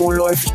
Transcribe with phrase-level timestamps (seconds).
[0.00, 0.54] Oh, läuft.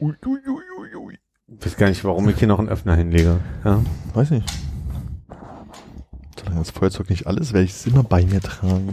[0.00, 1.18] Ui, ui, ui, ui.
[1.60, 3.40] Ich weiß gar nicht, warum ich hier noch einen Öffner hinlege.
[3.64, 3.82] Ja.
[4.14, 4.50] Weiß nicht.
[6.38, 8.88] Solange das Feuerzeug nicht alles, werde ich es immer bei mir tragen.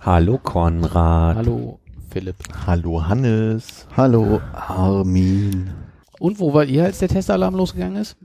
[0.00, 1.36] Hallo Konrad.
[1.36, 1.80] Hallo,
[2.10, 2.36] Philipp.
[2.66, 3.88] Hallo Hannes.
[3.96, 5.72] Hallo Armin.
[6.20, 8.16] Und wo wart ihr, als der Testalarm losgegangen ist?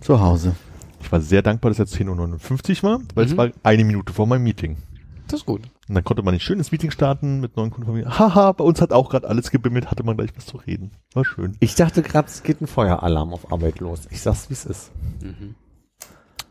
[0.00, 0.54] Zu Hause.
[1.00, 3.36] Ich war sehr dankbar, dass es 10.59 Uhr war, weil es Mhm.
[3.38, 4.76] war eine Minute vor meinem Meeting.
[5.32, 5.62] Das ist gut.
[5.88, 8.18] Und dann konnte man ein schönes Meeting starten mit neuen Kunden von mir.
[8.18, 10.90] Haha, bei uns hat auch gerade alles gebimmelt, hatte man gleich was zu reden.
[11.14, 11.56] War schön.
[11.58, 14.06] Ich dachte gerade, es geht ein Feueralarm auf Arbeit los.
[14.10, 14.92] Ich sag's, wie es ist.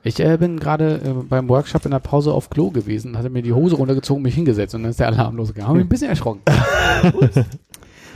[0.02, 3.44] Ich äh, bin gerade äh, beim Workshop in der Pause auf Klo gewesen, hatte mir
[3.44, 5.70] die Hose runtergezogen, mich hingesetzt und dann ist der Alarm losgegangen.
[5.70, 6.42] Hab mich ein bisschen erschrocken.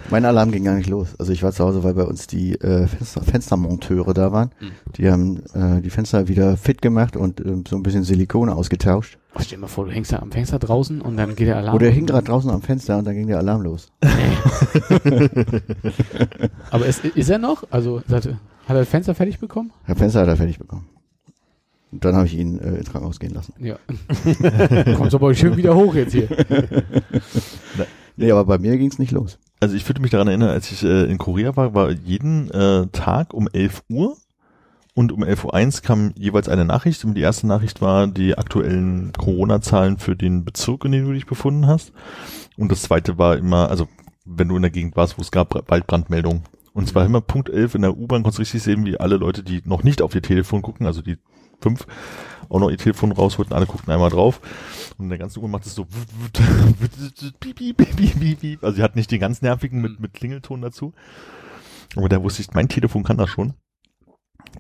[0.09, 1.16] Mein Alarm ging gar nicht los.
[1.17, 4.52] Also ich war zu Hause, weil bei uns die äh, Fenster, Fenstermonteure da waren.
[4.97, 9.17] Die haben äh, die Fenster wieder fit gemacht und ähm, so ein bisschen Silikon ausgetauscht.
[9.34, 11.58] Oh, stell dir mal vor, du hängst da am Fenster draußen und dann geht der
[11.58, 11.75] Alarm.
[11.75, 13.92] Oder er hing gerade draußen am Fenster und dann ging der Alarm los.
[16.72, 17.64] Aber ist, ist er noch?
[17.72, 19.72] Also hat, er das Fenster fertig bekommen?
[19.88, 20.88] Der Fenster hat er fertig bekommen.
[21.92, 23.53] Und dann habe ich ihn äh, ins Krankenhaus gehen lassen.
[23.59, 23.78] Ja.
[24.95, 26.28] Kommt aber schön wieder hoch jetzt hier.
[28.17, 29.40] Nee, aber bei mir ging's nicht los.
[29.59, 32.88] Also ich fühlte mich daran erinnern, als ich äh, in Korea war, war jeden äh,
[32.88, 34.17] Tag um 11 Uhr
[34.94, 37.03] und um 11.01 Uhr kam jeweils eine Nachricht.
[37.06, 41.25] Und die erste Nachricht war die aktuellen Corona-Zahlen für den Bezirk, in dem du dich
[41.25, 41.92] befunden hast.
[42.58, 43.88] Und das zweite war immer, also
[44.25, 46.44] wenn du in der Gegend warst, wo es gab, Waldbrandmeldungen.
[46.73, 49.18] Und es war immer Punkt 11 in der U-Bahn, konntest du richtig sehen, wie alle
[49.18, 51.18] Leute, die noch nicht auf ihr Telefon gucken, also die
[51.62, 51.86] fünf,
[52.50, 54.42] auch noch ihr Telefon rausholten, alle guckten einmal drauf.
[54.98, 55.86] Und der ganze U-Bahn macht es so.
[58.62, 60.94] Also sie hat nicht den ganz nervigen mit, mit Klingelton dazu.
[61.96, 63.54] Aber da wusste ich, mein Telefon kann das schon.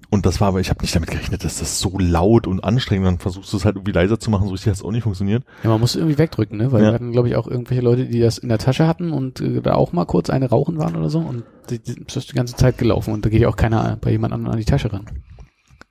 [0.09, 3.07] Und das war aber, ich habe nicht damit gerechnet, dass das so laut und anstrengend,
[3.07, 5.03] dann versuchst du es halt irgendwie leiser zu machen, so richtig hat es auch nicht
[5.03, 5.43] funktioniert.
[5.63, 6.71] Ja, man muss irgendwie wegdrücken, ne?
[6.71, 6.89] Weil Ja.
[6.89, 9.61] wir hatten, glaube ich, auch irgendwelche Leute, die das in der Tasche hatten und äh,
[9.61, 12.35] da auch mal kurz eine rauchen waren oder so und die, die, das ist die
[12.35, 14.91] ganze Zeit gelaufen und da geht ja auch keiner bei jemand anderem an die Tasche
[14.91, 15.05] ran.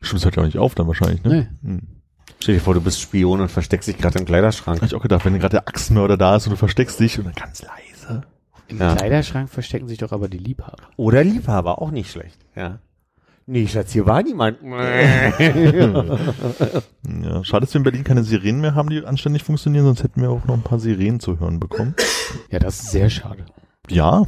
[0.05, 1.49] Stimmt, es hört ja auch nicht auf dann wahrscheinlich, ne?
[1.63, 1.69] Nee.
[1.71, 1.83] Hm.
[2.41, 4.81] Stell dir vor, du bist Spion und versteckst dich gerade im Kleiderschrank.
[4.81, 7.25] Hab ich auch gedacht, wenn gerade der Axtmörder da ist und du versteckst dich und
[7.27, 8.23] dann ganz leise.
[8.69, 8.95] Im Ja.
[8.95, 10.77] Kleiderschrank verstecken sich doch aber die Liebhaber.
[10.97, 12.39] Oder Liebhaber, auch nicht schlecht.
[12.55, 12.79] Ja.
[13.47, 14.59] Nee, Schatz, hier war niemand.
[17.23, 20.21] Ja, schade, dass wir in Berlin keine Sirenen mehr haben, die anständig funktionieren, sonst hätten
[20.23, 21.95] wir auch noch ein paar Sirenen zu hören bekommen.
[22.51, 23.45] Ja, das ist sehr schade.
[23.91, 24.25] Ja,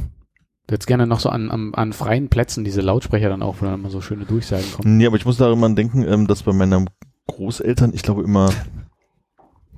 [0.66, 3.66] Du hättest gerne noch so an, an, an freien Plätzen diese Lautsprecher dann auch, wo
[3.66, 4.96] dann immer so schöne Durchsagen kommen.
[4.96, 6.90] nee, aber ich muss daran denken, ähm, dass bei meinen
[7.28, 8.50] Großeltern, ich glaube immer,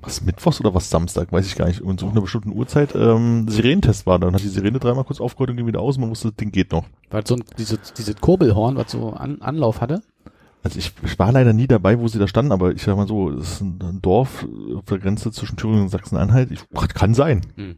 [0.01, 3.47] was Mittwochs oder was Samstag, weiß ich gar nicht, und zu einer bestimmten Uhrzeit ähm,
[3.47, 4.17] Sirenentest war.
[4.17, 6.37] Dann hat die Sirene dreimal kurz aufgehört und ging wieder aus und man wusste, das
[6.37, 6.85] Ding geht noch.
[7.09, 10.01] Weil so ein, diese, diese Kurbelhorn, was so an, Anlauf hatte.
[10.63, 13.07] Also ich, ich war leider nie dabei, wo sie da standen, aber ich sag mal
[13.07, 14.45] so, es ist ein, Dorf
[14.75, 16.49] auf der Grenze zwischen Thüringen und Sachsen-Anhalt.
[16.93, 17.41] Kann sein.
[17.55, 17.77] Hm.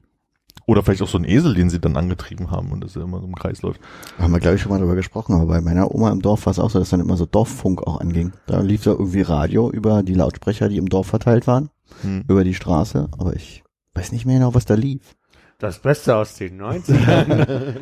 [0.67, 3.19] Oder vielleicht auch so ein Esel, den sie dann angetrieben haben und das ja immer
[3.19, 3.81] so im Kreis läuft.
[4.19, 6.51] Haben wir, glaube ich, schon mal drüber gesprochen, aber bei meiner Oma im Dorf war
[6.51, 8.31] es auch so, dass dann immer so Dorffunk auch anging.
[8.47, 11.69] Da lief da irgendwie Radio über die Lautsprecher, die im Dorf verteilt waren,
[12.01, 12.23] Hm.
[12.27, 13.63] über die Straße, aber ich
[13.95, 15.16] weiß nicht mehr genau, was da lief.
[15.59, 17.75] Das Beste aus den 90ern.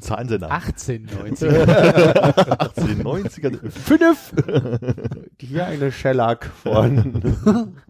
[0.00, 0.50] Zahlensender.
[0.50, 1.48] 1890.
[2.58, 3.70] 18, 90er.
[3.70, 4.32] Fünf!
[5.38, 7.74] Hier eine Shellac von.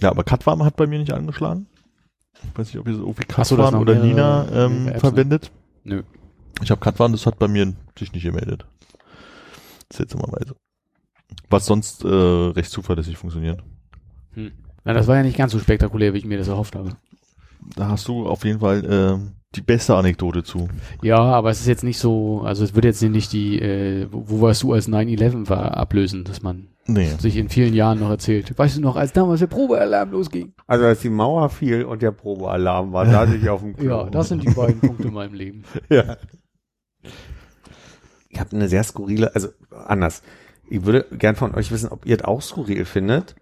[0.00, 1.66] Ja, aber Katwarm hat bei mir nicht angeschlagen.
[2.56, 5.52] Ich weiß nicht, ob ihr so irgendwie Katwarm noch oder Nina ähm, mehrere Apps, verwendet.
[5.84, 6.02] Nö.
[6.62, 8.64] Ich habe Katwarm, das hat bei mir sich nicht gemeldet.
[9.92, 10.56] Seltsamerweise.
[11.50, 13.62] Was sonst äh, recht zuverlässig funktioniert.
[14.32, 14.52] Hm.
[14.84, 16.96] Na, das war ja nicht ganz so spektakulär, wie ich mir das erhofft habe.
[17.76, 20.68] Da hast du auf jeden Fall äh, die beste Anekdote zu.
[21.02, 24.30] Ja, aber es ist jetzt nicht so, also es wird jetzt nicht die, äh, wo
[24.30, 27.08] wo warst du als 9-11 war, ablösen, dass man Nee.
[27.18, 28.56] sich in vielen Jahren noch erzählt.
[28.56, 30.54] Weißt du noch, als damals der Probealarm losging?
[30.66, 33.88] Also als die Mauer fiel und der Probealarm war, da ich auf dem Klo.
[33.88, 35.64] Ja, das sind die beiden Punkte in meinem Leben.
[35.88, 36.16] Ja.
[38.28, 40.22] Ich habe eine sehr skurrile, also anders.
[40.68, 43.34] Ich würde gern von euch wissen, ob ihr es auch skurril findet.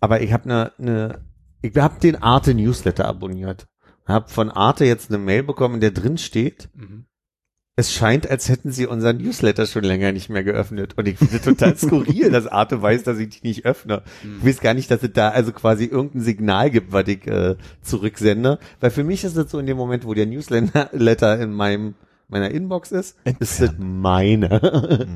[0.00, 1.24] Aber ich habe eine, eine,
[1.62, 3.66] ich habe den Arte Newsletter abonniert.
[4.06, 7.06] Habe von Arte jetzt eine Mail bekommen, in der drin steht, Mhm.
[7.76, 10.94] Es scheint, als hätten sie unseren Newsletter schon länger nicht mehr geöffnet.
[10.96, 14.02] Und ich finde total skurril, dass Arte weiß, dass ich die nicht öffne.
[14.40, 17.56] Ich weiß gar nicht, dass es da also quasi irgendein Signal gibt, was ich äh,
[17.82, 18.58] zurücksende.
[18.80, 21.94] Weil für mich ist es so in dem Moment, wo der Newsletter in meinem
[22.28, 25.06] meiner Inbox ist, ist es meine.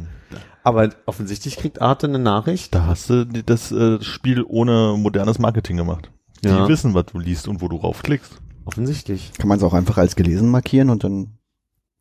[0.62, 2.74] Aber offensichtlich kriegt Arte eine Nachricht.
[2.74, 6.10] Da hast du das äh, Spiel ohne modernes Marketing gemacht.
[6.44, 6.68] Die Ja.
[6.68, 8.40] wissen, was du liest und wo du raufklickst.
[8.66, 9.32] Offensichtlich.
[9.38, 11.37] Kann man es auch einfach als gelesen markieren und dann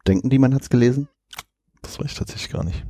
[0.07, 1.07] denken die, man hat's gelesen?
[1.81, 2.85] Das weiß ich tatsächlich gar nicht.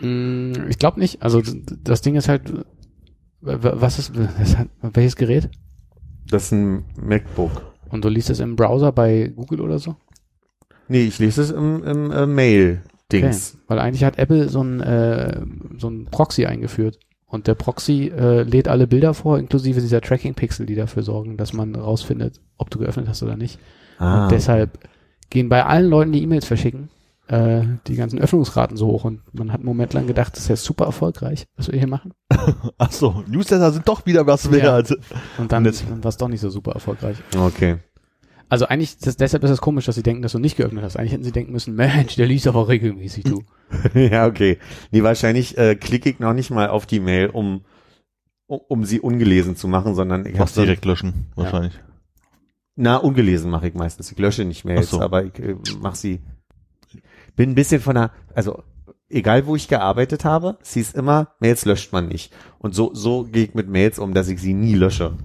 [0.00, 1.22] Mm, Ich glaube nicht.
[1.22, 1.42] Also
[1.82, 2.52] das Ding ist halt,
[3.40, 4.12] was ist,
[4.56, 5.50] hat, welches Gerät?
[6.28, 7.62] Das ist ein MacBook.
[7.90, 9.96] Und du liest es im Browser bei Google oder so?
[10.88, 13.58] Nee, ich lese es im, im äh, Mail-Dings.
[13.66, 15.42] Weil eigentlich hat Apple so ein, äh,
[15.78, 16.98] so ein Proxy eingeführt.
[17.26, 21.52] Und der Proxy äh, lädt alle Bilder vor, inklusive dieser Tracking-Pixel, die dafür sorgen, dass
[21.52, 23.58] man rausfindet, ob du geöffnet hast oder nicht.
[23.98, 24.24] Ah.
[24.24, 24.78] Und deshalb
[25.32, 26.88] gehen bei allen Leuten, die E-Mails verschicken,
[27.28, 29.04] äh, die ganzen Öffnungsraten so hoch.
[29.04, 31.88] Und man hat einen Moment lang gedacht, das ist ja super erfolgreich, was wir hier
[31.88, 32.12] machen.
[32.78, 34.52] Ach so, Newsletter sind doch wieder was Ja.
[34.52, 34.90] wert.
[35.38, 37.16] Und dann, Und jetzt- dann war es doch nicht so super erfolgreich.
[37.36, 37.78] Okay.
[38.48, 40.96] Also eigentlich, das, deshalb ist es komisch, dass sie denken, dass du nicht geöffnet hast.
[40.98, 43.42] Eigentlich hätten sie denken müssen, Mensch, der liest aber regelmäßig, du.
[43.94, 44.58] ja, okay.
[44.90, 47.62] Nee, wahrscheinlich äh, klicke ich noch nicht mal auf die Mail, um,
[48.46, 51.72] um, um sie ungelesen zu machen, sondern ich habe direkt löschen, wahrscheinlich.
[52.76, 54.10] Na, ungelesen mache ich meistens.
[54.10, 55.00] Ich lösche nicht Mails, Ach so.
[55.00, 56.20] aber ich äh, mache sie.
[57.36, 58.62] Bin ein bisschen von der, also
[59.08, 62.32] egal wo ich gearbeitet habe, sie ist immer, Mails löscht man nicht.
[62.58, 65.16] Und so, so gehe ich mit Mails um, dass ich sie nie lösche.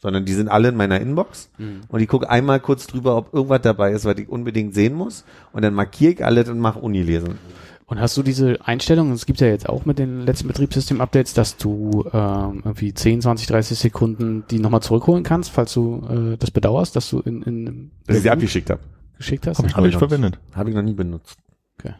[0.00, 1.50] Sondern die sind alle in meiner Inbox
[1.88, 5.24] und ich gucke einmal kurz drüber, ob irgendwas dabei ist, was ich unbedingt sehen muss.
[5.52, 7.38] Und dann markiere ich alles und mache Unilesen.
[7.86, 11.58] Und hast du diese Einstellung, es gibt ja jetzt auch mit den letzten Betriebssystem-Updates, dass
[11.58, 16.50] du ähm, irgendwie 10, 20, 30 Sekunden die nochmal zurückholen kannst, falls du äh, das
[16.50, 18.80] bedauerst, dass du in, in Dass ich sie abgeschickt habe.
[19.18, 19.58] geschickt hast?
[19.58, 20.38] Habe ich Hab ich verwendet.
[20.54, 21.38] Habe ich noch nie benutzt.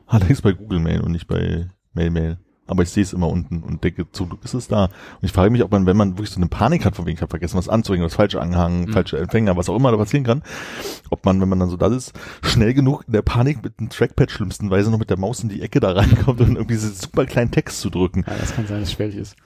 [0.07, 2.39] Allerdings bei Google Mail und nicht bei Mail Mail.
[2.67, 4.85] Aber ich sehe es immer unten und denke, zum Glück ist es da.
[4.85, 4.91] Und
[5.23, 7.21] ich frage mich, ob man, wenn man wirklich so eine Panik hat, von wegen, ich
[7.23, 8.93] habe vergessen, was anzuhängen, was falsch angehangen, Mhm.
[8.93, 10.43] falsche Empfänger, was auch immer da passieren kann,
[11.11, 12.13] ob man, wenn man dann so da ist,
[12.43, 15.61] schnell genug in der Panik mit einem Trackpad schlimmstenweise noch mit der Maus in die
[15.63, 18.25] Ecke da reinkommt und irgendwie diesen super kleinen Text zu drücken.
[18.27, 19.37] Ja, das kann sein, dass es schwierig ist.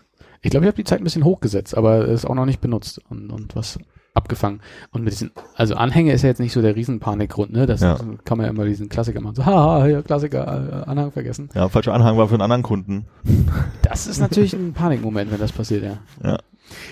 [0.40, 2.60] Ich glaube, ich habe die Zeit ein bisschen hochgesetzt, aber es ist auch noch nicht
[2.60, 3.80] benutzt und, und was
[4.18, 4.60] abgefangen.
[4.92, 7.64] Und mit diesen, also Anhänge ist ja jetzt nicht so der Riesenpanikgrund, ne?
[7.64, 7.98] Das Ja.
[8.24, 9.34] kann man ja immer diesen Klassiker machen.
[9.36, 11.48] So, haha, hier, Klassiker, äh, Anhang vergessen.
[11.54, 13.06] Ja, falscher Anhang war für einen anderen Kunden.
[13.82, 15.98] Das ist natürlich ein Panikmoment, wenn das passiert, ja.
[16.22, 16.38] Ja.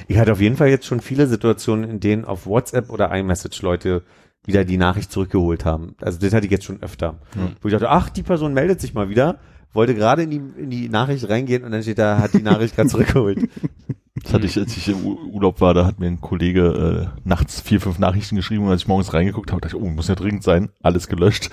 [0.08, 3.60] Ich hatte auf jeden Fall jetzt schon viele Situationen, in denen auf WhatsApp oder iMessage
[3.60, 4.02] Leute
[4.46, 5.94] wieder die Nachricht zurückgeholt haben.
[6.00, 7.16] Also das hatte ich jetzt schon öfter.
[7.60, 9.38] Wo ich dachte, ach, die Person meldet sich mal wieder,
[9.74, 12.76] wollte gerade in die, in die Nachricht reingehen und dann steht da, hat die Nachricht
[12.76, 13.40] gerade zurückgeholt.
[14.26, 17.60] Das hatte ich, als ich im Urlaub war, da hat mir ein Kollege äh, nachts
[17.60, 20.16] vier, fünf Nachrichten geschrieben und als ich morgens reingeguckt habe, dachte ich, oh, muss ja
[20.16, 21.50] dringend sein, alles gelöscht.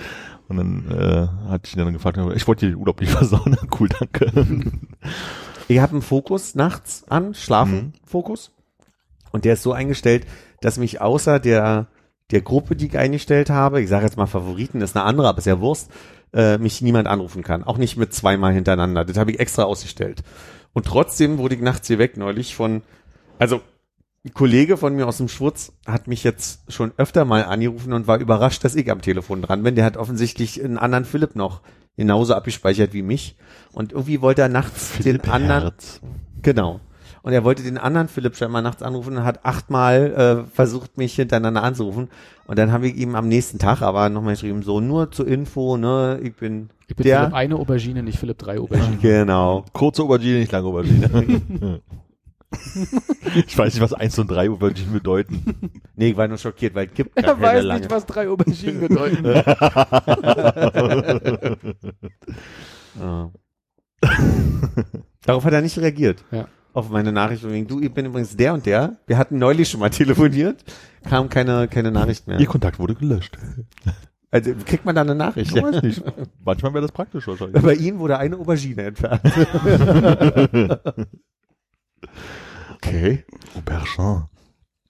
[0.48, 3.56] Und dann äh, hatte ich ihn dann gefragt, ich wollte dir den Urlaub nicht versauen.
[3.78, 4.32] cool, danke.
[5.66, 8.52] Ich habe einen Fokus nachts an, Schlafen-Fokus.
[9.32, 10.26] Und der ist so eingestellt,
[10.60, 11.86] dass mich außer der,
[12.30, 15.38] der Gruppe, die ich eingestellt habe, ich sage jetzt mal Favoriten, ist eine andere, aber
[15.38, 15.90] ist ja Wurst,
[16.34, 17.64] äh, mich niemand anrufen kann.
[17.64, 19.06] Auch nicht mit zweimal hintereinander.
[19.06, 20.22] Das habe ich extra ausgestellt.
[20.74, 22.82] Und trotzdem wurde ich nachts hier weg neulich von,
[23.38, 23.62] also
[24.26, 28.06] ein Kollege von mir aus dem Schwurz hat mich jetzt schon öfter mal angerufen und
[28.06, 29.74] war überrascht, dass ich am Telefon dran bin.
[29.74, 31.60] Der hat offensichtlich einen anderen Philipp noch
[31.96, 33.36] genauso abgespeichert wie mich.
[33.72, 36.00] Und irgendwie wollte er nachts den anderen, Herz.
[36.42, 36.80] Genau.
[37.22, 41.14] Und er wollte den anderen Philipp scheinbar nachts anrufen und hat achtmal äh, versucht, mich
[41.14, 42.08] hintereinander anzurufen.
[42.46, 45.76] Und dann habe ich ihm am nächsten Tag aber nochmal geschrieben, so nur zur Info,
[45.76, 47.20] ne, ich bin, Ich bin der.
[47.20, 49.00] Philipp eine Aubergine, nicht Philipp drei Auberginen.
[49.00, 49.64] Genau.
[49.72, 51.80] Kurze Aubergine, nicht lange Aubergine.
[53.46, 55.72] ich weiß nicht, was eins und drei Auberginen bedeuten.
[55.96, 57.80] Nee, ich war nur schockiert, weil es gibt gar Er keine weiß lange.
[57.80, 59.24] nicht, was drei Auberginen bedeuten.
[65.26, 66.24] Darauf hat er nicht reagiert.
[66.30, 66.48] Ja.
[66.72, 68.96] Auf meine Nachricht wegen, du, ich bin übrigens der und der.
[69.06, 70.64] Wir hatten neulich schon mal telefoniert,
[71.08, 72.38] kam keine, keine Nachricht mehr.
[72.40, 73.38] Ihr Kontakt wurde gelöscht.
[74.34, 75.54] Also kriegt man da eine Nachricht?
[75.54, 76.02] Ich weiß nicht.
[76.44, 77.62] Manchmal wäre das praktisch wahrscheinlich.
[77.62, 79.20] Bei Ihnen wurde eine Aubergine entfernt.
[82.74, 83.24] okay.
[83.56, 84.28] Aubergine.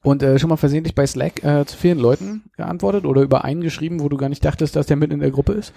[0.02, 3.60] Und äh, schon mal versehentlich bei Slack äh, zu vielen Leuten geantwortet oder über einen
[3.62, 5.72] geschrieben, wo du gar nicht dachtest, dass der mit in der Gruppe ist?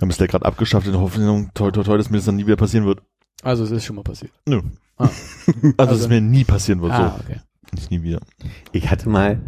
[0.00, 2.36] Dann ist der gerade abgeschafft in der Hoffnung, toi, toi, toi, dass mir das dann
[2.36, 3.00] nie wieder passieren wird.
[3.42, 4.32] Also es ist schon mal passiert.
[4.46, 4.60] Nö.
[4.96, 5.08] Ah.
[5.46, 6.92] Also, dass Also- es mir nie passieren wird.
[6.92, 7.24] Ah, So.
[7.24, 7.40] okay.
[7.72, 8.20] Nicht nie wieder.
[8.72, 9.40] Ich hatte mal,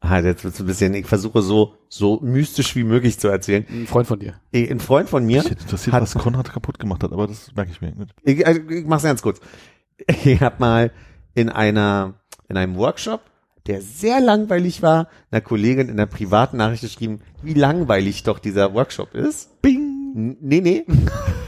[0.00, 3.66] ah, jetzt wird's ein bisschen, ich versuche so, so mystisch wie möglich zu erzählen.
[3.70, 4.34] Ein Freund von dir.
[4.52, 7.26] Eh, Ein Freund von mir, Mich hätte interessiert, Hat- was Konrad kaputt gemacht hat, aber
[7.26, 8.14] das merke ich mir nicht.
[8.22, 9.40] ich, also ich mach's ganz kurz.
[10.24, 10.92] Ich habe mal
[11.34, 12.14] in einer,
[12.48, 13.20] in einem Workshop,
[13.66, 18.72] der sehr langweilig war, einer Kollegin in einer privaten Nachricht geschrieben, wie langweilig doch dieser
[18.74, 19.60] Workshop ist.
[19.60, 20.12] Bing!
[20.14, 20.84] N- Nee, nee.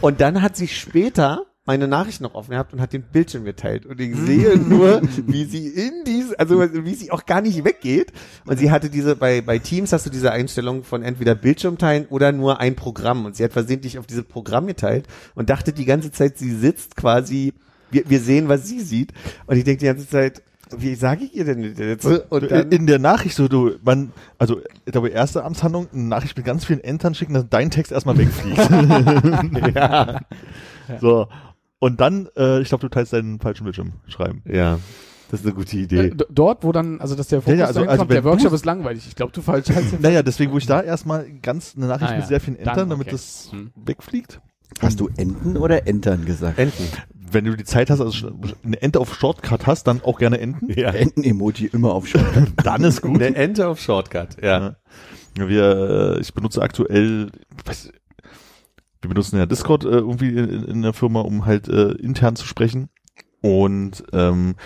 [0.00, 3.86] Und dann hat sie später meine Nachricht noch offen gehabt und hat den Bildschirm geteilt.
[3.86, 8.12] Und ich sehe nur, wie sie in diese, also wie sie auch gar nicht weggeht.
[8.46, 12.06] Und sie hatte diese, bei, bei Teams hast du diese Einstellung von entweder Bildschirm teilen
[12.08, 13.26] oder nur ein Programm.
[13.26, 16.96] Und sie hat versehentlich auf dieses Programm geteilt und dachte die ganze Zeit, sie sitzt
[16.96, 17.52] quasi,
[17.90, 19.12] wir, wir sehen, was sie sieht.
[19.46, 20.42] Und ich denke die ganze Zeit,
[20.76, 22.06] wie sage ich ihr denn jetzt?
[22.06, 26.36] Und dann, in der Nachricht so, du, man, also, ich glaube, erste Amtshandlung, eine Nachricht
[26.36, 28.56] mit ganz vielen Entern schicken, dass dein Text erstmal wegfliegt.
[29.74, 30.20] ja,
[31.00, 31.26] so.
[31.80, 34.42] Und dann, äh, ich glaube, du teilst deinen falschen Bildschirm schreiben.
[34.46, 34.78] ja,
[35.30, 36.10] das ist eine gute Äh, Idee.
[36.10, 38.52] d- dort, wo dann, also dass der Fokus Ja, ja, also- also kommt, der Workshop
[38.52, 39.06] ist langweilig.
[39.08, 42.14] Ich glaube, du falsch heißt Naja, deswegen, wo ich da erstmal ganz eine Nachricht Ah,
[42.14, 42.26] mit ja.
[42.28, 43.12] sehr vielen Dann, Entern, damit okay.
[43.16, 43.70] das Hm.
[43.76, 44.40] wegfliegt.
[44.80, 46.58] Hast du Enten oder Entern gesagt?
[46.58, 46.84] Enten.
[47.32, 48.32] Wenn du die Zeit hast, also
[48.64, 50.70] eine Ente auf Shortcut hast, dann auch gerne Enten.
[50.78, 50.90] Ja.
[50.94, 52.48] Enten-Emoji immer auf Shortcut.
[52.64, 53.22] Dann ist gut.
[53.22, 54.76] Eine Ente auf Shortcut, ja.
[55.38, 55.46] Ja.
[55.48, 57.30] Wir, äh, ich benutze aktuell,
[57.64, 57.92] weiß,
[59.02, 62.46] wir benutzen ja Discord äh, irgendwie in, in der Firma, um halt äh, intern zu
[62.46, 62.88] sprechen.
[63.42, 64.56] Und ähm,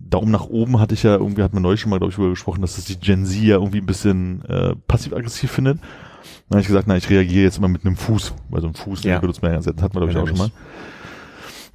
[0.00, 2.30] Daumen nach oben hatte ich ja irgendwie, hat man neulich schon mal, glaube ich, darüber
[2.30, 5.78] gesprochen, dass das die Gen Z ja irgendwie ein bisschen äh, passiv-aggressiv findet.
[5.80, 8.74] Dann habe ich gesagt, na, ich reagiere jetzt immer mit einem Fuß, weil so ein
[8.74, 9.16] Fuß, Ja.
[9.16, 10.50] den benutzt man ja ganz selten, hatten wir, glaube ich, auch schon mal.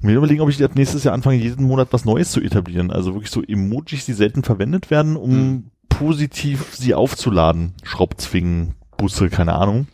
[0.02, 2.90] Und wir überlegen, ob ich jetzt nächstes Jahr anfange, jeden Monat was Neues zu etablieren.
[2.90, 5.64] Also wirklich so Emojis, die selten verwendet werden, um Hm.
[5.88, 7.74] positiv sie aufzuladen.
[7.82, 9.86] Schraubzwingen, Busse, keine Ahnung.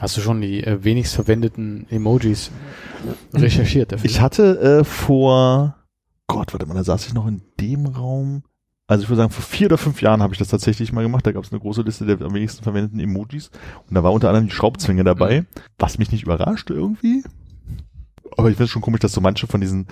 [0.00, 2.50] Hast du schon die äh, wenigst verwendeten Emojis
[3.34, 4.08] recherchiert dafür?
[4.08, 5.76] Ich hatte äh, vor,
[6.26, 8.42] Gott, warte mal, da saß ich noch in dem Raum.
[8.86, 11.26] Also ich würde sagen, vor vier oder fünf Jahren habe ich das tatsächlich mal gemacht.
[11.26, 13.50] Da gab es eine große Liste der am wenigsten verwendeten Emojis.
[13.88, 15.44] Und da war unter anderem die Schraubzwinge dabei,
[15.78, 17.22] was mich nicht überrascht irgendwie.
[18.36, 19.88] Aber ich finde es schon komisch, dass so manche von diesen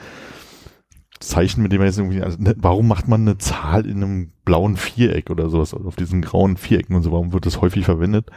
[1.20, 4.32] Zeichen, mit denen man jetzt irgendwie, also, ne, warum macht man eine Zahl in einem
[4.44, 8.30] blauen Viereck oder sowas, auf diesen grauen Vierecken und so, warum wird das häufig verwendet?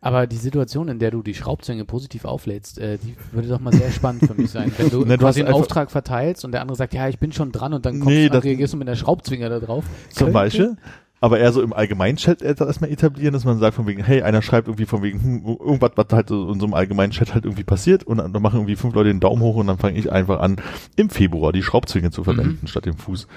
[0.00, 3.72] Aber die Situation, in der du die Schraubzwinge positiv auflädst, äh, die würde doch mal
[3.72, 4.72] sehr spannend für mich sein.
[4.76, 7.32] Wenn du Ne, du quasi einen Auftrag verteilst und der andere sagt, ja, ich bin
[7.32, 9.84] schon dran und dann kommst Nee, du, reagierst du mit der Schraubzwinge da drauf.
[10.10, 10.76] Zum Könnte- Beispiel.
[11.22, 14.68] Aber eher so im Allgemeinchat erstmal etablieren, dass man sagt von wegen, hey, einer schreibt
[14.68, 17.62] irgendwie von wegen, hm, irgendwas, was halt so in so einem allgemeinen Chat halt irgendwie
[17.62, 20.40] passiert und dann machen irgendwie fünf Leute den Daumen hoch und dann fange ich einfach
[20.40, 20.56] an,
[20.96, 23.24] im Februar die Schraubzwinge zu verwenden statt dem Fuß.
[23.24, 23.30] Und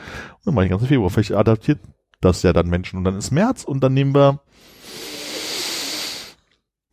[0.45, 1.09] dann mache ich den ganzen Februar.
[1.09, 1.79] Vielleicht adaptiert
[2.21, 4.39] das ja dann Menschen und dann ist März und dann nehmen wir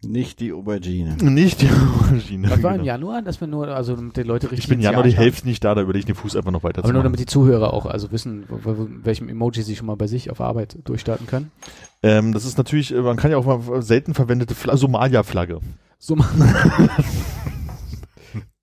[0.03, 1.17] Nicht die Aubergine.
[1.21, 1.69] nicht die
[2.11, 2.51] Maschine.
[2.51, 2.87] Was war im Genau.
[2.87, 5.11] Januar, dass wir nur, also damit die Leute richtig Ich bin Januar die?
[5.15, 7.21] Hälfte nicht da, da überlege ich den Fuß einfach noch weiter Aber zu nur damit
[7.21, 8.45] die Zuhörer auch also wissen,
[9.05, 11.51] welchem Emoji sie schon mal bei sich auf Arbeit durchstarten können.
[12.03, 15.61] Ähm, das ist natürlich, äh, man kann ja auch mal selten verwendete Fla Somalia-Flagge.
[15.99, 16.17] So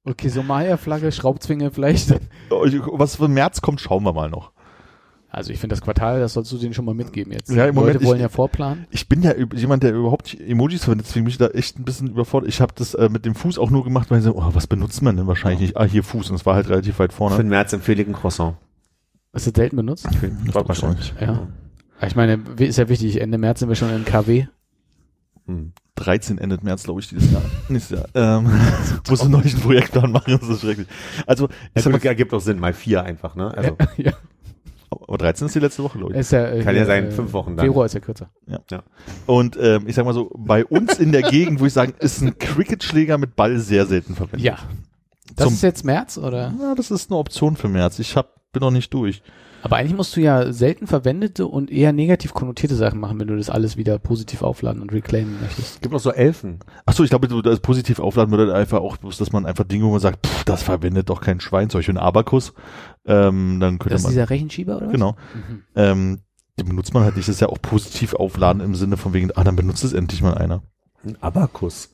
[0.04, 2.16] Okay, Somalia-Flagge, Schraubzwinge vielleicht.
[2.50, 4.54] Was für März kommt, schauen wir mal noch.
[5.38, 7.50] Also ich finde das Quartal, das sollst du denen schon mal mitgeben jetzt.
[7.52, 8.88] Ja, im Die Leute Moment, wollen ich- ja vorplanen.
[8.90, 11.84] Ich bin ja jemand, der überhaupt nicht Emojis verwendet, deswegen bin ich da echt ein
[11.86, 12.50] bisschen überfordert.
[12.50, 14.66] Ich habe das äh, mit dem Fuß auch nur gemacht, weil ich so, oh, was
[14.66, 15.78] benutzt man denn wahrscheinlich nicht?
[15.78, 16.32] Ah, hier Fuß.
[16.32, 17.38] Und es war halt relativ weit Für vorne.
[17.38, 18.56] den März empfehle ich ein Croissant.
[19.34, 20.08] Ist das selten benutzt?
[20.54, 21.14] Wahrscheinlich.
[21.22, 21.48] Ja.
[22.06, 24.48] Ich meine, ist ja wichtig, Ende März sind wir schon in KW.
[25.46, 25.72] Hm.
[25.96, 27.42] 13 endet März, glaube ich, dieses Jahr.
[27.70, 28.38] Nächstes Jahr.
[28.40, 28.50] Ähm,
[29.10, 30.88] muss einen neuen Projektplan machen, das ist schrecklich.
[31.26, 33.56] Also, ich sag mal, ergibt auch Sinn, mal vier einfach, ne?
[33.56, 34.12] Also, ja,
[34.90, 36.20] aber 13 ist die letzte Woche, glaube ich.
[36.20, 37.66] ist ja, äh, Kann ja sein, äh, fünf Wochen dann.
[37.66, 38.30] Februar ist ja kürzer.
[39.26, 42.22] Und ähm, ich sag mal so, bei uns in der Gegend, wo ich sagen, ist
[42.22, 44.42] ein Cricketschläger mit Ball sehr selten verwendet.
[44.42, 44.58] Ja.
[45.36, 46.54] Das Zum- ist jetzt März, oder?
[46.60, 48.00] Ja, das ist eine Option für März.
[48.00, 49.22] Ich hab, bin noch nicht durch.
[49.68, 53.36] Aber eigentlich musst du ja selten verwendete und eher negativ konnotierte Sachen machen, wenn du
[53.36, 55.82] das alles wieder positiv aufladen und reclaimen möchtest.
[55.82, 56.60] gibt noch so Elfen.
[56.86, 59.84] Ach so, ich glaube, das positiv aufladen würde einfach auch, bloß, dass man einfach Dinge,
[59.86, 62.54] wo man sagt, pff, das verwendet doch kein Schwein, solche ein Abakus.
[63.06, 64.92] Ähm, dann könnte Das ist man, dieser Rechenschieber, oder was?
[64.94, 65.64] genau, Mhm.
[65.76, 66.20] ähm,
[66.60, 67.28] den benutzt man halt nicht.
[67.28, 70.22] Das ist ja auch positiv aufladen im Sinne von wegen, ah, dann benutzt es endlich
[70.22, 70.64] mal einer.
[71.06, 71.90] Ein Abakus.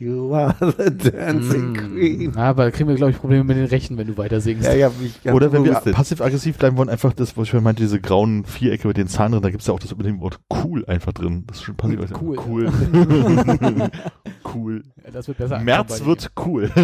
[0.00, 1.76] You are the dancing Mm.
[1.76, 2.36] queen.
[2.36, 4.64] Aber da kriegen wir, glaube ich, Probleme mit den Rechten, wenn du weiter singst.
[4.66, 4.90] Ja, ja,
[5.34, 8.88] Oder wenn wir passiv-aggressiv bleiben wollen, einfach das, was ich vorhin meinte, diese grauen Vierecke
[8.88, 11.44] mit den Zahlen drin, da gibt's ja auch das mit dem Wort cool einfach drin.
[11.46, 12.38] Das ist schon passiv Cool.
[12.48, 12.72] Cool.
[14.54, 14.82] cool.
[15.04, 15.58] Ja, das wird besser.
[15.60, 16.70] März wird cool.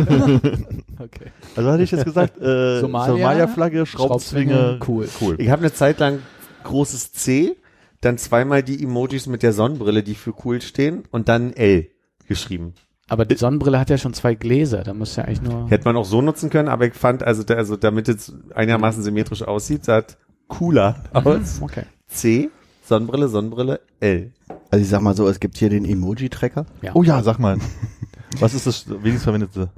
[0.99, 1.27] Okay.
[1.55, 5.07] Also hatte ich jetzt gesagt, äh, Somalia, Somalia-Flagge, Schraubzwinge, cool.
[5.21, 5.35] cool.
[5.39, 6.21] Ich habe eine Zeit lang
[6.65, 7.55] großes C,
[8.01, 11.89] dann zweimal die Emojis mit der Sonnenbrille, die für cool stehen, und dann L
[12.27, 12.73] geschrieben.
[13.09, 15.71] Aber die Sonnenbrille hat ja schon zwei Gläser, da muss ja eigentlich nur.
[15.71, 19.03] Hätte man auch so nutzen können, aber ich fand, also, da, also damit es einigermaßen
[19.03, 20.03] symmetrisch aussieht, sah
[20.49, 21.61] cooler aus.
[21.63, 21.85] Okay.
[22.09, 22.51] C,
[22.83, 24.33] Sonnenbrille, Sonnenbrille, L.
[24.71, 26.67] Also ich sag mal so, es gibt hier den Emoji-Tracker.
[26.83, 26.93] Ja.
[26.95, 27.59] Oh ja, sag mal.
[28.41, 29.71] Was ist das wenigstens verwendete?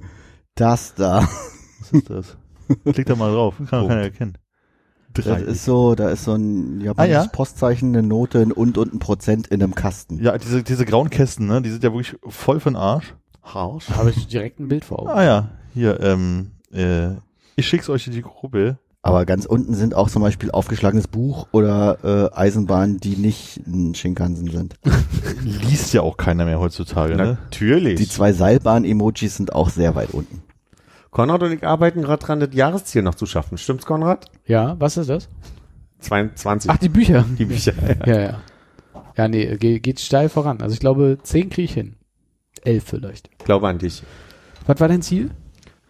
[0.54, 1.20] Das da.
[1.80, 2.36] Was ist das?
[2.92, 4.38] Klick da mal drauf, kann man keiner erkennen.
[5.14, 7.28] Das ist so, da ist so ein japanisches Ah, ja?
[7.28, 10.22] Postzeichen, eine Note, ein und und ein Prozent in einem Kasten.
[10.22, 13.14] Ja, diese, diese grauen Kästen, ne, die sind ja wirklich voll für den Arsch.
[13.42, 13.86] Harsch.
[13.88, 15.10] Da habe ich direkt ein Bild vor Augen.
[15.10, 17.14] Ah ja, hier, ähm, äh,
[17.56, 18.78] ich schick's euch in die Gruppe.
[19.00, 21.98] Aber ganz unten sind auch zum Beispiel aufgeschlagenes Buch oder
[22.32, 24.74] äh, Eisenbahnen, die nicht ein Shinkansen sind.
[25.42, 27.38] Liest ja auch keiner mehr heutzutage, ne?
[27.44, 27.96] Natürlich.
[27.96, 30.42] Die zwei Seilbahn-Emojis sind auch sehr weit unten.
[31.18, 33.58] Konrad und ich arbeiten gerade dran, das Jahresziel noch zu schaffen.
[33.58, 34.26] Stimmt's, Konrad?
[34.46, 35.28] Ja, was ist das?
[35.98, 36.70] 22.
[36.70, 37.24] Ach, die Bücher.
[37.36, 37.72] die Bücher.
[38.06, 38.06] Ja.
[38.14, 38.40] Ja, ja.
[39.16, 40.60] Ja, nee, geht, geht steil voran.
[40.62, 41.96] Also ich glaube, zehn kriege ich hin.
[42.62, 43.30] Elf vielleicht.
[43.36, 44.04] Ich glaube an dich.
[44.68, 45.32] Was war dein Ziel?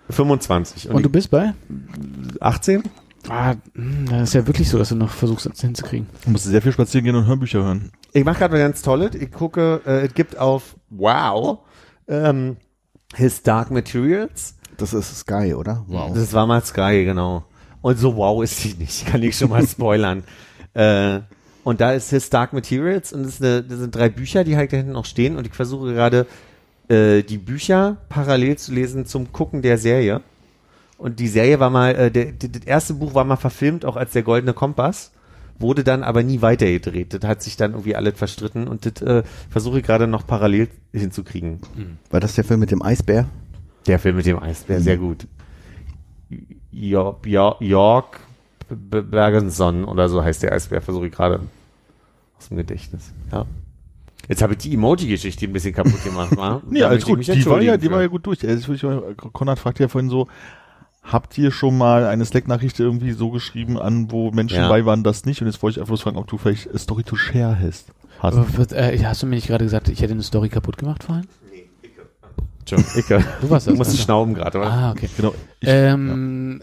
[0.08, 0.88] 25.
[0.88, 1.52] Und, Und, du bist bei?
[1.68, 2.84] die 18?
[3.28, 6.06] Ah, mh, das ist ja wirklich so, dass du noch versuchst, das hinzukriegen.
[6.24, 7.92] Du musst sehr viel spazieren gehen und Hörbücher hören.
[8.14, 9.14] Ich mache gerade was ganz Tolles.
[9.14, 11.58] Ich gucke, äh, es gibt auf Wow
[12.06, 12.56] ähm,
[13.14, 14.54] His Dark Materials.
[14.78, 15.84] Das ist Sky, oder?
[15.88, 16.14] Wow.
[16.14, 17.44] Das war mal Sky, genau.
[17.82, 20.24] Und so wow ist die nicht, kann ich schon mal spoilern.
[20.74, 21.20] äh,
[21.64, 24.72] und da ist His Dark Materials und das, eine, das sind drei Bücher, die halt
[24.72, 26.26] da hinten noch stehen und ich versuche gerade
[26.88, 30.22] äh, die Bücher parallel zu lesen zum Gucken der Serie.
[30.96, 33.96] Und die Serie war mal, äh, der, der, das erste Buch war mal verfilmt, auch
[33.96, 35.12] als der Goldene Kompass,
[35.58, 37.12] wurde dann aber nie weitergedreht.
[37.12, 40.68] Das hat sich dann irgendwie alles verstritten und das äh, versuche ich gerade noch parallel
[40.92, 41.60] hinzukriegen.
[42.10, 43.26] War das der Film mit dem Eisbär?
[43.88, 45.26] Der Film mit dem Eisbär, sehr gut.
[46.70, 48.20] York,
[48.68, 51.40] Bergenson oder so heißt der Eisbär, versuche ich gerade
[52.38, 53.12] aus dem Gedächtnis.
[53.32, 53.46] Ja.
[54.28, 56.60] Jetzt habe ich die Emoji-Geschichte ein bisschen kaputt gemacht, wa?
[56.70, 57.26] Nee, alles gut.
[57.26, 58.46] Die war ja, die war ja gut durch.
[58.46, 58.84] Also, ich,
[59.32, 60.28] Konrad fragt ja vorhin so,
[61.02, 64.68] habt ihr schon mal eine Slack-Nachricht irgendwie so geschrieben an, wo Menschen Ja.
[64.68, 65.40] bei waren, das nicht?
[65.40, 67.86] Und jetzt wollte ich einfach fragen, ob du vielleicht a Story to Share hast.
[68.18, 68.36] hast.
[68.36, 71.04] Aber wird, äh, hast du mir nicht gerade gesagt, ich hätte eine Story kaputt gemacht
[71.04, 71.26] vorhin?
[72.76, 73.78] Ich, äh, Du warst du das.
[73.78, 74.02] musst also.
[74.02, 74.66] schnauben gerade, oder?
[74.70, 75.08] Ah, okay.
[75.16, 75.34] Genau.
[75.60, 76.62] Ich, Ähm,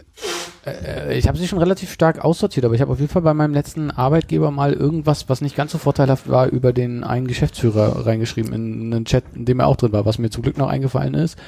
[0.64, 3.34] äh, ich habe sie schon relativ stark aussortiert, aber ich habe auf jeden Fall bei
[3.34, 8.06] meinem letzten Arbeitgeber mal irgendwas, was nicht ganz so vorteilhaft war, über den einen Geschäftsführer
[8.06, 10.68] reingeschrieben in einen Chat, in dem er auch drin war, was mir zum Glück noch
[10.68, 11.38] eingefallen ist.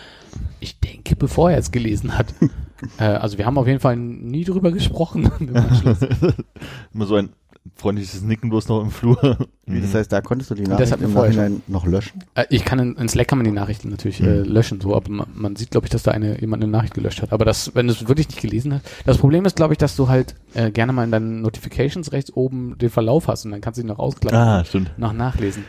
[0.60, 2.26] Ich denke, bevor er es gelesen hat.
[2.98, 5.30] äh, also wir haben auf jeden Fall nie drüber gesprochen
[6.94, 7.30] immer so ein
[7.76, 9.38] freundliches Nicken bloß noch im Flur.
[9.66, 11.86] Wie, das heißt, da konntest du die das Nachricht hatten wir im vorher Nachhinein noch
[11.86, 12.24] löschen?
[12.34, 15.10] Äh, ich kann in, in Slack kann man die Nachrichten natürlich äh, löschen, so, aber
[15.10, 17.32] man, man sieht, glaube ich, dass da eine jemand eine Nachricht gelöscht hat.
[17.32, 19.96] Aber das, wenn du es wirklich nicht gelesen hast, das Problem ist, glaube ich, dass
[19.96, 23.60] du halt äh, gerne mal in deinen Notifications rechts oben den Verlauf hast und dann
[23.60, 24.90] kannst du ihn noch ausklappen ah, stimmt.
[24.90, 25.64] und noch nachlesen.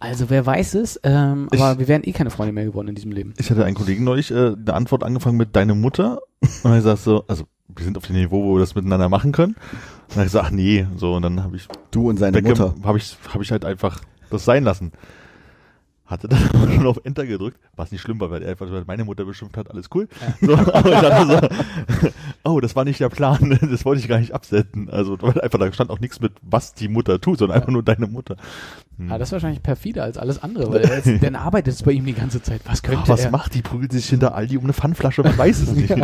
[0.00, 2.94] Also wer weiß es, ähm, Ich- aber wir wären eh keine Freunde mehr geworden in
[2.94, 3.34] diesem Leben.
[3.38, 6.20] Ich hatte einen Kollegen neulich äh, eine Antwort angefangen mit deine Mutter
[6.62, 9.32] und er sagt so, also wir sind auf dem Niveau, wo wir das miteinander machen
[9.32, 9.54] können.
[9.54, 12.40] Und dann hab ich gesagt, ach nee, so und dann habe ich Du und seine
[12.42, 12.74] Mutter.
[12.82, 14.00] habe ich habe ich halt einfach
[14.30, 14.92] das sein lassen.
[16.06, 19.04] Hatte dann aber schon auf Enter gedrückt, was nicht schlimm war, weil er einfach meine
[19.04, 20.08] Mutter beschimpft hat, alles cool.
[20.40, 22.08] So, aber dann so,
[22.44, 24.88] oh, das war nicht der Plan, das wollte ich gar nicht absenden.
[24.88, 27.82] Also weil einfach da stand auch nichts mit, was die Mutter tut, sondern einfach nur
[27.82, 28.36] deine Mutter.
[28.96, 29.12] Hm.
[29.12, 31.92] Ah, das ist wahrscheinlich perfider als alles andere, weil er jetzt, dann arbeitet es bei
[31.92, 32.62] ihm die ganze Zeit.
[32.64, 33.30] Was könnte Ach, was er?
[33.30, 33.60] macht die?
[33.60, 35.94] Prügelt sich hinter Aldi um eine Pfandflasche, man weiß es nicht.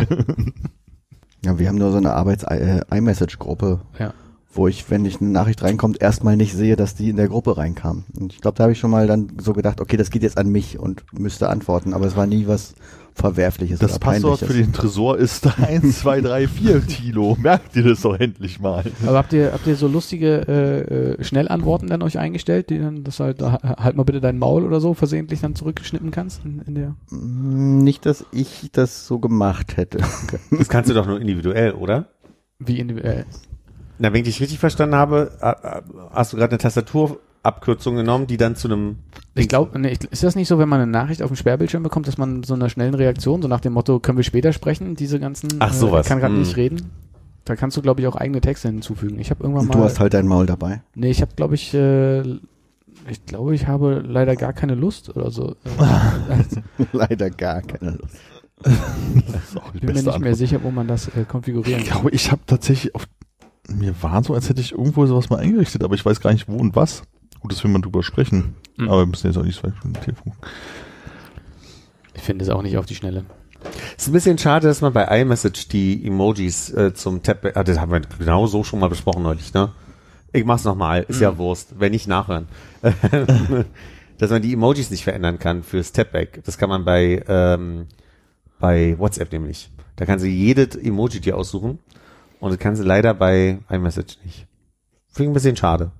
[1.45, 4.13] Ja, wir haben nur so eine Arbeits-iMessage-Gruppe, Ja.
[4.55, 7.57] Wo ich, wenn ich eine Nachricht reinkommt, erstmal nicht sehe, dass die in der Gruppe
[7.57, 8.05] reinkam.
[8.19, 10.37] Und ich glaube, da habe ich schon mal dann so gedacht, okay, das geht jetzt
[10.37, 12.73] an mich und müsste antworten, aber es war nie was
[13.17, 14.47] Verwerfliches Das oder Passwort Peinliches.
[14.57, 17.37] für den Tresor ist 1, 2, 3, 4, Tilo.
[17.39, 18.83] Merkt ihr das doch endlich mal.
[19.07, 23.05] Aber habt ihr, habt ihr so lustige äh, äh, Schnellantworten dann euch eingestellt, die dann,
[23.05, 26.75] das halt, halt mal bitte dein Maul oder so versehentlich dann zurückgeschnitten kannst in, in
[26.75, 29.99] der Mm, Nicht, dass ich das so gemacht hätte.
[30.51, 32.09] Das kannst du doch nur individuell, oder?
[32.59, 33.25] wie individuell.
[33.97, 35.81] Na, wenn ich dich richtig verstanden habe, äh, äh,
[36.11, 38.97] hast du gerade eine Tastaturabkürzung genommen, die dann zu einem
[39.35, 41.83] Ich glaube, nee, ich- ist das nicht so, wenn man eine Nachricht auf dem Sperrbildschirm
[41.83, 44.95] bekommt, dass man so einer schnellen Reaktion, so nach dem Motto, können wir später sprechen,
[44.95, 46.05] diese ganzen, Ach, sowas.
[46.05, 46.41] ich kann gerade Hm.
[46.41, 46.91] nicht reden.
[47.45, 49.19] Da kannst du, glaube ich, auch eigene Texte hinzufügen.
[49.19, 50.81] Ich habe irgendwann Und mal, du hast halt dein Maul dabei.
[50.95, 52.21] nee, ich habe, glaube ich, äh,
[53.07, 55.55] ich glaube, ich habe leider gar keine Lust oder so.
[56.27, 58.15] Äh, Leider gar keine Lust.
[59.75, 61.97] Die bin mir nicht mehr sicher, wo man das äh, konfigurieren Ich kann.
[62.01, 63.05] glaube, ich habe tatsächlich auf,
[63.67, 66.47] mir war so, als hätte ich irgendwo sowas mal eingerichtet, aber ich weiß gar nicht
[66.47, 67.03] wo und was.
[67.39, 68.55] Gut, dass wir mal drüber sprechen.
[68.77, 68.89] Mhm.
[68.89, 70.33] Aber wir müssen jetzt auch nicht zwei Stunden Telefon.
[72.13, 73.25] Ich finde es auch nicht auf die Schnelle.
[73.97, 77.79] ist ein bisschen schade, dass man bei iMessage die Emojis äh, zum Tab, ah, das
[77.79, 79.71] haben wir genau so schon mal besprochen neulich, ne?
[80.31, 82.47] Ich mach's nochmal, ist ja Wurst, wenn nicht nachhören.
[84.17, 86.43] dass man die Emojis nicht verändern kann fürs Tapback.
[86.45, 87.87] Das kann man bei, ähm,
[88.59, 89.69] bei WhatsApp nämlich.
[89.95, 91.79] Da kannst du jedes Emoji dir aussuchen
[92.45, 94.47] und das kannst du leider bei iMessage nicht.
[95.07, 95.91] Finde ich ein bisschen schade.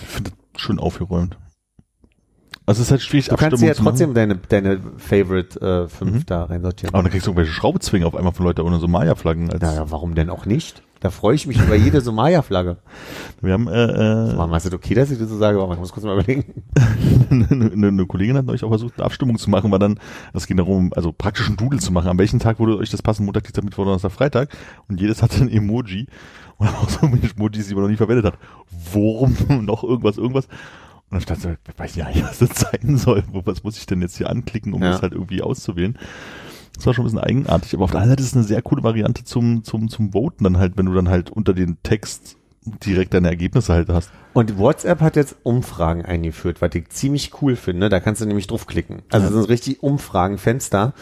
[0.00, 1.38] Ich finde das schön aufgeräumt.
[2.64, 6.26] Also es ist halt schwierig, Du kannst ja trotzdem deine, deine Favorite äh, 5 Mhm.
[6.26, 6.94] da reinsortieren.
[6.94, 9.50] Aber dann kriegst du irgendwelche Schraubzwinge auf einmal von Leuten ohne so Maya-Flaggen.
[9.52, 10.82] als- Naja, warum denn auch nicht?
[11.00, 12.78] Da freue ich mich über jede Somalia-Flagge.
[13.42, 13.84] Wir haben äh,
[14.32, 15.60] äh, Warum ist das okay, dass ich das so sage?
[15.60, 16.62] Aber ich muss kurz mal überlegen.
[17.30, 20.00] eine, eine eine Kollegin hat euch auch versucht, eine Abstimmung zu machen, weil dann,
[20.32, 22.08] es ging darum, also praktisch einen Doodle zu machen.
[22.08, 23.24] An welchem Tag würde euch das passen?
[23.26, 24.56] Montag, Dienstag, Mittwoch, Donnerstag, Freitag?
[24.88, 26.06] Und jedes hatte ein Emoji.
[26.56, 28.38] Und auch so Emojis, die man noch nie verwendet hat.
[28.92, 30.46] Wurm, noch irgendwas, irgendwas.
[31.08, 33.22] Und dann stand so, ich weiß ja nicht, was das sein soll.
[33.32, 34.92] Was muss ich denn jetzt hier anklicken, um Ja.
[34.92, 35.96] das halt irgendwie auszuwählen?
[36.76, 37.74] Das war schon ein bisschen eigenartig.
[37.74, 40.44] Aber auf der anderen Seite ist es eine sehr coole Variante zum, zum, zum Voten
[40.44, 42.36] dann halt, wenn du dann halt unter den Text
[42.84, 44.10] direkt deine Ergebnisse halt hast.
[44.32, 47.88] Und WhatsApp hat jetzt Umfragen eingeführt, was ich ziemlich cool finde.
[47.88, 49.02] Da kannst du nämlich draufklicken.
[49.10, 49.30] Also Ja.
[49.32, 50.92] das sind richtig Umfragenfenster.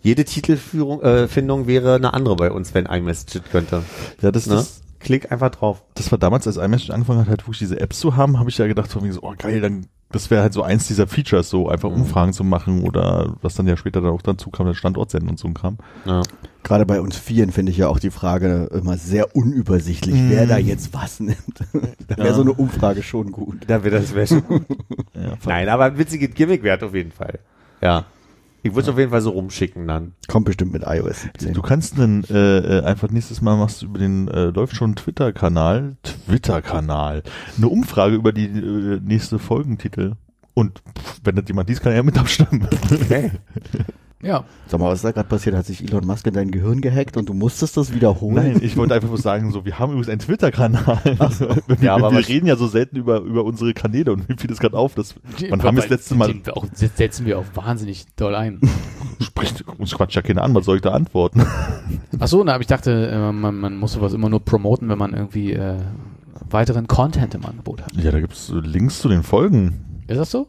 [0.00, 1.28] Jede Titelführung, äh,
[1.66, 3.82] wäre eine andere bei uns, wenn iMessage könnte.
[4.20, 4.54] Ja, das, Ne?
[4.56, 5.84] das, Klick einfach drauf.
[5.94, 8.58] das war damals, als iMessage angefangen hat, halt wirklich diese Apps zu haben, habe ich
[8.58, 11.90] ja gedacht, so, oh geil, dann, das wäre halt so eins dieser Features, so einfach
[11.90, 15.28] Umfragen zu machen oder was dann ja später dann auch dazu kam, der Standort senden
[15.30, 15.76] und so ein Kram.
[16.06, 16.22] Ja.
[16.62, 20.30] Gerade bei uns Vieren finde ich ja auch die Frage immer sehr unübersichtlich, Mm.
[20.30, 21.38] wer da jetzt was nimmt.
[22.08, 22.34] da wäre Ja.
[22.34, 23.58] so eine Umfrage schon gut.
[23.66, 24.64] Da wird das wäre schon gut.
[25.14, 27.38] Ja, Nein, aber ein witziges Gimmick wert auf jeden Fall.
[27.82, 28.04] Ja.
[28.62, 30.14] Ich würde es auf jeden Fall so rumschicken dann.
[30.26, 31.54] Kommt bestimmt mit iOS 17.
[31.54, 34.96] Du kannst dann äh, äh, einfach nächstes Mal machst du über den äh, läuft schon
[34.96, 37.22] Twitter-Kanal, Twitter-Kanal,
[37.56, 40.14] eine Umfrage über die äh, nächste Folgentitel.
[40.54, 42.66] Und pff, wenn das jemand liest, kann er ja mit abstimmen.
[42.90, 43.30] Okay.
[44.20, 45.54] Ja, Sag mal, was ist da gerade passiert?
[45.54, 48.34] Hat sich Elon Musk in dein Gehirn gehackt und du musstest das wiederholen?
[48.34, 51.00] Nein, ich wollte einfach nur sagen, so, wir haben übrigens einen Twitter-Kanal.
[51.68, 54.48] wir Ja, aber wir reden ja so selten über, über unsere Kanäle und mir fiel
[54.50, 55.14] das gerade auf, dass
[55.48, 58.60] wann haben wir das letzte Mal, auch, setzen wir auch wahnsinnig doll ein.
[59.20, 61.46] spricht uns quatscht ja keiner an, was soll ich da antworten?
[62.18, 64.98] Ach so, na, aber ich dachte, äh, man, man muss sowas immer nur promoten, wenn
[64.98, 65.76] man irgendwie äh,
[66.50, 67.92] weiteren Content im Angebot hat.
[67.94, 70.02] Ja, da gibt's Links zu den Folgen.
[70.08, 70.48] Ist das so?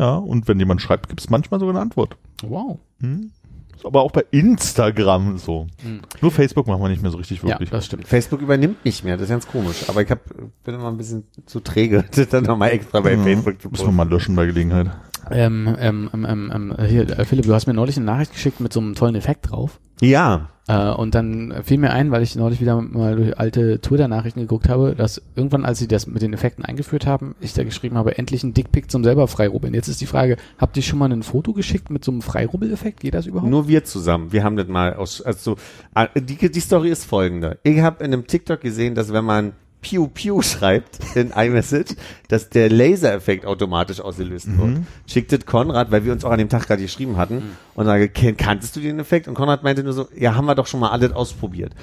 [0.00, 2.16] Ja, und wenn jemand schreibt, gibt's manchmal sogar eine Antwort.
[2.42, 2.78] Wow.
[3.02, 3.32] Hm?
[3.76, 5.66] Ist aber auch bei Instagram so.
[5.82, 6.00] Hm.
[6.22, 7.68] Nur Facebook machen wir nicht mehr so richtig Ja, wirklich.
[7.68, 8.08] das stimmt.
[8.08, 9.84] Facebook übernimmt nicht mehr, das ist ganz komisch.
[9.88, 10.20] Aber ich hab,
[10.64, 13.80] bin immer ein bisschen zu träge, das dann nochmal extra bei Ja, Facebook zu Müssen
[13.82, 13.96] wir posten.
[13.96, 14.90] mal löschen bei Gelegenheit.
[15.30, 18.60] Ähm, ähm, ähm, ähm, ähm, hier, äh, Philipp, du hast mir neulich eine Nachricht geschickt
[18.60, 19.80] mit so einem tollen Effekt drauf.
[20.00, 24.40] Ja, Äh, und dann fiel mir ein, weil ich neulich wieder mal durch alte Twitter-Nachrichten
[24.40, 27.96] geguckt habe, dass irgendwann, als sie das mit den Effekten eingeführt haben, ich da geschrieben
[27.96, 29.74] habe, endlich ein Dickpick zum selber freirubbeln.
[29.74, 33.00] Jetzt ist die Frage, habt ihr schon mal ein Foto geschickt mit so einem Freirubbel-Effekt?
[33.00, 33.50] Geht das überhaupt?
[33.50, 34.30] nur wir zusammen.
[34.32, 35.56] Wir haben das mal aus, also,
[35.92, 37.58] ah, die, die Story ist folgende.
[37.64, 41.96] Ich habe in einem TikTok gesehen, dass wenn man Piu Piu schreibt in iMessage,
[42.28, 44.78] dass der Laser-Effekt automatisch ausgelöst wird.
[45.06, 47.42] Schickt das Konrad, weil wir uns auch an dem Tag gerade geschrieben hatten
[47.74, 49.26] und sage, "Ken- kanntest du den Effekt?
[49.28, 51.74] Und Konrad meinte nur so, ja, haben wir doch schon mal alles ausprobiert.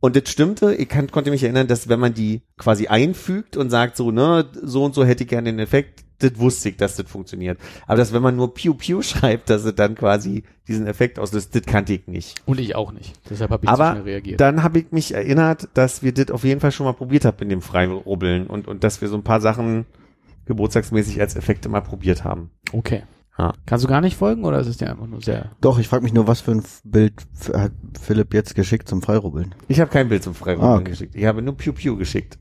[0.00, 3.70] Und das stimmte, ich kann, konnte mich erinnern, dass wenn man die quasi einfügt und
[3.70, 6.96] sagt so, ne, so und so hätte ich gerne den Effekt, das wusste ich, dass
[6.96, 7.58] das funktioniert.
[7.86, 11.54] Aber dass wenn man nur Piu Piu schreibt, dass es dann quasi diesen Effekt auslöst,
[11.54, 12.40] das kannte ich nicht.
[12.46, 13.12] Und ich auch nicht.
[13.30, 14.40] Deshalb habe ich so Aber schnell reagiert.
[14.40, 17.36] dann habe ich mich erinnert, dass wir das auf jeden Fall schon mal probiert haben
[17.40, 19.86] in dem Freirubbeln und, und dass wir so ein paar Sachen
[20.46, 22.50] geburtstagsmäßig als Effekte mal probiert haben.
[22.72, 23.02] Okay.
[23.38, 23.52] Ja.
[23.66, 25.50] Kannst du gar nicht folgen oder ist es dir einfach nur sehr...
[25.60, 27.12] Doch, ich frage mich nur, was für ein Bild
[27.52, 29.54] hat Philipp jetzt geschickt zum Freirubbeln?
[29.68, 30.90] Ich habe kein Bild zum Freirubbeln Ah, okay.
[30.90, 31.14] geschickt.
[31.14, 32.38] Ich habe nur Piu Piu geschickt.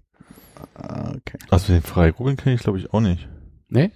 [0.76, 1.38] Ah, okay.
[1.50, 3.28] Also den Freirubbeln kenne ich glaube ich auch nicht.
[3.76, 3.92] Nee?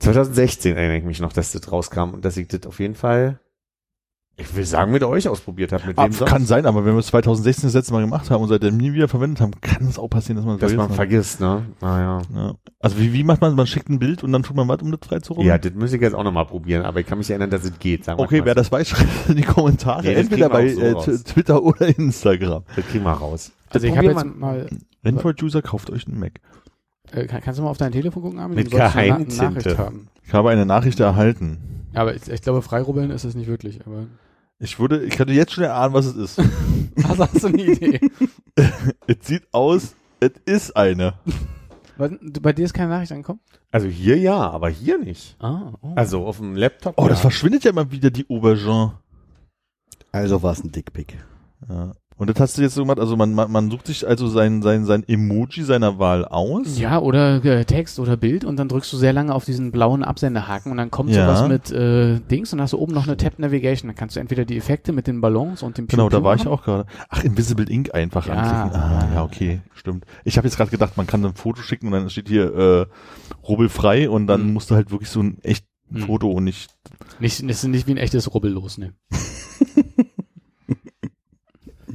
[0.00, 3.40] 2016 erinnere ich mich noch, dass das rauskam und dass ich das auf jeden Fall,
[4.36, 5.86] ich will sagen, mit euch ausprobiert habe.
[5.86, 8.48] Mit Ah, kann sein, aber wenn wir es 2016 das letzte Mal gemacht haben und
[8.48, 11.40] seitdem nie wieder verwendet haben, kann es auch passieren, dass man es dass man vergisst,
[11.40, 11.64] ne?
[11.80, 12.20] Naja.
[12.30, 12.38] ne?
[12.38, 12.54] ja.
[12.78, 14.90] Also wie, wie macht man, man schickt ein Bild und dann tut man was, um
[14.90, 15.48] das freizurubbeln?
[15.48, 17.78] Ja, das muss ich jetzt auch nochmal probieren, aber ich kann mich erinnern, dass es
[17.78, 18.04] geht.
[18.04, 20.02] Sagen Okay, wer das weiß, schreibt in die Kommentare.
[20.02, 22.64] Das Entweder bei so äh, Twitter oder Instagram.
[22.74, 23.52] Das kriegen wir raus.
[23.70, 24.68] Also ich probier habe jetzt mal...
[25.04, 26.40] Android-User, kauft euch einen Mac.
[27.12, 28.56] Äh, kann, kannst du mal auf dein Telefon gucken, Armin?
[28.56, 29.44] Mit Na- Geheimtinte.
[29.44, 30.08] Nachricht haben.
[30.24, 31.58] Ich habe eine Nachricht erhalten.
[31.94, 33.86] Aber ich, ich glaube, freirubbeln ist es nicht wirklich.
[33.86, 34.06] Aber
[34.58, 36.38] Ich würde, ich könnte jetzt schon erahnen, was es ist.
[37.04, 38.00] hast, hast du eine Idee?
[39.06, 41.14] es sieht aus, es ist eine.
[41.96, 42.10] Was,
[42.42, 43.40] bei dir ist keine Nachricht angekommen?
[43.70, 45.36] Also hier ja, aber hier nicht.
[45.38, 45.92] Ah, oh.
[45.94, 46.94] Also auf dem Laptop.
[46.98, 47.08] Oh, ja.
[47.10, 48.98] das verschwindet ja immer wieder, die Aubergine.
[50.12, 51.16] Also war es ein Dickpick.
[51.68, 51.92] Ja.
[52.18, 54.62] Und das hast du jetzt so gemacht, also man, man, man sucht sich also sein,
[54.62, 56.78] sein, sein Emoji seiner Wahl aus.
[56.78, 60.02] Ja, oder äh, Text oder Bild und dann drückst du sehr lange auf diesen blauen
[60.02, 61.26] Absenderhaken und dann kommt Ja.
[61.36, 63.88] sowas mit äh, Dings und hast du oben noch eine Tab Navigation.
[63.88, 66.44] Dann kannst du entweder die Effekte mit den Ballons und dem Genau, da war ich
[66.46, 66.54] machen.
[66.54, 66.86] auch gerade.
[67.10, 68.32] Ach, Invisible Ink einfach Ja.
[68.34, 68.80] anklicken.
[68.80, 70.06] Ah, ja, okay, stimmt.
[70.24, 72.86] Ich habe jetzt gerade gedacht, man kann ein Foto schicken und dann steht hier äh,
[73.46, 74.52] rubbelfrei und dann Mhm.
[74.54, 75.98] musst du halt wirklich so ein echt Mhm.
[76.00, 76.70] Foto und nicht.
[77.20, 78.94] Nicht, das ist nicht wie ein echtes Rubbel los, ne?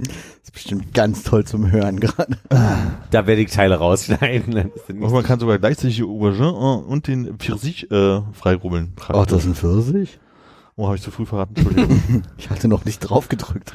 [0.08, 2.38] Das ist bestimmt ganz toll zum Hören gerade.
[2.50, 4.72] Da werde ich Teile rausschneiden.
[4.90, 8.94] Aber man kann sogar gleichzeitig die Aubergine äh, und den Pfirsich äh, freirubbeln.
[9.14, 10.20] Oh, das ist ein Pfirsich?
[10.76, 11.56] Oh, habe ich zu früh verraten.
[11.56, 12.24] Entschuldigung.
[12.38, 13.74] Ich hatte noch nicht drauf gedrückt.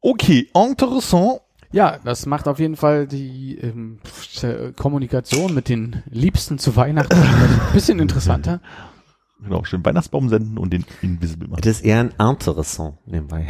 [0.00, 1.40] Okay, interessant.
[1.72, 3.98] Ja, das macht auf jeden Fall die ähm,
[4.42, 8.60] äh, Kommunikation mit den Liebsten zu Weihnachten ein bisschen interessanter.
[9.42, 11.60] Genau, schön Weihnachtsbaum senden und den Invisible machen.
[11.62, 13.46] Das ist eher ein interessant nebenbei.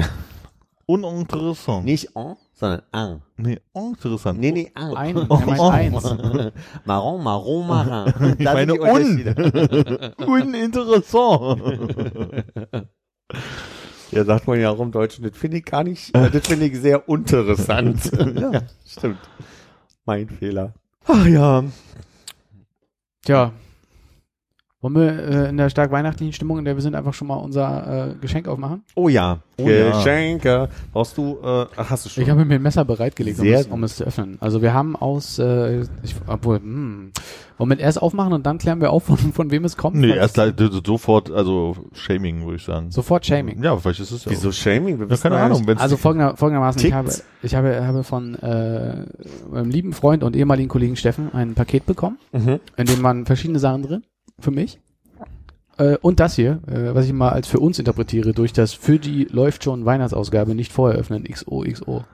[0.86, 1.84] Uninteressant.
[1.84, 3.22] Nicht en, sondern an.
[3.36, 4.38] Nee, interessant.
[4.38, 4.96] Nee, nee, an.
[4.96, 6.04] Ein, er meint eins.
[6.84, 8.36] Marron, marron, marin.
[8.38, 10.14] Ich meine Unterschiede.
[10.26, 11.60] Uninteressant.
[14.12, 15.24] Ja, sagt man ja auch im Deutschen.
[15.24, 18.08] Das finde ich gar nicht, äh, das finde ich sehr interessant.
[18.36, 19.18] ja, stimmt.
[20.04, 20.72] Mein Fehler.
[21.04, 21.64] Ach ja.
[23.24, 23.52] Tja.
[24.86, 27.34] Wollen wir äh, in der stark weihnachtlichen Stimmung, in der wir sind, einfach schon mal
[27.34, 28.84] unser äh, Geschenk aufmachen?
[28.94, 29.40] Oh ja.
[29.60, 29.90] Oh ja.
[29.90, 30.68] Geschenke.
[30.92, 32.22] Brauchst du, äh, ach, hast du schon.
[32.22, 34.36] Ich habe mir ein Messer bereitgelegt, um es, um es zu öffnen.
[34.40, 37.10] Also wir haben aus, äh, ich, obwohl, hm,
[37.58, 39.96] wollen wir erst aufmachen und dann klären wir auf, von, von wem es kommt?
[39.96, 42.92] Nee, erst halt sofort, also Shaming, würde ich sagen.
[42.92, 43.60] Sofort Shaming.
[43.60, 44.30] Ja, vielleicht ist es ja.
[44.30, 44.98] Wieso Shaming?
[45.00, 45.66] Wir Ja, wissen keine ja Ahnung.
[45.66, 47.24] wenn's Also folgender, folgendermaßen, ich Tickt's?
[47.24, 49.06] habe, ich habe, habe von äh,
[49.50, 52.60] meinem lieben Freund und ehemaligen Kollegen Steffen ein Paket bekommen, Mhm.
[52.76, 54.02] in dem waren verschiedene Sachen drin,
[54.40, 54.80] für mich.
[55.78, 58.98] Äh, und das hier, äh, was ich mal als für uns interpretiere, durch das für
[58.98, 62.04] die läuft schon Weihnachtsausgabe nicht vorher öffnen, XOXO.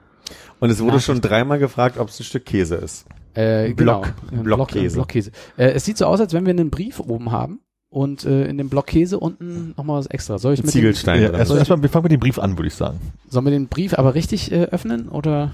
[0.59, 1.05] Und es wurde Nachricht.
[1.05, 3.05] schon dreimal gefragt, ob es ein Stück Käse ist.
[3.35, 4.43] Äh, Block- genau.
[4.43, 4.95] Blockkäse.
[4.95, 5.31] Block, Blockkäse.
[5.57, 7.59] Äh, es sieht so aus, als wenn wir einen Brief oben haben
[7.89, 10.37] und äh, in dem Blockkäse unten nochmal was extra.
[10.37, 11.39] Soll ich mit dem, Ziegelstein Ja, drin.
[11.39, 12.99] erst, erstmal, wir fangen mit dem Brief an, würde ich sagen.
[13.29, 15.51] sollen wir den Brief aber richtig äh, öffnen oder?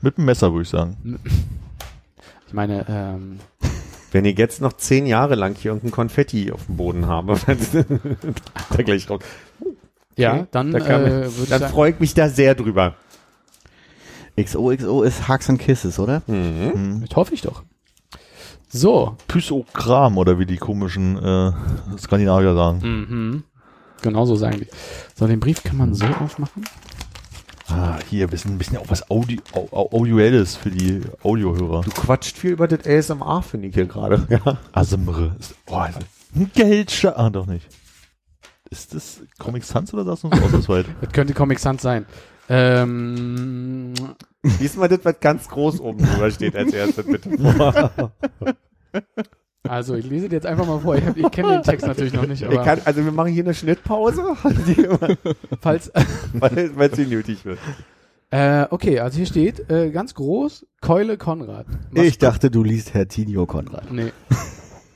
[0.00, 1.18] Mit dem Messer, würde ich sagen.
[2.48, 3.38] Ich meine, ähm,
[4.12, 7.36] Wenn ich jetzt noch zehn Jahre lang hier irgendein Konfetti auf dem Boden habe,
[8.70, 9.20] da gleich raus.
[10.16, 12.94] ja, Okay, dann, da kann äh, Dann freue ich mich da sehr drüber.
[14.36, 16.22] XOXO ist Hugs and Kisses, oder?
[16.26, 16.72] Mhm.
[16.72, 17.04] Hm.
[17.06, 17.62] das hoffe ich doch.
[18.68, 21.52] So, Pysogram oder wie die komischen äh,
[21.98, 22.78] Skandinavier sagen.
[22.82, 23.44] mhm.
[24.00, 24.68] genau so sagen die.
[25.16, 26.64] So, den Brief kann man so aufmachen.
[27.70, 31.82] Ah, hier, wir sind ein bisschen auch was Audi Au- Au- Audioelles für die Audiohörer.
[31.82, 34.26] Du quatscht viel über das ASMR, finde ich hier gerade.
[34.30, 34.58] Ja.
[35.38, 35.76] Ist, oh,
[36.34, 37.18] ein Geldscher.
[37.18, 37.66] Ah, doch nicht.
[38.70, 40.86] Ist das Comic Sans oder sagst du uns aus das weit?
[41.00, 42.06] Das könnte Comic Sans sein.
[42.48, 43.94] Ähm,
[44.58, 47.30] Diesmal das, was ganz groß oben drüber steht als erstes, bitte.
[49.68, 50.96] also, ich lese dir jetzt einfach mal vor.
[50.96, 53.44] Ich, ich kenne den Text natürlich noch nicht, Ich aber kann, also wir machen hier
[53.44, 54.22] eine Schnittpause,
[55.60, 55.92] falls,
[56.96, 57.58] sie nötig wird.
[58.30, 61.66] Äh, okay, also hier steht äh, ganz groß Keule Konrad.
[61.92, 63.90] Ich dachte, du liest Herr Tinio Konrad.
[63.90, 64.12] Nee.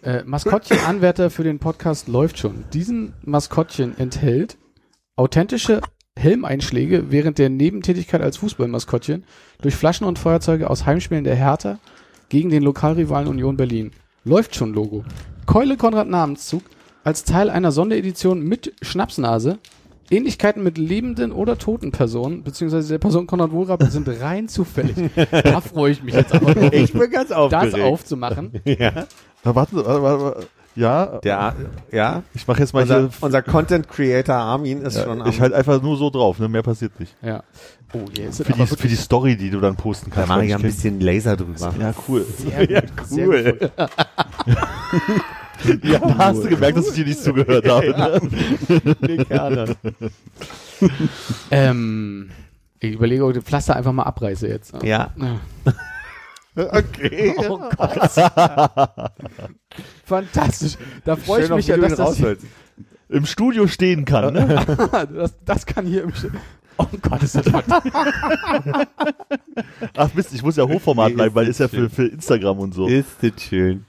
[0.05, 2.65] Äh, Maskottchen-Anwärter für den Podcast läuft schon.
[2.75, 4.59] Diesen Maskottchen enthält
[5.17, 5.81] authentische
[6.15, 9.25] Helmeinschläge während der Nebentätigkeit als Fußballmaskottchen
[9.63, 11.79] durch Flaschen und Feuerzeuge aus Heimspielen der Hertha
[12.29, 13.93] gegen den Lokalrivalen Union Berlin.
[14.25, 15.05] Läuft schon Logo.
[15.47, 16.63] Keule Konrad Namenszug
[17.05, 19.59] als Teil einer Sonderedition mit Schnapsnase.
[20.11, 24.95] Ähnlichkeiten mit lebenden oder toten Personen, beziehungsweise der Person Konrad Wohlrab, sind rein zufällig.
[25.31, 27.81] Da freue ich mich jetzt aber drauf, Ich bin ganz das aufgeregt.
[27.81, 28.51] aufzumachen.
[28.65, 29.07] Ja,
[29.45, 30.47] warte, warte, warte.
[30.77, 31.55] Ja, der,
[31.93, 32.23] ja.
[32.35, 33.11] ich mache jetzt mal Unser, hier.
[33.21, 35.31] unser Content Creator Armin ist schon Ja, am.
[35.31, 36.49] ich halt einfach nur so drauf, ne?
[36.49, 37.15] Mehr passiert nicht.
[37.23, 37.43] Ja.
[37.93, 40.29] Oh, jetzt Für die, für die Story, die du dann posten da kannst.
[40.31, 41.73] mache weil ich ja ein kenn- bisschen Laser drüber.
[41.79, 42.27] Ja, cool.
[42.37, 43.59] sehr Ja, gut, sehr cool.
[43.61, 43.71] gut.
[45.85, 48.21] Ja, da hast du gemerkt, dass ich dir nicht zugehört habe.
[49.01, 49.77] Ne?
[51.51, 52.31] Ähm,
[52.81, 54.75] ich überlege, ob ich das Pflaster einfach mal abreiße jetzt.
[54.83, 55.11] Ja.
[55.17, 55.41] Ja.
[56.57, 57.35] Okay.
[57.49, 58.11] Oh Gott.
[60.05, 60.77] Fantastisch.
[61.05, 62.37] Da freue ich mich ja, dass das, hier.
[63.09, 64.65] Im Studio stehen kann, ne?
[65.15, 66.27] das, das kann hier im Sch
[66.77, 67.93] Oh Gott, ist das fantastisch.
[69.97, 72.75] Ach Mist, ich muss ja Hochformat bleiben, weil ist ist ja für, für Instagram und
[72.75, 72.89] so.
[72.89, 73.85] Ist das schön.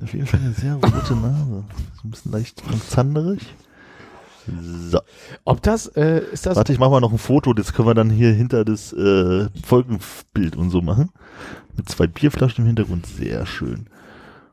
[0.00, 1.64] Auf jeden Fall eine sehr rote Nase.
[2.00, 3.54] So ein bisschen leicht zanderig.
[4.90, 5.00] So.
[5.44, 7.94] Ob das, äh, ist das, Warte, ich mache mal noch ein Foto, das können wir
[7.94, 11.10] dann hier hinter das äh, Folgenbild und so machen.
[11.76, 13.86] Mit zwei Bierflaschen im Hintergrund, sehr schön.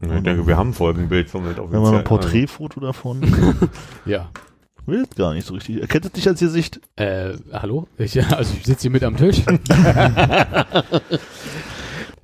[0.01, 3.21] Ich denke, wir haben ein Folgenbild vom Wenn wir mal ein Porträtfoto davon.
[4.05, 4.29] ja.
[4.85, 5.81] Will gar nicht so richtig.
[5.81, 6.79] Erkennt es dich als Gesicht?
[6.95, 7.87] Äh, hallo?
[7.97, 9.43] Ich, also ich sitze hier mit am Tisch.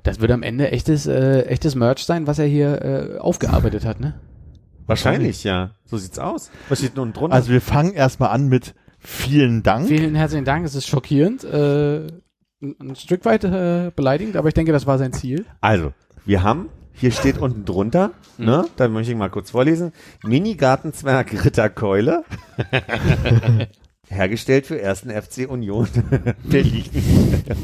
[0.04, 4.00] das wird am Ende echtes, äh, echtes Merch sein, was er hier äh, aufgearbeitet hat,
[4.00, 4.14] ne?
[4.88, 5.72] Wahrscheinlich, ja.
[5.86, 6.50] So sieht's aus.
[6.70, 7.36] Was steht nun drunter?
[7.36, 9.88] Also wir fangen erstmal an mit vielen Dank.
[9.88, 12.08] Vielen herzlichen Dank, es ist schockierend, äh,
[12.80, 15.46] ein, Stück weit äh, beleidigend, aber ich denke, das war sein Ziel.
[15.62, 15.94] Also,
[16.26, 19.92] wir haben, hier steht unten drunter, ne, da möchte ich mal kurz vorlesen,
[20.24, 22.24] Mini-Gartenzwerg Ritterkeule,
[24.08, 25.88] hergestellt für ersten FC Union
[26.44, 26.86] Berlin.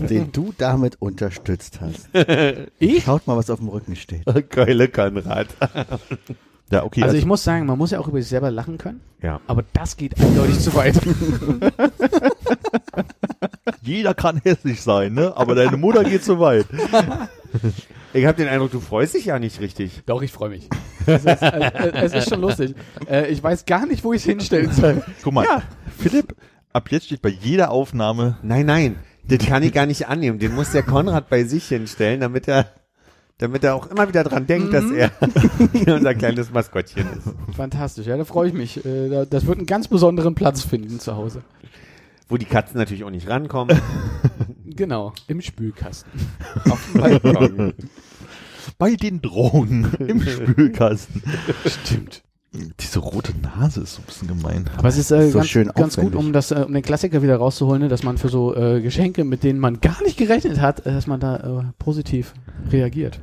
[0.09, 2.09] Den du damit unterstützt hast.
[2.79, 3.03] Ich?
[3.03, 4.25] Schaut mal, was auf dem Rücken steht.
[4.49, 5.47] Keule Konrad.
[6.71, 7.03] Ja, okay.
[7.03, 9.39] Also ich muss sagen, man muss ja auch über sich selber lachen können, Ja.
[9.45, 10.99] aber das geht eindeutig zu weit.
[13.81, 15.33] Jeder kann hässlich sein, ne?
[15.35, 16.65] Aber deine Mutter geht zu weit.
[18.13, 20.01] Ich habe den Eindruck, du freust dich ja nicht richtig.
[20.05, 20.67] Doch, ich freue mich.
[21.05, 22.75] Es ist, äh, es ist schon lustig.
[23.09, 25.01] Äh, ich weiß gar nicht, wo ich es hinstellen soll.
[25.23, 25.45] Guck mal,
[25.97, 26.35] Philipp,
[26.73, 30.39] ab jetzt steht bei jeder Aufnahme, Nein, nein, den kann ich gar nicht annehmen.
[30.39, 32.67] Den muss der Konrad bei sich hinstellen, damit er,
[33.37, 35.11] damit er auch immer wieder dran denkt, dass er
[35.95, 37.55] unser kleines Maskottchen ist.
[37.55, 38.85] Fantastisch, ja, da freue ich mich.
[38.85, 41.43] Äh, da- das wird einen ganz besonderen Platz finden zu Hause.
[42.31, 43.79] Wo die Katzen natürlich auch nicht rankommen.
[44.73, 46.09] Genau, im Spülkasten.
[46.69, 47.73] Auf dem Balkon.
[48.77, 51.21] bei den Drohnen im Spülkasten.
[51.65, 52.23] Stimmt.
[52.79, 54.69] Diese rote Nase ist so ein bisschen gemein.
[54.77, 57.21] Aber es ist äh, So ganz, schön ganz gut, um das, äh, um den Klassiker
[57.21, 60.61] wieder rauszuholen, ne, dass man für so äh, Geschenke, mit denen man gar nicht gerechnet
[60.61, 62.33] hat, äh, dass man da äh, positiv
[62.71, 63.19] reagiert.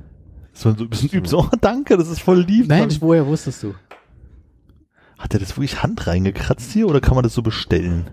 [0.52, 1.32] So ein bisschen übs.
[1.32, 2.68] Oh, danke, das ist voll lieb.
[2.68, 3.74] Mensch, woher wusstest du?
[5.18, 8.10] Hat er das wirklich Hand reingekratzt hier oder kann man das so bestellen?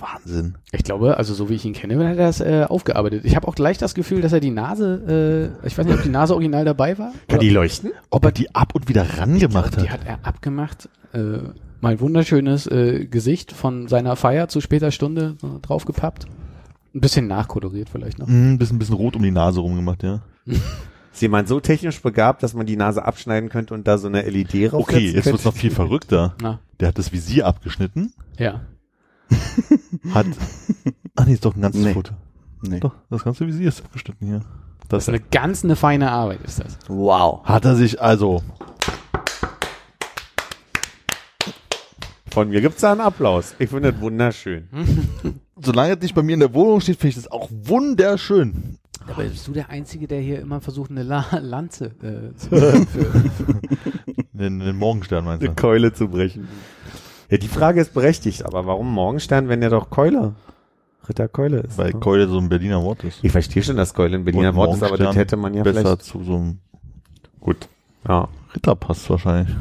[0.00, 0.56] Wahnsinn.
[0.72, 3.24] Ich glaube, also so wie ich ihn kenne, hat er das äh, aufgearbeitet.
[3.24, 6.02] Ich habe auch gleich das Gefühl, dass er die Nase, äh, ich weiß nicht, ob
[6.02, 7.12] die Nase original dabei war.
[7.28, 7.90] Kann die leuchten?
[8.10, 10.00] Ob er die ab und wieder ran gemacht Die hat.
[10.00, 10.88] hat er abgemacht.
[11.12, 11.38] Äh,
[11.80, 16.26] mal wunderschönes äh, Gesicht von seiner Feier zu später Stunde äh, draufgepappt.
[16.94, 18.26] Ein bisschen nachkoloriert vielleicht noch.
[18.26, 20.20] Hm, Ein bisschen, bisschen rot um die Nase rumgemacht, ja.
[21.12, 24.22] Ist jemand so technisch begabt, dass man die Nase abschneiden könnte und da so eine
[24.22, 26.34] LED drauf Okay, jetzt wird's noch viel verrückter.
[26.40, 28.60] Na, Der hat das Visier abgeschnitten, ja.
[30.14, 30.26] hat,
[31.16, 31.92] ach nee, ist doch ein ganzes Nee.
[31.94, 32.12] Foto.
[32.62, 32.80] Nee.
[32.80, 34.40] Doch, das ganze Visier ist abgeschnitten hier.
[34.88, 36.76] Das ist eine ganz eine feine Arbeit, ist das.
[36.88, 37.44] Wow.
[37.44, 38.42] hat er sich also,
[42.30, 43.54] Von mir gibt's da einen Applaus.
[43.58, 44.68] Ich finde das wunderschön.
[45.60, 48.78] solange es nicht bei mir in der Wohnung steht, finde ich das auch wunderschön.
[49.08, 53.24] Aber bist du der Einzige, der hier immer versucht, eine La Lanze äh, zu für,
[54.32, 55.60] Den, den Morgenstern meinst Eine du?
[55.60, 56.46] Keule zu brechen.
[57.30, 60.34] Ja, die Frage ist berechtigt, aber warum Morgenstern, wenn der doch Keule,
[61.08, 61.78] Ritter Keule ist?
[61.78, 62.00] Weil ne?
[62.00, 63.20] Keule so ein Berliner Wort ist.
[63.22, 65.80] ich verstehe schon, dass Keule ein Berliner Wort ist, aber das hätte man ja besser
[65.80, 66.02] vielleicht.
[66.02, 66.58] zu so einem
[67.40, 67.68] Gut.
[68.06, 68.28] Ja.
[68.54, 69.54] Ritter passt wahrscheinlich.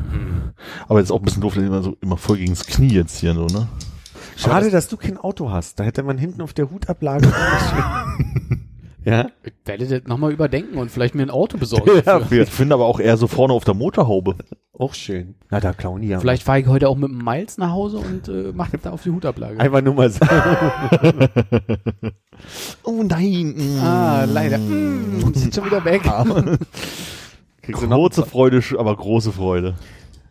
[0.88, 3.34] Aber jetzt auch ein bisschen doof, dass immer so immer voll gegens Knie jetzt hier
[3.34, 3.68] so, ne?
[4.36, 5.80] Schade, dass du kein Auto hast.
[5.80, 7.32] Da hätte man hinten auf der Hutablage.
[9.10, 9.30] ja?
[9.44, 12.02] Ich werde das nochmal überdenken und vielleicht mir ein Auto besorgen.
[12.06, 12.44] dafür.
[12.44, 14.36] Ich finde aber auch eher so vorne auf der Motorhaube.
[14.74, 15.36] Auch schön.
[15.50, 16.20] Na, da klauen die ja.
[16.20, 19.04] Vielleicht fahre ich heute auch mit dem Miles nach Hause und äh, mache da auf
[19.04, 19.60] die Hutablage.
[19.60, 20.20] Einfach nur mal so.
[22.84, 23.56] Oh nein.
[23.82, 24.58] Ah, leider.
[24.58, 26.04] Mm, und sind schon wieder weg.
[27.62, 29.76] Kriegst du, noch, Kurze Freude, aber große Freude.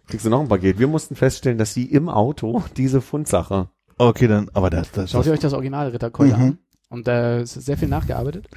[0.07, 0.79] kriegst du noch ein Paket.
[0.79, 3.69] Wir mussten feststellen, dass sie im Auto diese Fundsache.
[3.99, 6.59] Okay, dann, aber das, das, Schaut das ihr euch das Original Ritterkeule an.
[6.89, 8.49] Und da ist sehr viel nachgearbeitet.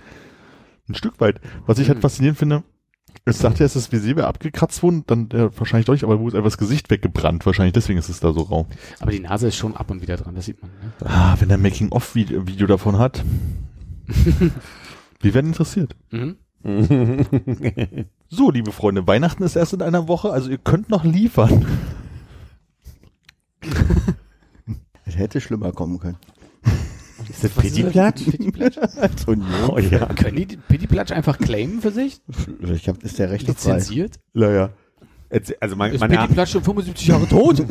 [0.90, 1.40] ein Stück weit.
[1.66, 2.02] Was ich halt Mhm.
[2.02, 2.64] faszinierend finde,
[3.24, 6.34] es sagt ja, es ist wäre abgekratzt worden, dann äh, wahrscheinlich durch, aber wo ist
[6.34, 8.68] einfach das Gesicht weggebrannt, wahrscheinlich deswegen ist es da so rau.
[9.00, 10.72] Aber die Nase ist schon ab und wieder dran, das sieht man.
[10.72, 11.08] Ne?
[11.08, 13.24] Ah, wenn der Making-of-Video Video davon hat.
[15.20, 15.96] Wir werden interessiert.
[16.10, 16.36] Mhm.
[18.30, 21.66] So, liebe Freunde, Weihnachten ist erst in einer Woche, also ihr könnt noch liefern.
[25.06, 26.18] Es hätte schlimmer kommen können.
[27.32, 27.52] Ist das?
[27.52, 28.22] Pittiplatsch?
[29.70, 30.06] Oh ja.
[30.08, 32.22] Können die Pittiplatsch einfach claimen für sich?
[32.62, 33.76] Ich hab, ist der Rechte frei.
[33.76, 34.20] Lizenziert?
[34.34, 34.70] Naja.
[35.62, 37.66] Also mein, Ist meine, Pittiplatsch schon 75 Jahre tot?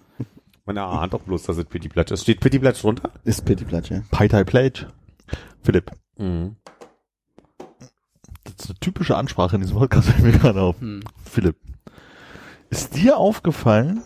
[0.64, 2.22] meine ahnt doch bloß, dass es Pittiplatsch ist.
[2.22, 3.10] Steht Pittiplatsch drunter?
[3.24, 4.02] Ist Pittiplatsch, ja.
[4.10, 4.86] Pai Tai Plage.
[5.62, 6.56] Philipp, Mhm.
[8.44, 10.80] das ist eine typische Ansprache in diesem Podcast, fällt mir gerade auf.
[10.80, 11.00] Hm.
[11.24, 11.56] Philipp,
[12.70, 14.02] ist dir aufgefallen,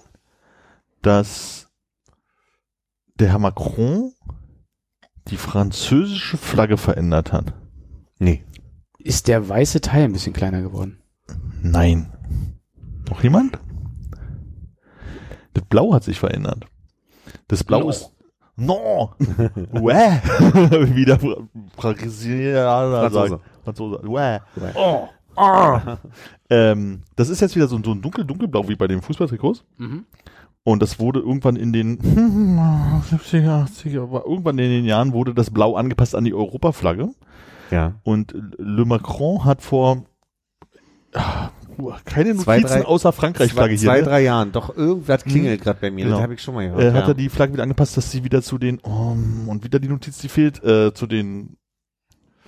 [1.02, 1.68] dass
[3.14, 4.12] der Herr Macron
[5.30, 7.54] die französische Flagge verändert hat?
[8.18, 8.44] Nee.
[8.98, 10.98] Ist der weiße Teil ein bisschen kleiner geworden?
[11.62, 12.12] Nein.
[13.08, 13.58] Noch jemand?
[15.54, 16.66] Das Blau hat sich verändert.
[17.48, 17.90] Das Blau No.
[17.90, 18.12] ist
[18.56, 19.14] No!
[19.72, 20.20] Uäh!
[20.94, 21.18] Wieder
[21.76, 23.28] Brasilianer Franzose.
[23.28, 23.42] sagen.
[23.64, 24.06] Franzose.
[24.06, 24.38] Uäh.
[24.74, 25.08] Oh.
[25.36, 25.96] Ah.
[26.50, 29.64] ähm, das ist jetzt wieder so, so ein dunkel-dunkelblau wie bei den Fußballtrikots.
[29.78, 30.04] Mhm.
[30.62, 35.50] Und das wurde irgendwann in den 70er, 80er, aber irgendwann in den Jahren wurde das
[35.50, 37.10] Blau angepasst an die Europaflagge.
[37.70, 37.94] Ja.
[38.02, 40.04] Und Le Macron hat vor
[41.14, 41.50] ah,
[42.04, 44.02] keine Zwei, Notizen drei- außer Frankreich-Flagge zwei, hier.
[44.02, 44.08] ne?
[44.08, 44.52] drei Jahren.
[44.52, 46.04] Doch irgendwas klingelt gerade bei mir.
[46.04, 46.16] Genau.
[46.16, 46.82] Das habe ich schon mal gehört.
[46.82, 47.08] äh, hat ja.
[47.08, 50.18] er die Flagge wieder angepasst, dass sie wieder zu den oh, und wieder die Notiz,
[50.18, 51.56] die fehlt, äh, zu den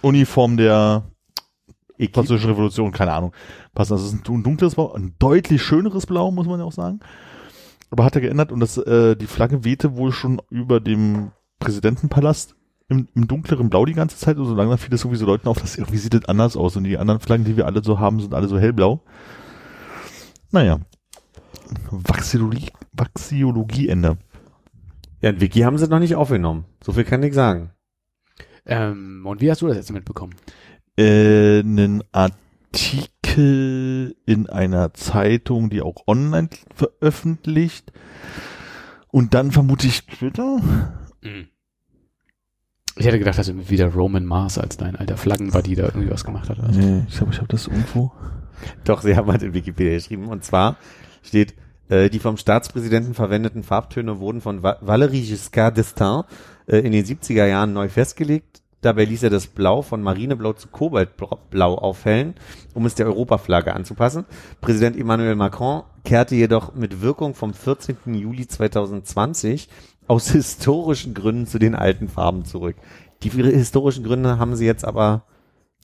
[0.03, 1.05] Uniformen der
[2.13, 3.33] französischen Revolution, keine Ahnung,
[3.75, 3.93] passen.
[3.93, 7.01] Also es ist ein dunkles Blau, ein deutlich schöneres Blau, muss man ja auch sagen.
[7.93, 12.57] Aber hat er geändert und das, äh, die Flagge wehte wohl schon über dem Präsidentenpalast
[12.89, 15.59] im, im dunkleren Blau die ganze Zeit und so langsam fiel es sowieso Leuten auf,
[15.61, 18.19] dass irgendwie sieht das anders aus und die anderen Flaggen, die wir alle so haben,
[18.19, 19.03] sind alle so hellblau.
[20.51, 20.81] Naja.
[21.91, 24.17] Vaxiologie, Vaxiologieende.
[25.21, 26.65] Ja, ein Wiki haben sie noch nicht aufgenommen.
[26.83, 27.73] So viel kann ich sagen.
[28.65, 30.35] Ähm, und wie hast du das jetzt mitbekommen?
[30.97, 37.93] Äh, einen Artikel in einer Zeitung, die auch online veröffentlicht.
[39.09, 40.59] Und dann vermute ich Twitter.
[42.97, 46.25] Ich hätte gedacht, dass irgendwie wieder Roman Mars als dein alter Flaggenbuddy da irgendwie was
[46.25, 46.61] gemacht hat.
[46.61, 46.79] Also.
[46.79, 48.13] Nee, ich glaube, ich habe das irgendwo.
[48.85, 50.29] Doch, sie haben halt in Wikipedia geschrieben.
[50.29, 50.77] Und zwar
[51.23, 51.55] steht,
[51.89, 56.25] äh, die vom Staatspräsidenten verwendeten Farbtöne wurden von Va Valéry Giscard d'Estaing
[56.67, 58.62] äh, in den 70er Jahren neu festgelegt.
[58.83, 62.35] Dabei ließ er das Blau von Marineblau zu Kobaltblau aufhellen,
[62.75, 64.27] um es der Europaflagge anzupassen.
[64.61, 67.97] Präsident Emmanuel Macron kehrte jedoch mit Wirkung vom 14.
[68.07, 69.69] Juli 2020
[70.09, 72.75] aus historischen Gründen zu den alten Farben zurück.
[73.23, 75.27] Die historischen Gründe haben sie jetzt aber,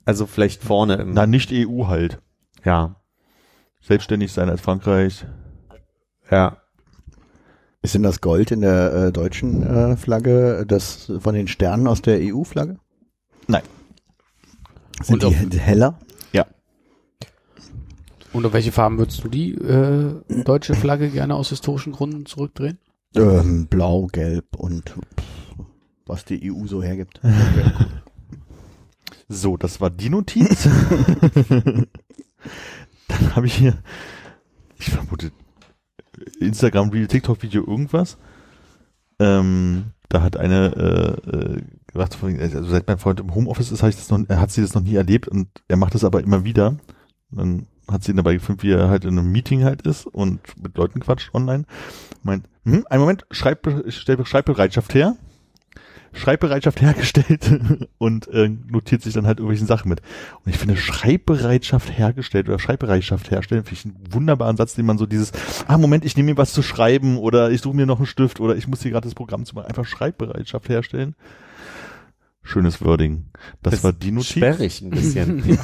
[0.05, 2.21] also vielleicht vorne im, Na, nicht EU halt.
[2.65, 2.97] ja,
[3.81, 5.25] Selbstständig sein als Frankreich.
[6.33, 6.57] ja,
[7.81, 12.03] Ist denn das Gold in der äh, deutschen äh, Flagge das von den Sternen aus
[12.03, 12.81] der EU-Flagge?
[13.49, 13.63] Nein.
[15.03, 15.99] Sind Und die heller?
[16.33, 16.47] Ja.
[18.33, 22.79] Und auf welche Farben würdest du die äh, deutsche Flagge gerne aus historischen Gründen zurückdrehen?
[23.17, 24.97] Ähm, blau, gelb und pff,
[26.07, 27.21] was die EU so hergibt.
[29.31, 30.65] So, das war die Notiz.
[33.09, 33.77] Dann habe ich hier,
[34.79, 35.33] ich vermute,
[36.41, 38.17] Instagram, Reel, TikTok, Video, irgendwas.
[39.19, 41.63] Ähm, da hat eine äh, äh,
[41.93, 44.83] gesagt, also seit mein Freund im Homeoffice ist, ich das noch, hat sie das noch
[44.83, 46.77] nie erlebt und er macht das aber immer wieder.
[47.31, 50.41] Dann hat sie ihn dabei gefilmt, wie er halt in einem Meeting halt ist und
[50.63, 51.65] mit Leuten quatscht online.
[52.23, 55.17] Meint, hm, einen Moment, Schreib, stell Schreibbereitschaft her.
[56.13, 60.01] Schreibbereitschaft hergestellt und äh, notiert sich dann halt irgendwelchen Sachen mit.
[60.45, 64.99] Und ich finde Schreibbereitschaft hergestellt oder Schreibbereitschaft herstellen, finde ich einen wunderbaren Satz, den man
[64.99, 65.33] so dieses,
[65.67, 68.41] ah Moment, ich nehme mir was zu schreiben oder ich suche mir noch einen Stift
[68.41, 71.15] oder ich muss hier gerade das Programm zu machen, einfach Schreibbereitschaft herstellen.
[72.49, 73.27] Schönes Wording.
[73.63, 74.31] Das, war die Notiz.
[74.31, 75.43] sperrig ein bisschen.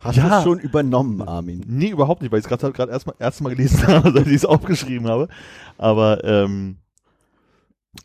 [0.00, 0.28] Hast Ja.
[0.28, 1.62] du es schon übernommen, Armin?
[1.68, 4.44] Nee, überhaupt nicht, weil ich es gerade gerade erstmal erstmal gelesen habe, seit ich es
[4.44, 5.28] aufgeschrieben habe.
[5.78, 6.78] Aber ähm,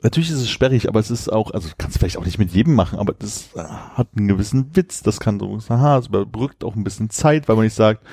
[0.03, 2.51] natürlich ist es sperrig, aber es ist auch, also du kannst vielleicht auch nicht mit
[2.51, 5.01] jedem machen, aber das äh, hat einen gewissen Witz.
[5.01, 8.05] Das kann so, aha, es überbrückt auch ein bisschen Zeit, weil man nicht sagt,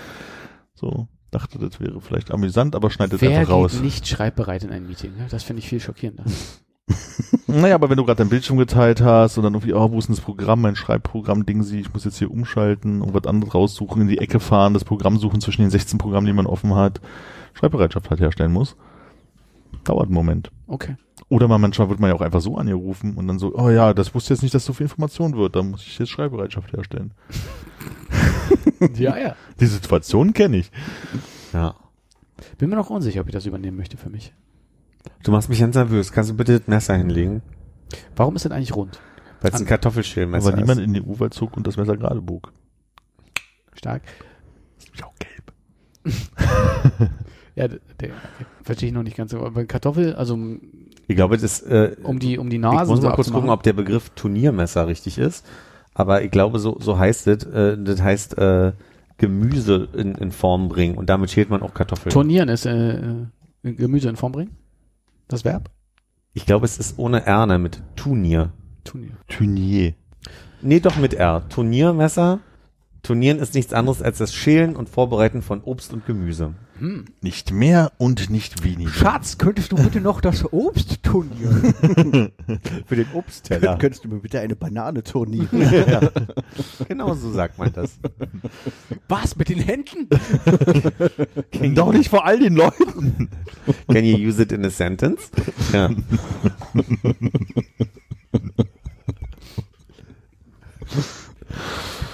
[0.74, 3.72] so dachte, das wäre vielleicht amüsant, aber schneidet Wer einfach raus.
[3.72, 5.14] geht nicht schreibbereit in ein Meeting?
[5.18, 5.26] Ne?
[5.28, 6.24] Das finde ich viel schockierender.
[7.46, 10.08] Naja, aber wenn du gerade dein Bildschirm geteilt hast und dann irgendwie, oh, wo ist
[10.08, 13.54] denn das Programm, mein Schreibprogramm, Ding sie, ich muss jetzt hier umschalten und was anderes
[13.54, 16.74] raussuchen, in die Ecke fahren, das Programm suchen zwischen den 16 Programmen, die man offen
[16.74, 17.00] hat,
[17.54, 18.76] Schreibbereitschaft halt herstellen muss.
[19.84, 20.50] Dauert einen Moment.
[20.66, 20.96] Okay.
[21.28, 23.94] Oder man, manchmal wird man ja auch einfach so angerufen und dann so, oh ja,
[23.94, 27.12] das wusste jetzt nicht, dass so viel Information wird, dann muss ich jetzt Schreibbereitschaft herstellen.
[28.96, 29.34] Ja, ja.
[29.60, 30.70] Die Situation kenne ich.
[31.52, 31.74] ja.
[32.58, 34.34] Bin mir noch unsicher, ob ich das übernehmen möchte für mich.
[35.22, 36.12] Du machst mich ganz nervös.
[36.12, 37.42] Kannst du bitte das Messer hinlegen?
[38.16, 39.00] Warum ist denn eigentlich rund?
[39.40, 40.86] Weil es ein Kartoffelschälmesser Aber niemand ist.
[40.86, 42.52] in den U-Wald zog und das Messer gerade bog.
[43.74, 44.02] Stark.
[44.92, 47.10] Ist auch gelb.
[47.56, 48.10] Ja, der, der
[48.64, 49.38] verstehe ich noch nicht ganz so.
[49.44, 50.36] Aber Kartoffel, also
[51.06, 53.50] Ich glaube, das äh, um die um die ich Nase muss so mal kurz gucken,
[53.50, 55.46] ob der Begriff Turniermesser richtig ist.
[55.94, 57.44] Aber ich glaube, so, so heißt es.
[57.44, 58.72] Äh, das heißt äh,
[59.18, 62.12] Gemüse in, in Form bringen und damit schält man auch Kartoffeln.
[62.12, 63.26] Turnieren ist äh, äh,
[63.62, 64.56] Gemüse in Form bringen.
[65.28, 65.70] Das Verb?
[66.34, 68.52] ich glaube, es ist ohne R, ne, mit Turnier.
[68.82, 69.16] Turnier.
[69.28, 69.94] Tunier.
[70.60, 71.48] Nee, doch mit R.
[71.48, 72.40] Turniermesser.
[73.02, 76.54] Turnieren ist nichts anderes als das Schälen und Vorbereiten von Obst und Gemüse.
[76.78, 77.04] Hm.
[77.20, 78.90] Nicht mehr und nicht weniger.
[78.90, 81.72] Schatz, könntest du bitte noch das Obst turnieren?
[82.86, 83.78] Für den Obstteller.
[83.78, 85.48] Könntest du mir bitte eine Banane turnieren?
[86.88, 87.98] genau so sagt man das.
[89.08, 90.08] Was mit den Händen?
[91.74, 93.28] Doch nicht vor all den Leuten.
[93.88, 95.30] Can you use it in a sentence?
[95.72, 95.90] Ja.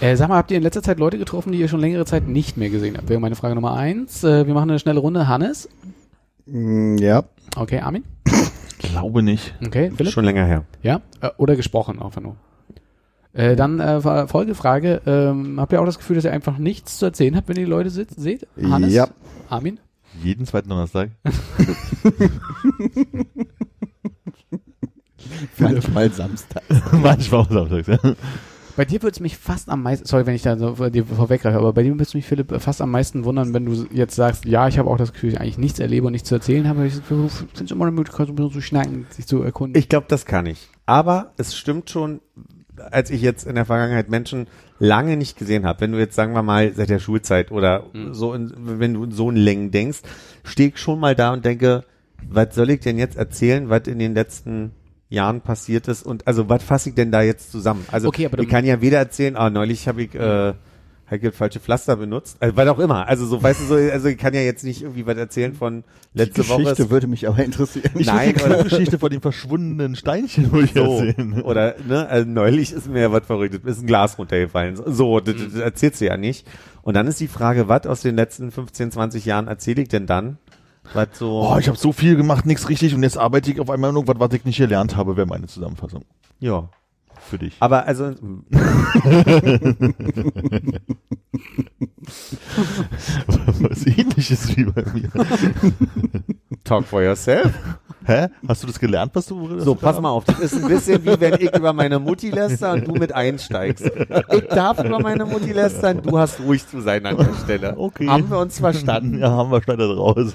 [0.01, 2.27] Äh, sag mal, habt ihr in letzter Zeit Leute getroffen, die ihr schon längere Zeit
[2.27, 3.09] nicht mehr gesehen habt?
[3.11, 4.25] Wäre meine Frage Nummer eins.
[4.25, 5.29] Äh, wir machen eine schnelle Runde.
[5.29, 5.69] Hannes?
[6.47, 7.25] Mm, ja.
[7.57, 8.05] Okay, Armin?
[8.79, 9.55] Glaube nicht.
[9.65, 10.13] Okay, Philipp?
[10.13, 10.65] Schon länger her.
[10.83, 11.03] Ja?
[11.21, 12.37] Äh, oder gesprochen einfach nur.
[13.35, 15.03] Äh, dann äh, Folgefrage.
[15.07, 17.67] Ähm, habt ihr auch das Gefühl, dass ihr einfach nichts zu erzählen habt, wenn ihr
[17.67, 18.47] die Leute sit- seht?
[18.61, 18.95] Hannes?
[18.95, 19.09] Ja.
[19.51, 19.79] Armin?
[20.23, 21.11] Jeden zweiten Donnerstag.
[25.59, 26.63] Manchmal Samstag.
[26.93, 27.99] Manchmal auch samstags, ja.
[28.81, 31.59] Bei dir würde es mich fast am meisten, sorry, wenn ich da so dir vorweggreife,
[31.59, 34.47] aber bei dir würde es mich, Philipp, fast am meisten wundern, wenn du jetzt sagst,
[34.47, 36.67] ja, ich habe auch das Gefühl, dass ich eigentlich nichts erlebe und nichts zu erzählen
[36.67, 36.87] habe.
[36.87, 39.79] Ich finde es immer eine Möglichkeit, so ein bisschen zu schnacken, sich zu erkunden.
[39.79, 40.71] Ich glaube, das kann ich.
[40.87, 42.21] Aber es stimmt schon,
[42.91, 44.47] als ich jetzt in der Vergangenheit Menschen
[44.79, 48.15] lange nicht gesehen habe, wenn du jetzt sagen wir mal seit der Schulzeit oder Mhm.
[48.15, 49.99] so, in, wenn du in so in Längen denkst,
[50.43, 51.85] stehe ich schon mal da und denke,
[52.27, 54.71] was soll ich denn jetzt erzählen, was in den letzten
[55.11, 57.85] Jahren passiert ist und also was fasse ich denn da jetzt zusammen?
[57.91, 60.55] Also Okay, aber ich kann ja weder erzählen, ah, neulich habe ich äh,
[61.13, 63.09] ich falsche Pflaster benutzt, also, was auch immer.
[63.09, 65.83] Also so, weißt du so, also ich kann ja jetzt nicht irgendwie was erzählen von
[66.15, 66.63] letzte die Woche.
[66.63, 67.91] Geschichte ist- würde mich aber interessieren.
[67.99, 71.43] Ich Nein, die oder- Geschichte von dem verschwundenen Steinchen will ich so, erzählen.
[71.43, 74.81] oder ne, also neulich ist mir ja was verrückt, ist ein Glas runtergefallen.
[74.87, 75.51] So, das, Mhm.
[75.53, 76.47] das erzählst du ja nicht.
[76.83, 80.07] Und dann ist die Frage, was aus den letzten 15, 20 Jahren erzähle ich denn
[80.07, 80.39] dann?
[80.95, 83.71] Was so Oh, ich habe so viel gemacht, nichts richtig und jetzt arbeite ich auf
[83.71, 86.05] einmal irgendwas, was ich nicht gelernt habe, wäre meine Zusammenfassung
[86.39, 86.69] ja.
[87.21, 87.57] für dich.
[87.61, 88.15] Aber also
[93.61, 95.11] Was ähnliches wie bei mir.
[96.65, 97.53] talk for yourself.
[98.05, 98.29] Hä?
[98.49, 101.21] Hast du das gelernt, was du So, pass mal auf, das ist ein bisschen wie
[101.21, 103.85] wenn ich über meine Mutti läster und du mit einsteigst.
[104.33, 107.77] Ich darf über meine Mutti lästern, du hast ruhig zu sein an der Stelle.
[107.77, 108.09] Okay.
[108.09, 109.19] Haben wir uns verstanden?
[109.19, 110.35] Ja, haben wir schneller draus.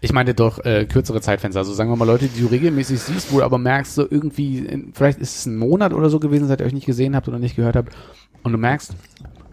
[0.00, 1.58] Ich meine doch äh, kürzere Zeitfenster.
[1.58, 4.58] Also sagen wir mal Leute, die du regelmäßig siehst, wo du aber merkst, so irgendwie,
[4.58, 7.28] in, vielleicht ist es ein Monat oder so gewesen, seit ihr euch nicht gesehen habt
[7.28, 7.92] oder nicht gehört habt.
[8.44, 8.94] Und du merkst,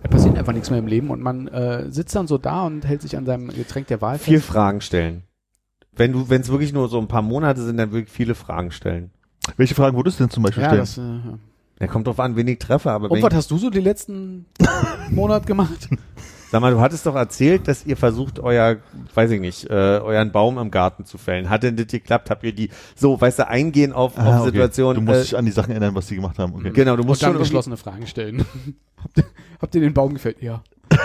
[0.04, 2.86] da passiert einfach nichts mehr im Leben und man äh, sitzt dann so da und
[2.86, 4.46] hält sich an seinem Getränk der Wahl fest.
[4.46, 5.24] Fragen stellen.
[5.96, 8.72] Wenn du, wenn es wirklich nur so ein paar Monate sind, dann wirklich viele Fragen
[8.72, 9.12] stellen.
[9.58, 10.82] Welche Fragen würdest du denn zum Beispiel Ja, stellen?
[10.82, 11.40] das, äh, ja.
[11.82, 13.82] Ja, kommt drauf an, wen ich treffe, aber Und was ich, hast du so die
[13.82, 14.46] letzten
[15.12, 15.90] Monat gemacht?
[16.50, 18.78] sag mal, du hattest doch erzählt, dass ihr versucht, euer,
[19.14, 21.50] weiß ich nicht, äh, euren Baum im Garten zu fällen.
[21.50, 22.30] Hat denn das geklappt?
[22.30, 24.46] Habt ihr die, so, weißt du, eingehen auf, Ah, auf okay.
[24.46, 24.96] Situationen?
[25.06, 26.54] Du musst äh, dich an die Sachen erinnern, was die gemacht haben.
[26.56, 26.72] Okay.
[26.72, 28.46] genau, du Und musst dann schon geschlossene Fragen stellen.
[29.04, 29.24] habt, ihr,
[29.62, 30.42] habt ihr den Baum gefällt?
[30.42, 30.64] Ja.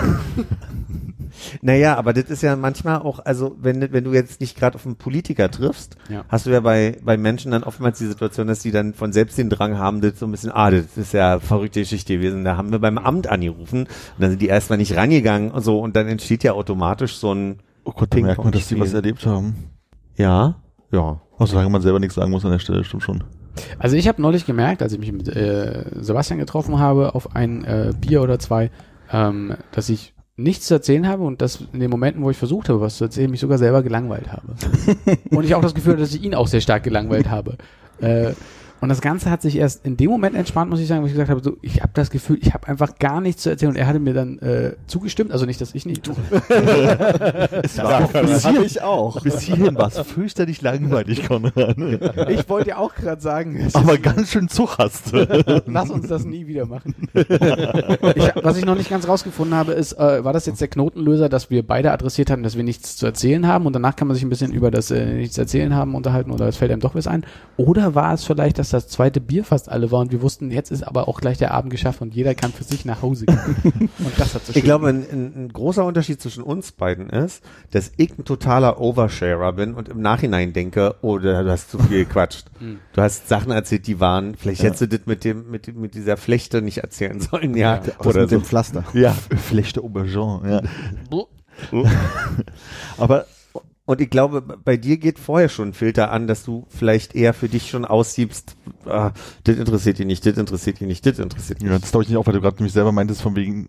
[1.62, 4.86] Naja, aber das ist ja manchmal auch, also wenn, wenn du jetzt nicht gerade auf
[4.86, 6.24] einen Politiker triffst, Ja.
[6.28, 9.38] hast du ja bei, bei Menschen dann oftmals die Situation, dass die dann von selbst
[9.38, 12.44] den Drang haben, das so ein bisschen, ah, das ist ja verrückte Geschichte gewesen.
[12.44, 13.88] Da haben wir beim Amt angerufen und
[14.18, 17.60] dann sind die erstmal nicht rangegangen und so und dann entsteht ja automatisch so ein
[17.84, 19.54] Oh Gott, da merkt man, dass die was erlebt haben.
[20.16, 20.56] Ja,
[20.92, 21.20] ja.
[21.38, 23.24] Oh, solange man selber nichts sagen muss an der Stelle, stimmt schon.
[23.78, 27.64] Also ich habe neulich gemerkt, als ich mich mit äh, Sebastian getroffen habe auf ein
[27.64, 28.70] äh, Bier oder zwei,
[29.10, 32.68] ähm, dass ich nichts zu erzählen habe und dass in den Momenten, wo ich versucht
[32.68, 34.54] habe, was zu erzählen, mich sogar selber gelangweilt habe.
[35.30, 37.56] und ich auch das Gefühl hatte, dass ich ihn auch sehr stark gelangweilt habe.
[38.00, 38.32] Äh,
[38.80, 41.12] und das Ganze hat sich erst in dem Moment entspannt, muss ich sagen, wo ich
[41.12, 43.76] gesagt habe, so, ich habe das Gefühl, ich habe einfach gar nichts zu erzählen und
[43.76, 46.10] er hatte mir dann äh, zugestimmt, also nicht, dass ich nicht.
[47.62, 49.20] Es war Das habe ich auch.
[49.22, 51.76] bis hierhin war es fürchterlich langweilig, Konrad.
[52.30, 55.62] Ich wollte ja auch gerade sagen, Aber ganz schön Zug hast du.
[55.66, 56.94] Lass uns das nie wieder machen.
[57.14, 61.28] ich, was ich noch nicht ganz rausgefunden habe, ist, äh, war das jetzt der Knotenlöser,
[61.28, 64.14] dass wir beide adressiert hatten, dass wir nichts zu erzählen haben und danach kann man
[64.14, 66.94] sich ein bisschen über das äh, nichts erzählen haben unterhalten oder es fällt einem doch
[66.94, 67.24] was ein?
[67.56, 70.70] Oder war es vielleicht, dass das zweite Bier fast alle war und wir wussten, jetzt
[70.70, 73.38] ist aber auch gleich der Abend geschafft und jeder kann für sich nach Hause gehen.
[73.98, 77.42] und das hat so Ich glaube, ein, ein, ein großer Unterschied zwischen uns beiden ist,
[77.70, 82.04] dass ich ein totaler Oversharer bin und im Nachhinein denke, oh, du hast zu viel
[82.04, 82.46] gequatscht.
[82.92, 86.16] Du hast Sachen erzählt, die waren, vielleicht hättest du das mit dem, mit, mit dieser
[86.16, 87.80] Flechte nicht erzählen sollen, ja.
[87.98, 88.36] Was Oder mit so.
[88.36, 88.84] dem Pflaster.
[88.92, 90.62] Ja, Flechte Aubergine, ja.
[92.98, 93.26] Aber
[93.90, 97.34] Und ich glaube, bei dir geht vorher schon ein Filter an, dass du vielleicht eher
[97.34, 98.54] für dich schon aussiebst,
[98.86, 99.10] ah,
[99.42, 102.08] das interessiert dich nicht, das interessiert dich nicht, das interessiert dich Ja, das glaube ich
[102.08, 103.68] nicht auch, weil du gerade nämlich selber meintest, von wegen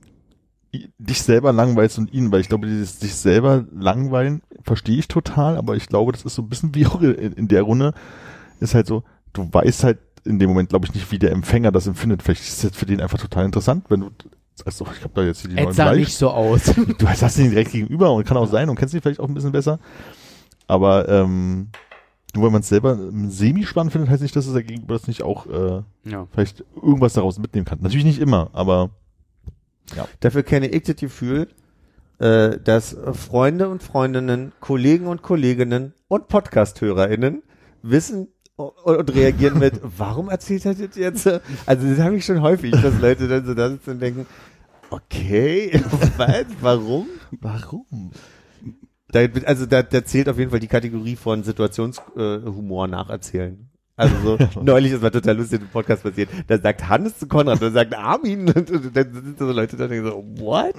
[1.00, 5.58] dich selber langweilst und ihn, weil ich glaube, dieses dich selber langweilen verstehe ich total,
[5.58, 7.96] aber ich glaube, das ist so ein bisschen wie auch in, in der Runde,
[8.60, 9.04] ist halt so,
[9.34, 12.22] du weißt halt in dem Moment, glaube ich, nicht, wie der Empfänger das empfindet.
[12.22, 14.12] Vielleicht ist das für den einfach total interessant, wenn du
[14.58, 16.74] doch, ich habe da jetzt hier die neuen sah Bleich- nicht so aus.
[16.98, 19.34] du hast ihn direkt gegenüber und kann auch sein und kennst ihn vielleicht auch ein
[19.34, 19.80] bisschen besser.
[20.68, 21.70] Aber ähm,
[22.36, 22.98] nur weil man es selber
[23.28, 26.28] semi-spannend findet, heißt nicht, dass es der Gegenüber das nicht auch äh, ja.
[26.32, 27.80] vielleicht irgendwas daraus mitnehmen kann.
[27.82, 28.92] Natürlich nicht immer, aber
[30.20, 31.48] Dafür kenne ich das Gefühl,
[32.20, 37.44] äh, dass Freunde und Freundinnen, Kollegen und Kolleginnen und Podcast-HörerInnen
[37.82, 38.30] wissen
[38.70, 41.28] und, reagieren mit, warum erzählt er das jetzt?
[41.66, 44.26] Also das habe ich schon häufig, dass Leute dann so da sitzen und denken,
[44.90, 45.82] okay,
[46.18, 47.08] was, warum?
[47.40, 48.12] warum?
[49.10, 53.71] Da, also da, da zählt auf jeden Fall die Kategorie von Situationshumor äh, nacherzählen.
[54.02, 56.30] Also so, neulich ist was total lustig im Podcast passiert.
[56.48, 59.84] Da sagt Hannes zu Konrad, da sagt Armin und, und dann sind so Leute da
[59.86, 60.74] und denken so, what?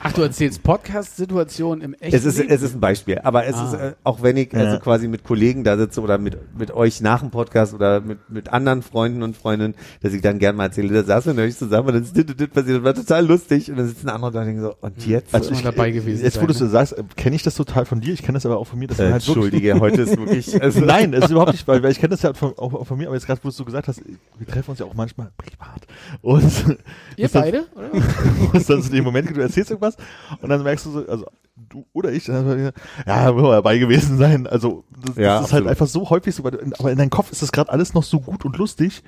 [0.00, 2.50] Ach, du erzählst Podcast-Situationen im echten Es ist, Leben?
[2.50, 3.66] es ist ein Beispiel, aber es Ah.
[3.66, 4.78] ist, äh, auch wenn ich also Ja.
[4.78, 8.52] quasi mit Kollegen da sitze oder mit, mit euch nach dem Podcast oder mit, mit
[8.52, 11.88] anderen Freunden und Freundinnen, dass ich dann gerne mal erzähle, da saßen wir neulich zusammen
[11.88, 14.30] und dann ist dit, dit, dit passiert, das war total lustig und dann sitzen andere
[14.32, 15.34] da und denken so, und jetzt?
[15.34, 16.70] Also ich- dabei gewesen Jetzt, wo du so ne?
[16.70, 18.12] sagst, kenne ich das total von dir.
[18.14, 18.88] Ich kenne das aber auch von mir.
[18.88, 21.92] Dass äh, halt Entschuldige, heute ist wirklich, also, Nein, es ist überhaupt nicht, weil, weil
[21.92, 23.56] ich kenne das ja von, auch, auch von mir, aber jetzt gerade, wo du es
[23.56, 25.86] so gesagt hast, wir treffen uns ja auch manchmal privat.
[26.20, 26.78] Und
[27.16, 27.66] Ihr beide?
[27.74, 27.88] Oder?
[27.88, 29.96] du hast dann so den Moment, du erzählst irgendwas
[30.42, 31.24] und dann merkst du so, also
[31.56, 32.72] du oder ich, dann,
[33.06, 34.46] ja, man dabei gewesen sein.
[34.46, 37.10] Also das, Ja, das ist halt einfach so häufig so, weil du- aber in deinem
[37.10, 39.02] Kopf ist das gerade alles noch so gut und lustig.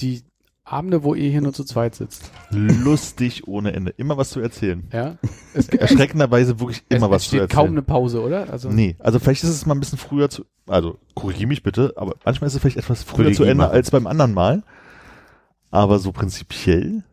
[0.00, 0.22] Die
[0.68, 2.32] Abende, wo ihr hier nur zu zweit sitzt.
[2.50, 3.92] Lustig ohne Ende.
[3.96, 4.82] Immer was zu erzählen.
[4.92, 5.16] Ja.
[5.54, 7.56] Es, es, Erschreckenderweise wirklich immer es was zu entsteht erzählen.
[7.56, 8.50] kaum eine Pause, oder?
[8.50, 11.94] Also, Nee, also vielleicht ist es mal ein bisschen früher zu, also korrigiere mich bitte,
[11.96, 13.70] aber manchmal ist es vielleicht etwas früher zu Ende mal.
[13.70, 14.64] als beim anderen Mal.
[15.70, 17.04] Aber so prinzipiell,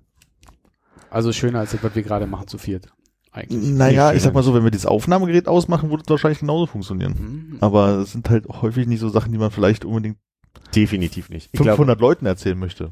[1.11, 2.87] Also schöner als das, was wir gerade machen zu viert.
[3.31, 3.71] Eigentlich.
[3.71, 7.13] naja, ich sag mal so, wenn wir dieses Aufnahmegerät ausmachen, würde es wahrscheinlich genauso funktionieren.
[7.51, 7.57] Mhm.
[7.61, 10.17] Aber es sind halt häufig nicht so Sachen, die man vielleicht unbedingt
[10.75, 11.49] Definitiv nicht.
[11.51, 12.91] Ich glaube, 500 Leuten erzählen möchte.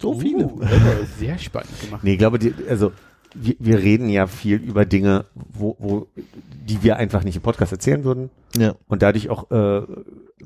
[0.00, 0.46] So viele.
[0.46, 0.60] Uh,
[1.18, 2.04] sehr spannend gemacht.
[2.04, 2.92] Nee, ich glaube, die, also
[3.34, 6.06] wir, wir reden ja viel über Dinge, wo, wo,
[6.66, 8.74] die wir einfach nicht im Podcast erzählen würden Ja.
[8.86, 9.82] und dadurch auch äh,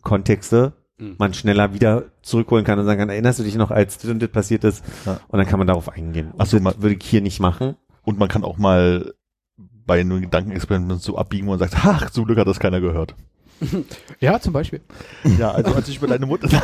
[0.03, 1.15] Kontexte Mhm.
[1.19, 4.21] man schneller wieder zurückholen kann und sagen kann, erinnerst du dich noch, als das und
[4.21, 4.85] das passiert ist?
[5.07, 5.21] Ja.
[5.29, 6.33] Und dann kann man darauf eingehen.
[6.37, 7.77] Ach so, Und ma- das würde ich hier nicht machen.
[8.03, 9.15] Und man kann auch mal
[9.87, 13.17] bei einem Gedankenexperiment so abbiegen, wo man sagt, ach, zum Glück hat das keiner gehört.
[14.21, 14.81] Ja, zum Beispiel.
[15.39, 16.49] Ja, also als ich über deine Mutter,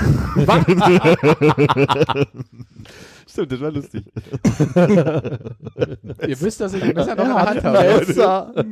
[3.28, 4.04] Stimmt, das war lustig.
[6.26, 8.66] Ihr wisst, dass ich ein Messer noch in der Hand habe.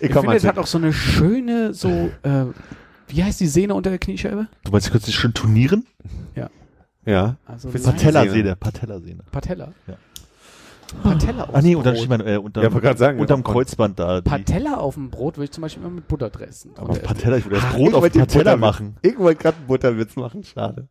[0.00, 1.88] Ich Ich komme finde, es hat auch so eine schöne, so,
[2.22, 2.44] äh,
[3.08, 4.46] wie heißt die Sehne unter der Kniescheibe?
[4.64, 5.86] du meinst, ich könnte dich schon turnieren?
[7.06, 7.36] Ja.
[7.44, 9.22] Also Fürs Line- Patellasehne, Patellasehne.
[9.30, 9.72] Patella.
[9.86, 9.94] Ja.
[11.02, 12.04] Patella auf Ah nee, dem und dann Brot.
[12.04, 13.52] steht man äh, unterm, Ja, wollte gerade sagen, unterm ja.
[13.52, 14.20] Kreuzband da.
[14.20, 16.72] Die, Patella auf dem Brot würde ich zum Beispiel immer mit Butter dressen.
[16.76, 18.96] aber Patella, ich würde das Ah, Brot ich auf wollte den Patella Butterwitz- machen.
[19.02, 20.88] Ich wollte gerade einen Butterwitz machen, schade.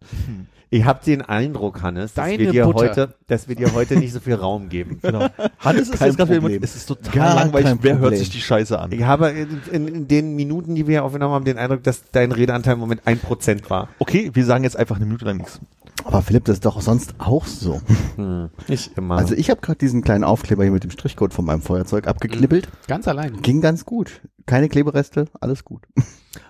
[0.73, 2.79] Ich habe den Eindruck, Hannes, dass Deine wir, dir Butter.
[2.79, 4.97] heute, dass wir dir heute nicht so viel Raum geben.
[5.03, 5.27] Genau.
[5.59, 7.77] Hannes ist Kein jetzt gerade es ist total Gar langweilig.
[7.81, 8.91] Wer hört sich die Scheiße an?
[8.91, 12.31] Ich habe in, in, in den Minuten, die wir aufgenommen haben, den Eindruck, dass dein
[12.31, 13.89] Redeanteil im Moment ein Prozent war.
[13.99, 15.59] Okay, wir sagen jetzt einfach eine Minute lang nichts.
[16.05, 17.79] Aber Philipp, das ist doch sonst auch so.
[18.15, 18.49] Hm.
[18.67, 19.17] Nicht immer.
[19.17, 22.67] Also ich habe gerade diesen kleinen Aufkleber hier mit dem Strichcode von meinem Feuerzeug abgeknibbelt.
[22.87, 23.41] ganz allein.
[23.41, 24.21] Ging ganz gut.
[24.45, 25.83] Keine Klebereste, alles gut.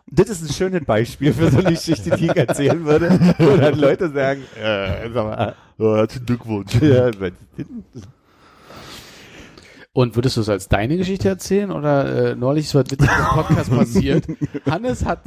[0.07, 3.77] das ist ein schönes Beispiel für so eine Geschichte, die ich erzählen würde, wo dann
[3.79, 6.73] Leute sagen, äh, sag mal, Ja, herzlichen Glückwunsch.
[6.81, 7.11] ja,
[9.95, 13.25] Und würdest du es als deine Geschichte erzählen oder äh, neulich ist was Witziges im
[13.25, 14.25] Podcast passiert?
[14.69, 15.19] Hannes hat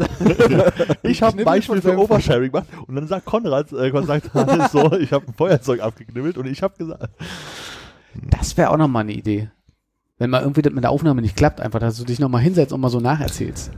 [1.05, 4.73] Ich habe ein Beispiel für Oversharing gemacht und dann sagt Konrad, äh, Konrad sagt Hannes
[4.73, 7.09] so, ich habe ein Feuerzeug abgeknibbelt und ich habe gesagt,
[8.29, 9.51] Das wäre auch nochmal eine Idee.
[10.19, 12.73] Wenn mal irgendwie das mit der Aufnahme nicht klappt, einfach, dass du dich nochmal hinsetzt
[12.73, 13.71] und mal so nacherzählst.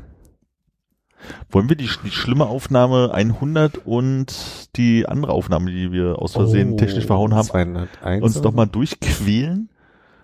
[1.51, 6.75] wollen wir die, die schlimme Aufnahme 100 und die andere Aufnahme, die wir aus Versehen
[6.75, 9.69] Oh, technisch verhauen haben, 201 uns nochmal durchquälen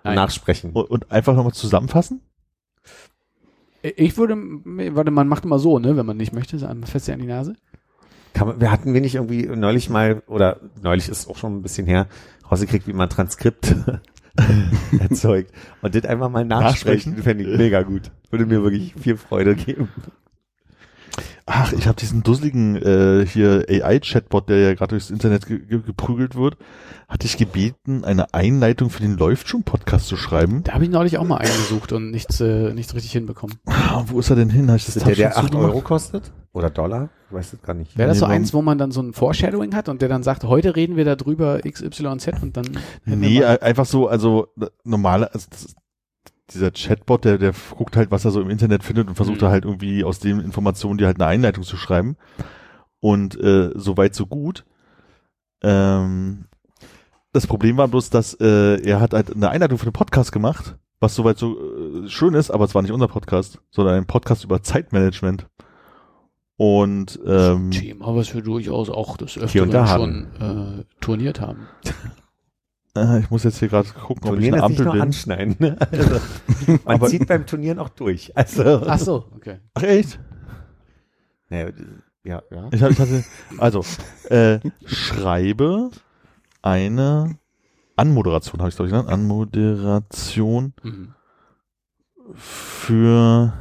[0.03, 0.15] Nein.
[0.15, 0.71] nachsprechen.
[0.71, 2.21] und, und einfach nochmal zusammenfassen?
[3.81, 7.19] Ich würde, warte, man macht immer so, ne, wenn man nicht möchte, so fest an
[7.19, 7.55] die Nase.
[8.33, 11.61] Kann man, wir hatten wir nicht irgendwie neulich mal, oder neulich ist auch schon ein
[11.61, 12.07] bisschen her,
[12.49, 13.75] rausgekriegt, wie man Transkript
[14.99, 15.51] erzeugt.
[15.81, 17.23] Und das einfach mal nachsprechen, Nachsprechen?
[17.23, 18.11] fände ich mega gut.
[18.29, 19.89] Würde mir wirklich viel Freude geben.
[21.47, 25.79] Ach, ich habe diesen dusseligen äh, hier AI-Chatbot, der ja gerade durchs Internet ge ge
[25.85, 26.57] geprügelt wird,
[27.07, 30.63] hatte ich gebeten, eine Einleitung für den Läuft schon Podcast zu schreiben.
[30.63, 33.57] Da habe ich neulich auch mal eingesucht und nichts, äh, nichts richtig hinbekommen.
[33.67, 34.69] Ah, wo ist er denn hin?
[34.71, 35.71] Hab ich das Ist der, der Tab schon 8 zugemacht?
[35.73, 36.31] Euro kostet?
[36.53, 37.09] Oder Dollar?
[37.29, 37.95] Ich weiß es gar nicht.
[37.95, 40.23] Wäre das Nee, so eins, wo man dann so ein Foreshadowing hat und der dann
[40.23, 42.65] sagt, heute reden wir darüber XYZ und dann
[43.05, 44.47] Nee, einfach so, also
[44.83, 45.75] normale, also das, ist-
[46.51, 49.41] dieser Chatbot, der, der guckt halt, was er so im Internet findet und versucht Mhm.
[49.41, 52.17] da halt irgendwie aus den Informationen, die halt eine Einleitung zu schreiben.
[52.99, 54.65] Und äh, so weit, so gut.
[55.61, 56.45] Ähm,
[57.33, 60.75] das Problem war bloß, dass äh, er hat halt eine Einleitung für den Podcast gemacht,
[60.99, 61.57] was soweit so
[62.05, 65.47] äh, schön ist, aber es war nicht unser Podcast, sondern ein Podcast über Zeitmanagement.
[66.57, 71.67] Und ähm, Thema, was wir durchaus auch das Öfteren schon äh, turniert haben.
[72.95, 74.93] äh, ich muss jetzt hier gerade gucken, ob ich Turnieren eine ist nicht Ampel nur
[74.93, 75.01] bin.
[75.01, 75.55] anschneiden.
[75.59, 75.77] ne?
[75.91, 76.19] Also,
[76.85, 78.35] man Aber- zieht beim Turnieren auch durch.
[78.35, 79.59] Also, Ach so, okay.
[79.73, 80.19] Ach echt?
[81.49, 81.69] ja,
[82.23, 82.69] ja, ja.
[82.71, 83.23] Ich, hab, ich hatte,
[83.57, 83.83] also,
[84.29, 85.91] äh, schreibe
[86.61, 87.37] eine
[87.95, 91.13] Anmoderation, habe ich glaube ich genannt, Anmoderation Mhm.
[92.33, 93.53] für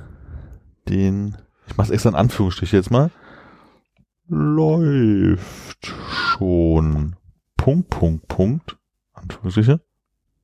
[0.89, 3.11] den, ich mache es extra in Anführungsstriche jetzt mal,
[4.26, 7.16] läuft schon,
[7.57, 8.76] Punkt, Punkt, Punkt,
[9.25, 9.81] Anführungsstriche,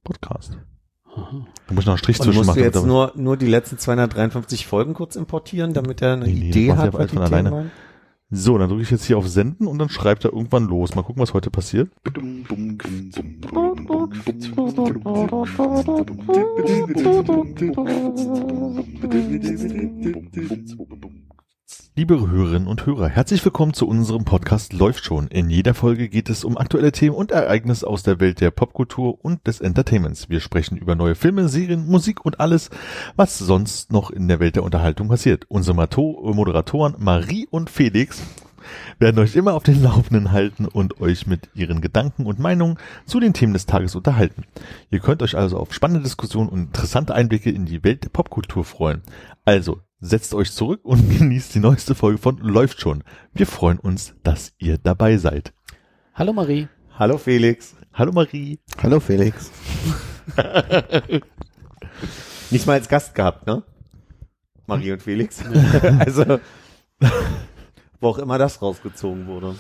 [0.05, 0.59] Podcast.
[1.05, 1.47] Aha.
[1.67, 2.59] Da muss ich noch einen Strich Und zwischen musst machen.
[2.59, 6.33] du jetzt damit- nur, nur die letzten 253 Folgen kurz importieren, damit er eine Nee,
[6.35, 7.51] nee, Idee er hat, was die von Themen alleine.
[7.51, 7.71] waren?
[8.33, 10.95] So, dann drücke ich jetzt hier auf Senden und dann schreibt er irgendwann los.
[10.95, 11.91] Mal gucken, was heute passiert.
[21.97, 25.27] Liebe Hörerinnen und Hörer, herzlich willkommen zu unserem Podcast Läuft schon.
[25.27, 29.23] In jeder Folge geht es um aktuelle Themen und Ereignisse aus der Welt der Popkultur
[29.25, 30.31] und des Entertainments.
[30.31, 32.71] Wir sprechen über neue Filme, Serien, Musik und alles,
[33.17, 35.47] was sonst noch in der Welt der Unterhaltung passiert.
[35.49, 38.23] Unsere Moderatoren Marie und Felix
[39.01, 43.19] werden euch immer auf den Laufenden halten und euch mit ihren Gedanken und Meinungen zu
[43.19, 44.45] den Themen des Tages unterhalten.
[44.91, 48.65] Ihr könnt euch also auf spannende Diskussionen und interessante Einblicke in die Welt der Popkultur
[48.65, 49.03] freuen.
[49.45, 53.05] Also setzt euch zurück und genießt die neueste Folge von Läuft schon.
[53.33, 55.53] Wir freuen uns, dass ihr dabei seid.
[56.15, 56.69] Hallo Marie.
[56.99, 57.77] Hallo Felix.
[57.93, 58.59] Hallo Marie.
[58.83, 59.51] Hallo Felix.
[62.51, 63.63] Nicht mal als Gast gehabt, ne?
[64.67, 65.43] Marie und Felix.
[65.99, 66.41] also,
[68.01, 69.55] wo auch immer das rausgezogen wurde.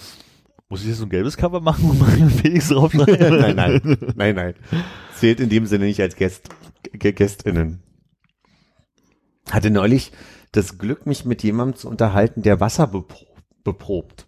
[0.68, 3.41] Muss ich jetzt so ein gelbes Cover machen und Marie und Felix draufschreiben?
[3.41, 4.55] nein, nein, nein, nein.
[5.14, 6.49] Zählt in dem Sinne nicht als Gäst,
[6.93, 7.82] Gästinnen.
[9.51, 10.12] Hatte neulich
[10.53, 13.26] das Glück, mich mit jemandem zu unterhalten, der Wasser bepro
[13.62, 14.26] beprobt.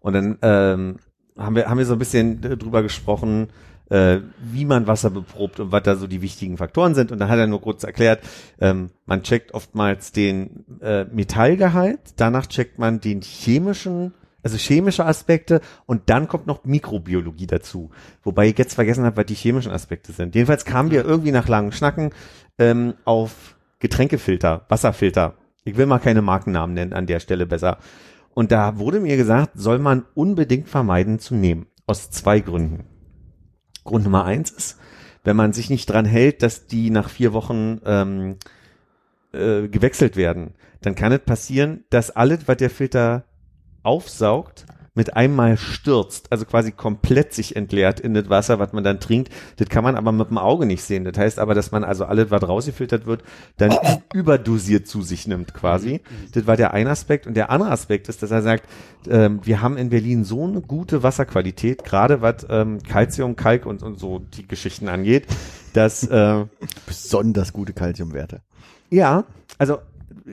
[0.00, 0.96] Und dann ähm,
[1.36, 3.48] haben wir haben wir so ein bisschen äh, drüber gesprochen,
[3.90, 7.12] äh, wie man Wasser beprobt und was da so die wichtigen Faktoren sind.
[7.12, 8.20] Und dann hat er nur kurz erklärt,
[8.60, 15.60] ähm, man checkt oftmals den äh, Metallgehalt, danach checkt man den chemischen also chemische Aspekte
[15.84, 17.90] und dann kommt noch Mikrobiologie dazu.
[18.22, 20.34] Wobei ich jetzt vergessen habe, was die chemischen Aspekte sind.
[20.34, 22.10] Jedenfalls kamen wir irgendwie nach langem Schnacken
[22.58, 25.34] ähm, auf Getränkefilter, Wasserfilter.
[25.64, 27.78] Ich will mal keine Markennamen nennen an der Stelle besser.
[28.32, 31.66] Und da wurde mir gesagt, soll man unbedingt vermeiden zu nehmen.
[31.86, 32.84] Aus zwei Gründen.
[33.84, 34.78] Grund Nummer eins ist,
[35.24, 38.36] wenn man sich nicht dran hält, dass die nach vier Wochen ähm,
[39.32, 43.24] äh, gewechselt werden, dann kann es passieren, dass alles, was der Filter
[43.82, 44.66] aufsaugt,
[45.00, 49.32] mit einmal stürzt, also quasi komplett sich entleert in das Wasser, was man dann trinkt.
[49.56, 51.04] Das kann man aber mit dem Auge nicht sehen.
[51.04, 53.22] Das heißt aber, dass man also alles, was rausgefiltert wird,
[53.56, 53.74] dann
[54.12, 56.02] überdosiert zu sich nimmt quasi.
[56.34, 57.26] Das war der eine Aspekt.
[57.26, 58.68] Und der andere Aspekt ist, dass er sagt,
[59.08, 63.82] ähm, wir haben in Berlin so eine gute Wasserqualität, gerade was ähm, Calcium, Kalk und,
[63.82, 65.26] und so die Geschichten angeht,
[65.72, 66.44] dass äh,
[66.86, 68.42] Besonders gute Kalziumwerte.
[68.90, 69.24] ja,
[69.56, 69.78] also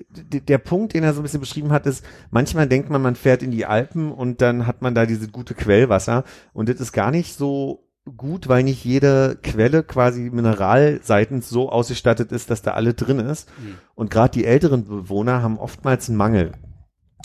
[0.09, 3.43] der Punkt, den er so ein bisschen beschrieben hat, ist, manchmal denkt man, man fährt
[3.43, 6.23] in die Alpen und dann hat man da diese gute Quellwasser
[6.53, 12.31] und das ist gar nicht so gut, weil nicht jede Quelle quasi mineralseitens so ausgestattet
[12.31, 13.49] ist, dass da alle drin ist.
[13.95, 16.53] Und gerade die älteren Bewohner haben oftmals einen Mangel.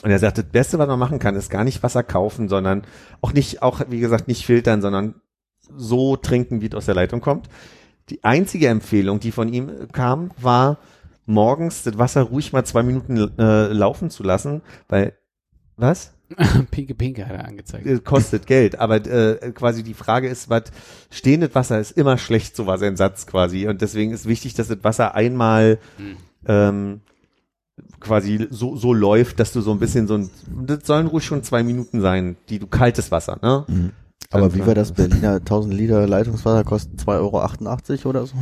[0.02, 2.82] Und er sagt, das Beste, was man machen kann, ist gar nicht Wasser kaufen, sondern
[3.20, 5.14] auch nicht, auch wie gesagt, nicht filtern, sondern
[5.76, 7.48] so trinken, wie es aus der Leitung kommt.
[8.10, 10.78] Die einzige Empfehlung, die von ihm kam, war,
[11.26, 15.14] morgens das Wasser ruhig mal zwei Minuten äh, laufen zu lassen, weil
[15.76, 16.12] was?
[16.70, 17.86] Pinke Pinke hat er angezeigt.
[17.86, 20.64] Äh, Kostet Geld, aber äh, quasi die Frage ist, was
[21.10, 23.68] stehendes Wasser ist immer schlecht, so war sein Satz quasi.
[23.68, 26.16] Und deswegen ist wichtig, dass das Wasser einmal Hm.
[26.46, 27.00] ähm,
[28.00, 30.30] quasi so, so läuft, dass du so ein bisschen so ein,
[30.66, 33.64] das sollen ruhig schon zwei Minuten sein, die du kaltes Wasser, ne?
[34.30, 34.92] Aber Dann- wie war das?
[34.92, 38.34] Berliner 1000 Liter Leitungswasser kosten 2,88 Euro oder so?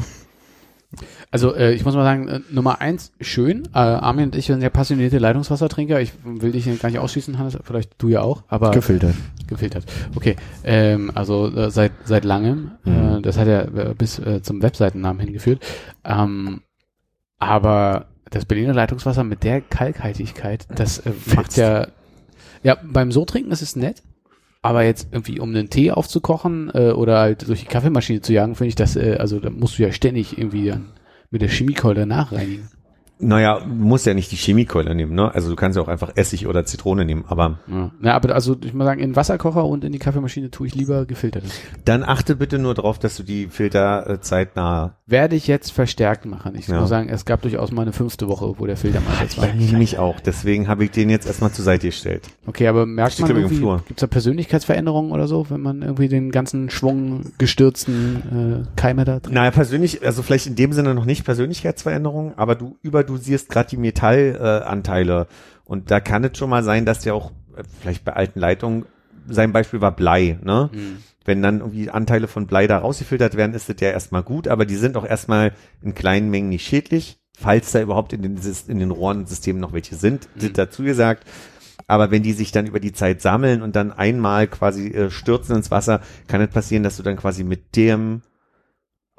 [1.30, 3.64] Also äh, ich muss mal sagen, äh, Nummer eins, schön.
[3.74, 6.00] Äh, Armin und ich sind ja passionierte Leitungswassertrinker.
[6.00, 9.14] Ich will dich gar nicht ausschließen, Hannes, vielleicht du ja auch, aber Gefiltert.
[9.46, 9.84] gefiltert.
[10.16, 12.72] Okay, ähm, also äh, seit seit langem.
[12.84, 15.62] Äh, das hat ja äh, bis äh, zum Webseitennamen hingeführt.
[16.04, 16.62] Ähm,
[17.38, 21.86] aber das Berliner Leitungswasser mit der Kalkhaltigkeit, das äh, macht ja
[22.62, 24.02] ja beim so trinken ist es nett.
[24.62, 28.54] Aber jetzt irgendwie, um einen Tee aufzukochen äh, oder halt durch die Kaffeemaschine zu jagen,
[28.54, 30.92] finde ich das, äh, also da musst du ja ständig irgendwie dann
[31.30, 32.68] mit der Chemiekeule nachreinigen.
[33.20, 35.32] Naja, du musst ja nicht die Chemiekeule nehmen, ne?
[35.34, 37.58] Also du kannst ja auch einfach Essig oder Zitrone nehmen, aber
[38.02, 38.14] Ja.
[38.14, 41.04] Aber also ich muss sagen, in den Wasserkocher und in die Kaffeemaschine tue ich lieber
[41.06, 41.52] gefiltertes.
[41.84, 46.24] dann achte bitte nur darauf, dass du die Filter äh, zeitnah Werde ich jetzt verstärkt
[46.24, 46.54] machen.
[46.56, 46.80] Ich Ja.
[46.80, 49.48] muss sagen, es gab durchaus mal eine fünfte Woche, wo der Filter mal jetzt war.
[49.48, 50.20] Ja, nämlich auch.
[50.20, 52.22] Deswegen habe ich den jetzt erstmal zur Seite gestellt.
[52.46, 56.08] Okay, aber merkt Steht, man ich, irgendwie, gibt's da Persönlichkeitsveränderungen oder so, wenn man irgendwie
[56.08, 59.34] den ganzen Schwung gestürzten äh, Keime da drin?
[59.34, 62.76] Naja, persönlich, also vielleicht in dem Sinne noch nicht Persönlichkeitsveränderungen, aber du
[63.10, 64.66] überdosierst gerade die Metallanteile.
[64.66, 65.26] Anteile.
[65.64, 68.86] und da kann es schon mal sein, dass der auch, äh, vielleicht bei alten Leitungen,
[69.28, 70.70] sein Beispiel war Blei, ne?
[70.72, 70.98] Hm.
[71.24, 74.64] Wenn dann irgendwie Anteile von Blei da rausgefiltert werden, ist das ja erstmal gut, aber
[74.64, 75.52] die sind auch erstmal
[75.82, 78.38] in kleinen Mengen nicht schädlich, falls da überhaupt in den,
[78.68, 81.24] in den Rohrensystemen noch welche sind, sind dazu gesagt.
[81.86, 85.56] Aber wenn die sich dann über die Zeit sammeln und dann einmal quasi äh, stürzen
[85.56, 88.22] ins Wasser, kann es passieren, dass du dann quasi mit dem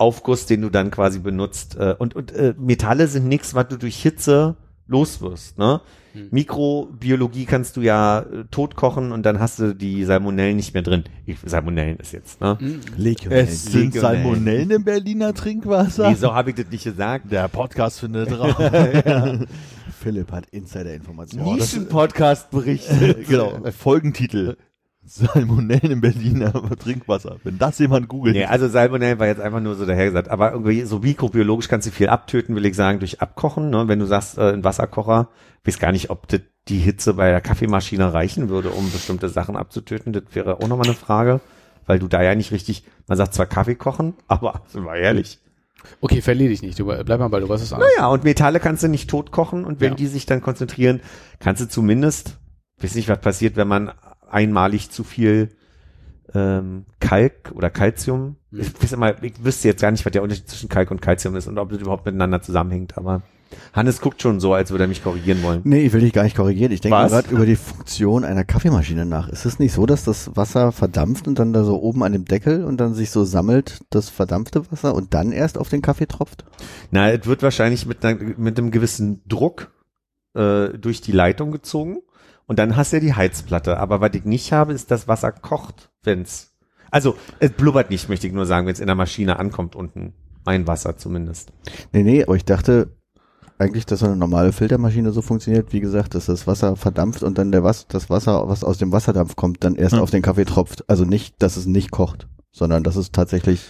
[0.01, 3.77] Aufguss, den du dann quasi benutzt, äh, und, und äh, Metalle sind nichts, was du
[3.77, 4.55] durch Hitze
[4.87, 5.81] loswirst, ne?
[6.13, 6.27] Hm.
[6.31, 11.03] Mikrobiologie kannst du ja äh, totkochen und dann hast du die Salmonellen nicht mehr drin.
[11.25, 12.57] Ich, Salmonellen ist jetzt, ne?
[12.59, 12.81] Hm.
[13.29, 13.93] Es sind.
[13.93, 16.09] Salmonellen im Berliner Trinkwasser.
[16.09, 17.31] Nee, so habe ich das nicht gesagt.
[17.31, 18.55] Der Podcast findet raus.
[20.01, 21.55] Philipp hat Insider-Informationen.
[21.55, 23.27] Nischen-Podcast berichtet.
[23.29, 23.59] genau.
[23.71, 24.57] Folgentitel.
[25.03, 27.37] Salmonellen in Berliner Trinkwasser.
[27.43, 28.35] Wenn das jemand googelt.
[28.35, 30.29] Nee, also Salmonellen war jetzt einfach nur so dahergesagt.
[30.29, 33.69] Aber irgendwie so mikrobiologisch kannst du viel abtöten, will ich sagen, durch Abkochen.
[33.69, 33.87] Ne?
[33.87, 35.29] Wenn du sagst, äh, ein Wasserkocher,
[35.65, 39.55] weiß gar nicht, ob das die Hitze bei der Kaffeemaschine reichen würde, um bestimmte Sachen
[39.55, 40.13] abzutöten.
[40.13, 41.41] Das wäre auch nochmal eine Frage,
[41.87, 45.39] weil du da ja nicht richtig, man sagt zwar Kaffee kochen, aber sind wir ehrlich.
[45.99, 46.77] Okay, verlier dich nicht.
[46.79, 47.79] Du bleib mal bei, du was ist an.
[47.81, 49.95] Naja, und Metalle kannst du nicht tot kochen und wenn Ja.
[49.95, 51.01] die sich dann konzentrieren,
[51.39, 52.37] kannst du zumindest,
[52.77, 53.91] weiß nicht, was passiert, wenn man
[54.33, 55.49] einmalig zu viel
[56.33, 58.59] ähm, Kalk oder Calcium, Hm.
[58.59, 61.35] ich, weiß immer, ich wüsste jetzt gar nicht, was der Unterschied zwischen Kalk und Calcium
[61.35, 63.21] ist und ob das überhaupt miteinander zusammenhängt, aber
[63.73, 65.61] Hannes guckt schon so, als würde er mich korrigieren wollen.
[65.65, 66.71] Nee, ich will dich gar nicht korrigieren.
[66.71, 69.27] Ich denke gerade über die Funktion einer Kaffeemaschine nach.
[69.27, 72.23] Ist es nicht so, dass das Wasser verdampft und dann da so oben an dem
[72.23, 76.07] Deckel und dann sich so sammelt das verdampfte Wasser und dann erst auf den Kaffee
[76.07, 76.45] tropft?
[76.91, 79.71] Na, es wird wahrscheinlich mit, einer, mit einem gewissen Druck
[80.33, 81.97] äh, durch die Leitung gezogen
[82.51, 83.77] und dann hast du ja die Heizplatte.
[83.77, 86.51] Aber was ich nicht habe, ist, dass Wasser kocht, wenn's.
[86.91, 90.11] Also es blubbert nicht, möchte ich nur sagen, wenn es in der Maschine ankommt unten.
[90.43, 91.53] Mein Wasser zumindest.
[91.93, 92.89] Nee, nee, aber ich dachte
[93.57, 97.37] eigentlich, dass so eine normale Filtermaschine so funktioniert, wie gesagt, dass das Wasser verdampft und
[97.37, 100.01] dann der was, das Wasser, was aus dem Wasserdampf kommt, dann erst Ja.
[100.01, 100.83] auf den Kaffee tropft.
[100.89, 103.63] Also nicht, dass es nicht kocht, sondern dass es tatsächlich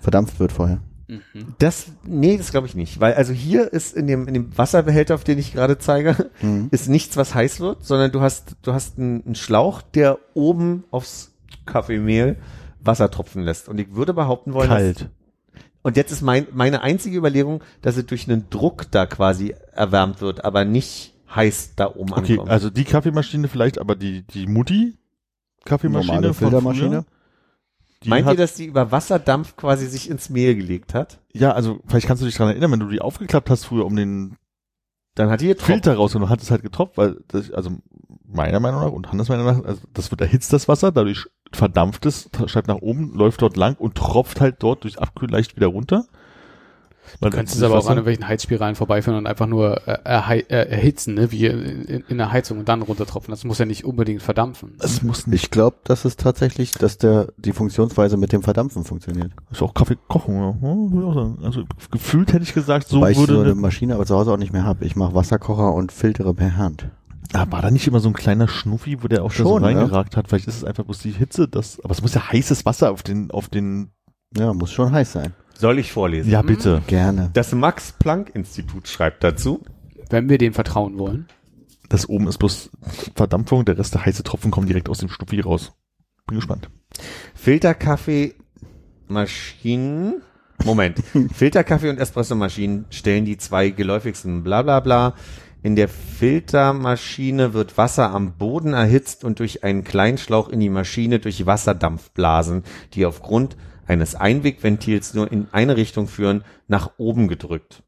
[0.00, 0.82] verdampft wird vorher.
[1.08, 1.54] Mhm.
[1.58, 3.00] Das, nee, das glaube ich nicht.
[3.00, 6.68] Weil also hier ist in dem, in dem Wasserbehälter, auf den ich gerade zeige, Mhm.
[6.70, 10.84] ist nichts, was heiß wird, sondern du hast, du hast einen, einen Schlauch, der oben
[10.90, 11.32] aufs
[11.66, 12.36] Kaffeemehl
[12.80, 13.68] Wasser tropfen lässt.
[13.68, 15.08] Und ich würde behaupten wollen, dass- Kalt.
[15.82, 20.20] Und jetzt ist mein, meine einzige Überlegung, dass es durch einen Druck da quasi erwärmt
[20.20, 22.50] wird, aber nicht heiß da oben Okay, ankommt.
[22.50, 24.98] also die Kaffeemaschine vielleicht, aber die, die Mutti
[25.64, 26.88] Kaffeemaschine Normale von Filtermaschine?
[26.88, 27.04] früher,
[28.04, 31.20] die Meint hat, ihr, dass die über Wasserdampf quasi sich ins Mehl gelegt hat?
[31.32, 33.96] Ja, also vielleicht kannst du dich dran erinnern, wenn du die aufgeklappt hast früher, um
[33.96, 34.36] den
[35.14, 35.66] Dann hat die getropft.
[35.66, 37.70] Filter rausgenommen, hat es halt getropft, weil das, also
[38.24, 41.26] meiner Meinung nach und Hannes meiner Meinung nach, also das wird erhitzt das Wasser, dadurch
[41.52, 45.56] verdampft es, schreibt nach oben, läuft dort lang und tropft halt dort durch Abkühlen leicht
[45.56, 46.04] wieder runter.
[47.20, 49.98] Weil Du kannst das es aber auch an irgendwelchen Heizspiralen vorbeiführen und einfach nur äh,
[50.04, 51.32] äh, erhitzen, ne?
[51.32, 53.30] wie in, der Heizung und dann runtertropfen.
[53.32, 54.76] Das muss ja nicht unbedingt verdampfen.
[54.80, 58.84] es muss nicht, Ich glaube, dass es tatsächlich, dass der die Funktionsweise mit dem Verdampfen
[58.84, 59.32] funktioniert.
[59.50, 60.54] ist auch Kaffee kochen, ja.
[60.62, 61.44] ja ich.
[61.44, 64.32] Also gefühlt hätte ich gesagt, so ich würde so eine eine, Maschine aber zu Hause
[64.32, 64.84] auch nicht mehr habe.
[64.84, 66.88] Ich mache Wasserkocher und filtere per Hand.
[67.34, 69.62] ah, war da nicht immer so ein kleiner Schnuffi, wo der auch schon so Schon,
[69.62, 69.68] ne?
[69.68, 70.28] reingeragt hat?
[70.28, 73.02] Vielleicht ist es einfach bloß die Hitze, das, aber es muss ja heißes Wasser auf
[73.02, 73.90] den, auf den,
[74.36, 75.34] Ja, muss schon heiß sein.
[75.58, 76.30] Soll ich vorlesen?
[76.30, 76.82] ja bitte.
[76.86, 77.30] Gerne.
[77.32, 79.64] Das Max-Planck-Institut schreibt dazu.
[80.08, 81.26] Wenn wir dem vertrauen wollen.
[81.88, 82.70] Das oben ist bloß
[83.16, 85.72] Verdampfung, der Rest der heiße Tropfen kommen direkt aus dem Schnuffi raus.
[86.28, 86.70] Bin gespannt.
[87.34, 90.22] Filterkaffeemaschinen.
[90.64, 91.02] Moment.
[91.34, 95.16] Filterkaffee und Espressomaschinen stellen die zwei geläufigsten bla bla bla.
[95.64, 101.18] In der Filtermaschine wird Wasser am Boden erhitzt und durch einen Kleinschlauch in die Maschine
[101.18, 102.62] durch Wasserdampfblasen,
[102.94, 103.56] die aufgrund
[103.88, 107.82] eines Einwegventils nur in eine Richtung führen, nach oben gedrückt.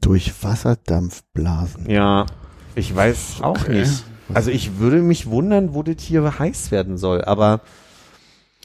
[0.00, 1.90] Durch Wasserdampfblasen.
[1.90, 2.26] Ja,
[2.74, 3.80] ich weiß auch Okay.
[3.80, 4.04] nicht.
[4.32, 7.62] Also ich würde mich wundern, wo das hier heiß werden soll, aber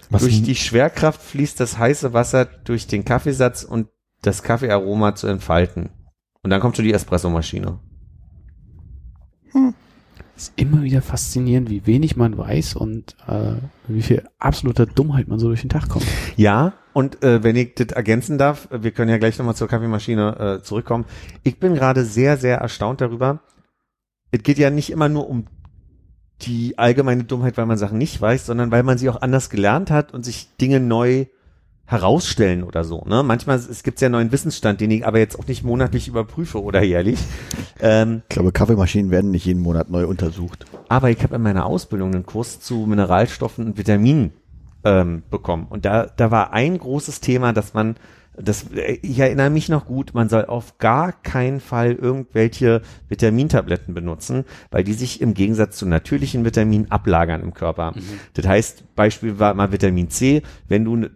[0.09, 3.87] Was durch die Schwerkraft fließt das heiße Wasser durch den Kaffeesatz und
[4.21, 5.89] das Kaffeearoma zu entfalten.
[6.43, 7.79] Und dann kommt schon die Espressomaschine.
[10.35, 13.55] Ist immer wieder faszinierend, wie wenig man weiß und äh,
[13.87, 16.05] wie viel absoluter Dummheit man so durch den Tag kommt.
[16.35, 20.59] Ja, und äh, wenn ich das ergänzen darf, wir können ja gleich nochmal zur Kaffeemaschine
[20.59, 21.05] äh, zurückkommen.
[21.43, 23.41] Ich bin gerade sehr, sehr erstaunt darüber.
[24.31, 25.45] Es geht ja nicht immer nur um
[26.41, 29.91] die allgemeine Dummheit, weil man Sachen nicht weiß, sondern weil man sie auch anders gelernt
[29.91, 31.25] hat und sich Dinge neu
[31.85, 33.03] herausstellen oder so.
[33.07, 33.23] Ne?
[33.23, 36.81] Manchmal es gibt ja neuen Wissensstand, den ich aber jetzt auch nicht monatlich überprüfe oder
[36.83, 37.19] jährlich.
[37.85, 40.65] Ähm, Ich glaube, Kaffeemaschinen werden nicht jeden Monat neu untersucht.
[40.87, 44.31] aber ich habe in meiner Ausbildung einen Kurs zu Mineralstoffen und Vitaminen
[44.85, 45.67] ähm, bekommen.
[45.69, 47.95] Und da, da war ein großes Thema, dass man,
[48.37, 48.67] das,
[49.01, 54.85] ich erinnere mich noch gut, man soll auf gar keinen Fall irgendwelche Vitamintabletten benutzen, weil
[54.85, 57.93] die sich im Gegensatz zu natürlichen Vitaminen ablagern im Körper.
[58.33, 61.09] Das heißt, Beispiel war mal Vitamin C, wenn du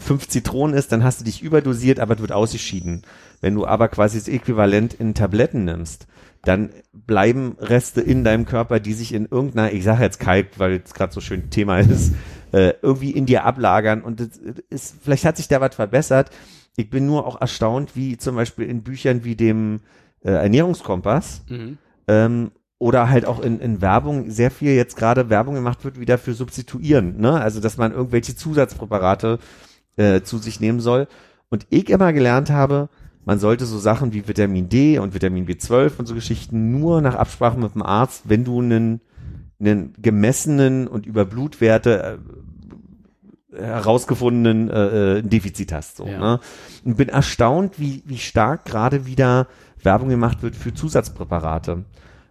[0.00, 3.02] fünf Zitronen isst, dann hast du dich überdosiert, aber es wird ausgeschieden.
[3.40, 6.06] Wenn du aber quasi das Äquivalent in Tabletten nimmst,
[6.44, 10.82] dann bleiben Reste in deinem Körper, die sich in irgendeiner, ich sage jetzt Kalk, weil
[10.84, 12.14] es gerade so schön Thema ist,
[12.52, 14.02] äh, irgendwie in dir ablagern.
[14.02, 14.40] Und das
[14.70, 16.30] ist, vielleicht hat sich da was verbessert.
[16.76, 19.80] Ich bin nur auch erstaunt, wie zum Beispiel in Büchern wie dem
[20.24, 21.78] äh, Ernährungskompass Mhm.
[22.08, 26.16] ähm, oder halt auch in, in Werbung sehr viel jetzt gerade Werbung gemacht wird, wieder
[26.16, 27.20] für Substituieren.
[27.20, 27.32] Ne?
[27.32, 29.38] Also dass man irgendwelche Zusatzpräparate
[29.96, 31.06] äh, zu sich nehmen soll.
[31.48, 32.88] Und ich immer gelernt habe,
[33.24, 37.14] man sollte so Sachen wie Vitamin D und Vitamin B12 und so Geschichten nur nach
[37.14, 39.00] Absprache mit dem Arzt, wenn du einen,
[39.60, 42.18] einen gemessenen und über Blutwerte
[43.52, 45.96] äh, herausgefundenen äh, äh, Defizit hast.
[45.96, 46.18] So, Ja.
[46.18, 46.40] ne?
[46.84, 49.48] Und bin erstaunt, wie, wie stark gerade wieder
[49.82, 51.84] Werbung gemacht wird für Zusatzpräparate.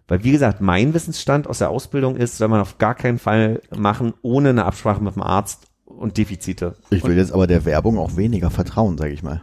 [0.08, 3.60] Weil, wie gesagt, mein Wissensstand aus der Ausbildung ist, soll man auf gar keinen Fall
[3.76, 5.69] machen, ohne eine Absprache mit dem Arzt
[6.00, 6.74] und Defizite.
[6.90, 9.40] Ich will jetzt aber der Werbung auch weniger vertrauen, sage ich mal.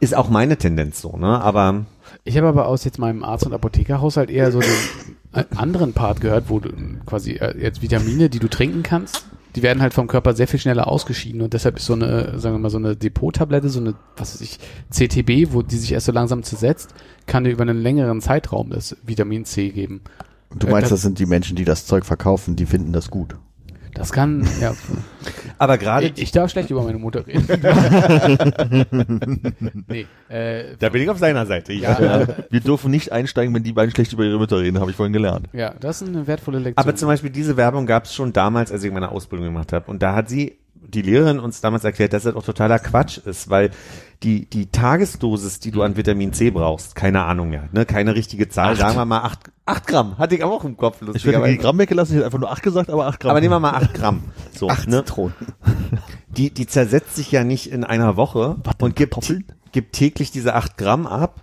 [0.00, 1.40] Ist auch meine Tendenz so, ne?
[1.40, 1.86] Aber
[2.24, 4.68] Ich habe aber aus jetzt meinem Arzt- und Apothekerhaushalt eher so den
[5.32, 6.70] äh, anderen Part gehört, wo du
[7.06, 9.24] quasi äh, jetzt Vitamine, die du trinken kannst,
[9.56, 12.54] die werden halt vom Körper sehr viel schneller ausgeschieden und deshalb ist so eine, sagen
[12.54, 14.58] wir mal, so eine Depot-Tablette, so eine, was weiß ich,
[14.90, 16.94] CTB, wo die sich erst so langsam zersetzt,
[17.26, 20.02] kann dir über einen längeren Zeitraum das Vitamin C geben.
[20.50, 22.92] Und du Äh, meinst, das- das sind die Menschen, die das Zeug verkaufen, die finden
[22.92, 23.36] das gut.
[23.94, 24.74] Das kann, ja.
[25.58, 27.46] aber gerade Ich, ich darf schlecht über meine Mutter reden.
[29.88, 31.72] nee, äh, da bin ich auf seiner Seite.
[31.72, 34.90] ja, Ja, wir dürfen nicht einsteigen, wenn die beiden schlecht über ihre Mütter reden, habe
[34.90, 35.48] ich vorhin gelernt.
[35.52, 36.84] ja, das ist eine wertvolle Lektion.
[36.84, 39.90] Aber zum Beispiel diese Werbung gab es schon damals, als ich meine Ausbildung gemacht habe.
[39.90, 43.50] Und da hat sie, die Lehrerin, uns damals erklärt, dass das auch totaler Quatsch ist,
[43.50, 43.70] weil
[44.22, 48.48] die, die Tagesdosis, die du an Vitamin C brauchst, keine Ahnung mehr, ne, keine richtige
[48.48, 51.48] Zahl, sagen wir mal acht, acht Gramm, hatte ich aber auch im Kopf, Ich werde
[51.50, 51.56] die.
[51.56, 53.30] Gramm weggelassen, ich hätte einfach nur 8 gesagt, aber 8 Gramm.
[53.30, 54.22] Aber nehmen wir mal acht Gramm.
[54.52, 55.04] So, Acht ne?
[55.04, 55.34] Zitronen.
[56.28, 59.16] Die, die zersetzt sich ja nicht in einer Woche und gibt,
[59.72, 61.42] gibt täglich diese acht Gramm ab.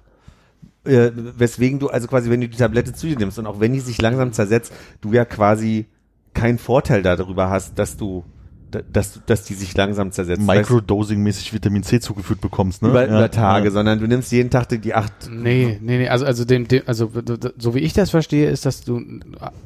[0.83, 3.73] Äh, weswegen du, also quasi, wenn du die Tablette zu dir nimmst und auch wenn
[3.73, 4.71] die sich langsam zersetzt,
[5.01, 5.87] du ja quasi
[6.33, 8.23] keinen Vorteil darüber hast, dass du,
[8.71, 12.89] dass, du- dass die sich langsam du, Microdosing-mäßig Vitamin C zugeführt bekommst, ne?
[12.89, 13.71] über, Ja, über Tage, ja.
[13.71, 15.13] sondern du nimmst jeden Tag die, die acht.
[15.31, 17.11] Nee, nee, nee, also, also dem, dem, also
[17.57, 19.01] so wie ich das verstehe, ist, dass du,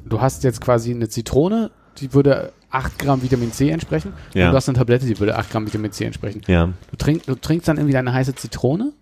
[0.06, 4.14] du hast jetzt quasi eine Zitrone, die würde 8 Gramm Vitamin C entsprechen.
[4.34, 4.46] Ja.
[4.46, 6.42] Und du hast eine Tablette, die würde 8 Gramm Vitamin C entsprechen.
[6.48, 6.68] Ja.
[6.90, 8.94] Du, trink, du trinkst dann irgendwie deine heiße Zitrone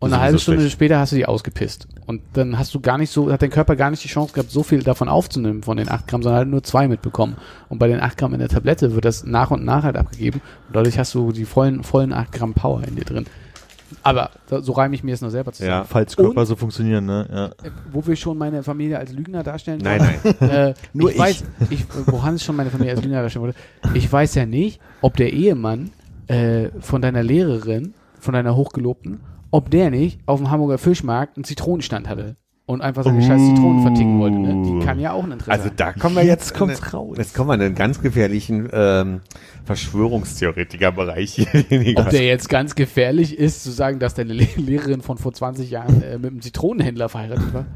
[0.00, 0.74] und eine halbe Stunde schlecht.
[0.74, 1.88] später hast du die ausgepisst.
[2.06, 4.50] Und dann hast du gar nicht so, hat dein Körper gar nicht die Chance gehabt,
[4.50, 7.36] so viel davon aufzunehmen von den 8 Gramm, sondern halt nur zwei mitbekommen.
[7.68, 10.40] Und bei den 8 Gramm in der Tablette wird das nach und nach halt abgegeben.
[10.68, 13.26] Und dadurch hast du die vollen, vollen 8 Gramm Power in dir drin.
[14.02, 15.70] Aber so reime ich mir es nur selber zusammen.
[15.70, 15.84] Ja.
[15.84, 17.26] Falls Körper so funktionieren, ne?
[17.30, 17.46] Ja.
[17.66, 20.36] Äh, wo wir schon meine Familie als Lügner darstellen Nein, wollen.
[20.40, 20.50] nein.
[20.50, 21.20] Äh, Nur ich, ich.
[21.22, 23.58] weiß, ich, wo Hans schon meine Familie als Lügner darstellen wollte.
[23.94, 25.90] Ich weiß ja nicht, ob der Ehemann
[26.26, 29.20] äh, von deiner Lehrerin, von deiner Hochgelobten,
[29.50, 32.36] ob der nicht auf dem Hamburger Fischmarkt einen Zitronenstand hatte
[32.66, 34.38] und einfach seine scheiß Zitronen verticken wollte.
[34.38, 34.62] Ne?
[34.80, 37.16] Die kann ja auch ein Interesse Also da kommen wir jetzt, kommt's in- raus.
[37.18, 39.20] Jetzt kommen wir in einen ganz gefährlichen ähm,
[39.64, 41.96] Verschwörungstheoretiker-Bereich hier.
[41.98, 45.70] Ob der jetzt ganz gefährlich ist, zu sagen, dass deine Le Lehrerin von vor 20
[45.70, 47.66] Jahren äh, mit einem Zitronenhändler verheiratet war.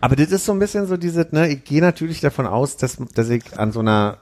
[0.00, 2.96] Aber das ist so ein bisschen so diese, ne, ich gehe natürlich davon aus, dass,
[3.14, 4.18] dass ich an so einer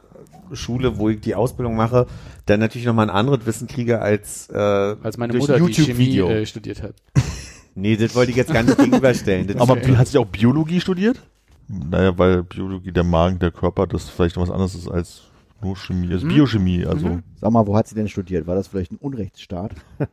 [0.52, 2.06] Schule, wo ich die Ausbildung mache,
[2.46, 5.74] dann natürlich nochmal ein anderes Wissen kriege als, äh, Als meine durch Mutter, ein die
[5.74, 6.30] Chemie YouTube-Video.
[6.30, 6.94] äh, studiert hat.
[7.74, 9.48] nee, das wollte ich jetzt gar nicht gegenüberstellen.
[9.48, 11.20] Das Aber hat sie auch Biologie studiert?
[11.68, 15.22] Naja, weil Biologie, der Magen, der Körper, das vielleicht noch was anderes ist als
[15.62, 17.18] nur Chemie, also Biochemie, also.
[17.40, 18.46] Sag mal, wo hat sie denn studiert?
[18.46, 19.72] War das vielleicht ein Unrechtsstaat?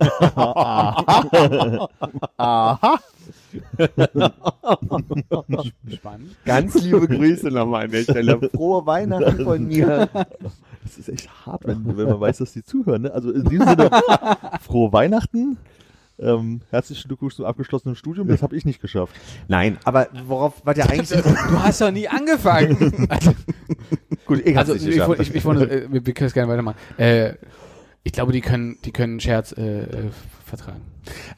[5.93, 6.35] Spannend.
[6.45, 8.39] ganz liebe Grüße nochmal an der Stelle.
[8.49, 10.09] Frohe Weihnachten von mir.
[10.83, 13.03] Das ist echt hart, wenn, wenn man weiß, dass die zuhören.
[13.03, 13.13] Ne?
[13.13, 13.89] Also in diesem Sinne,
[14.61, 15.57] frohe Weihnachten.
[16.19, 18.27] Ähm, herzlichen Glückwunsch zum abgeschlossenen Studium.
[18.27, 19.15] Das habe ich nicht geschafft.
[19.47, 23.07] Nein, aber worauf, was ja eigentlich, Du hast doch nie angefangen.
[23.09, 23.33] Also,
[24.25, 25.19] gut, ich also nicht ich, geschafft.
[25.19, 26.77] ich, ich, wollte, äh, wir, wir können es gerne weitermachen.
[26.97, 27.33] Äh,
[28.03, 30.09] ich glaube, die können, die können einen Scherz äh, äh,
[30.45, 30.81] vertragen.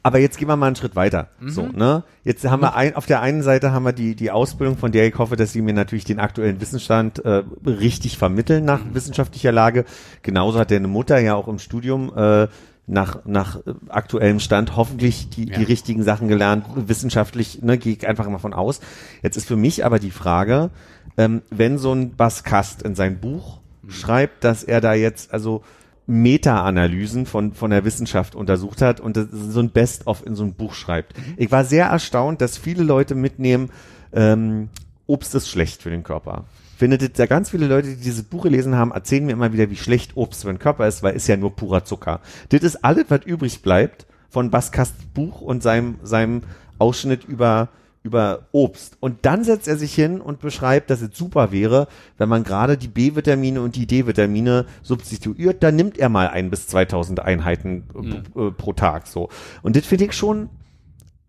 [0.03, 1.29] Aber jetzt gehen wir mal einen Schritt weiter.
[1.39, 1.49] Mhm.
[1.49, 2.03] So, ne?
[2.23, 5.07] Jetzt haben wir ein, auf der einen Seite haben wir die, die Ausbildung, von der
[5.07, 8.93] ich hoffe, dass sie mir natürlich den aktuellen Wissensstand äh, richtig vermitteln nach Mhm.
[8.95, 9.85] wissenschaftlicher Lage.
[10.21, 12.47] Genauso hat deine Mutter ja auch im Studium äh,
[12.87, 15.57] nach, nach äh, aktuellem Stand hoffentlich die, Ja.
[15.57, 16.65] die richtigen Sachen gelernt.
[16.75, 18.79] Wissenschaftlich, ne, gehe ich einfach mal von aus.
[19.23, 20.69] Jetzt ist für mich aber die Frage,
[21.17, 23.89] ähm, wenn so ein Baskast in sein Buch Mhm.
[23.91, 25.63] schreibt, dass er da jetzt, also
[26.07, 30.73] Meta-Analysen von, von der Wissenschaft untersucht hat und so ein Best-of in so ein Buch
[30.73, 31.13] schreibt.
[31.37, 33.71] Ich war sehr erstaunt, dass viele Leute mitnehmen,
[34.13, 34.69] ähm,
[35.07, 36.45] Obst ist schlecht für den Körper.
[36.77, 39.77] Findet da ganz viele Leute, die dieses Buch gelesen haben, erzählen mir immer wieder, wie
[39.77, 42.21] schlecht Obst für den Körper ist, weil ist ja nur purer Zucker.
[42.49, 46.41] Das ist alles, was übrig bleibt von Baskasts Buch und seinem, seinem
[46.77, 47.69] Ausschnitt über
[48.05, 48.97] über Obst.
[48.99, 51.87] Und dann setzt er sich hin und beschreibt, dass es super wäre,
[52.19, 56.67] wenn man gerade die B-Vitamine und die D-Vitamine substituiert, dann nimmt er mal ein bis
[56.67, 57.83] 2000 Einheiten
[58.35, 59.29] äh, äh, pro Tag so.
[59.63, 60.49] Und das finde ich schon,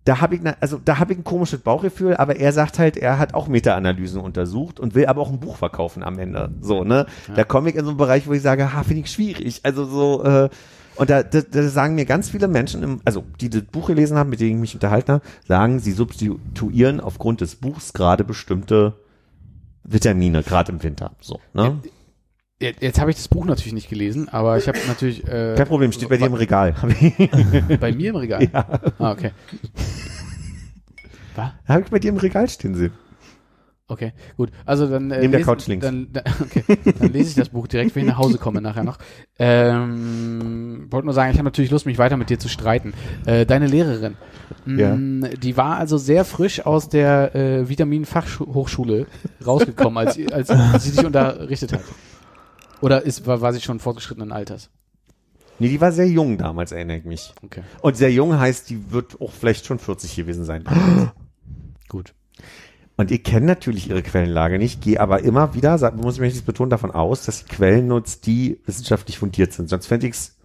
[0.05, 2.97] da habe ich, na- also da habe ich ein komisches Bauchgefühl, aber er sagt halt,
[2.99, 6.51] er hat auch Meta-Analysen untersucht und will aber auch ein Buch verkaufen am Ende.
[6.61, 7.07] So, ne?
[7.35, 9.61] Da komme ich in so einen Bereich, wo ich sage, ha, finde ich schwierig.
[9.65, 10.49] Also so, äh,
[10.97, 14.17] Und da, da, da sagen mir ganz viele Menschen, im, also die das Buch gelesen
[14.17, 18.95] haben, mit denen ich mich unterhalten habe, sagen, sie substituieren aufgrund des Buchs gerade bestimmte
[19.85, 21.13] Vitamine, gerade im Winter.
[21.21, 21.79] So, ne?
[22.59, 25.67] Jetzt, jetzt habe ich das Buch natürlich nicht gelesen, aber ich habe natürlich äh, Kein
[25.67, 26.75] Problem, steht bei dir im Regal.
[27.81, 28.49] bei mir im Regal.
[28.51, 28.67] ja.
[28.99, 29.33] Ah, okay.
[31.35, 31.51] Was?
[31.69, 32.93] Habe ich bei dir im Regal stehen sehen.
[33.89, 34.51] Okay, gut.
[34.65, 35.87] Also dann äh, Neben der Couch links.
[35.87, 36.65] Dann, dann, okay,
[36.99, 38.99] dann lese ich das Buch direkt, wenn ich nach Hause komme nachher noch.
[39.39, 42.95] Ähm, wollte nur sagen, ich habe natürlich Lust, mich weiter mit dir zu streiten.
[43.27, 44.17] Äh, deine Lehrerin,
[44.65, 49.07] mh, die war also sehr frisch aus der äh, Vitamin-Fachhochschule
[49.47, 51.83] rausgekommen, als, als, als sie dich unterrichtet hat.
[52.81, 54.69] Oder ist, war, war sie schon fortgeschrittenen Alters?
[55.61, 57.33] Nee, die war sehr jung damals, erinnere ich mich.
[57.43, 60.65] Okay, Und sehr jung heißt, die wird auch vielleicht schon 40 gewesen sein.
[61.89, 62.15] gut.
[62.97, 66.71] Und ihr kennt natürlich ihre Quellenlage nicht, gehe aber immer wieder, muss ich mich betonen,
[66.71, 69.69] davon aus, dass sie Quellen nutzt, die wissenschaftlich fundiert sind.
[69.69, 70.36] Sonst fände ich es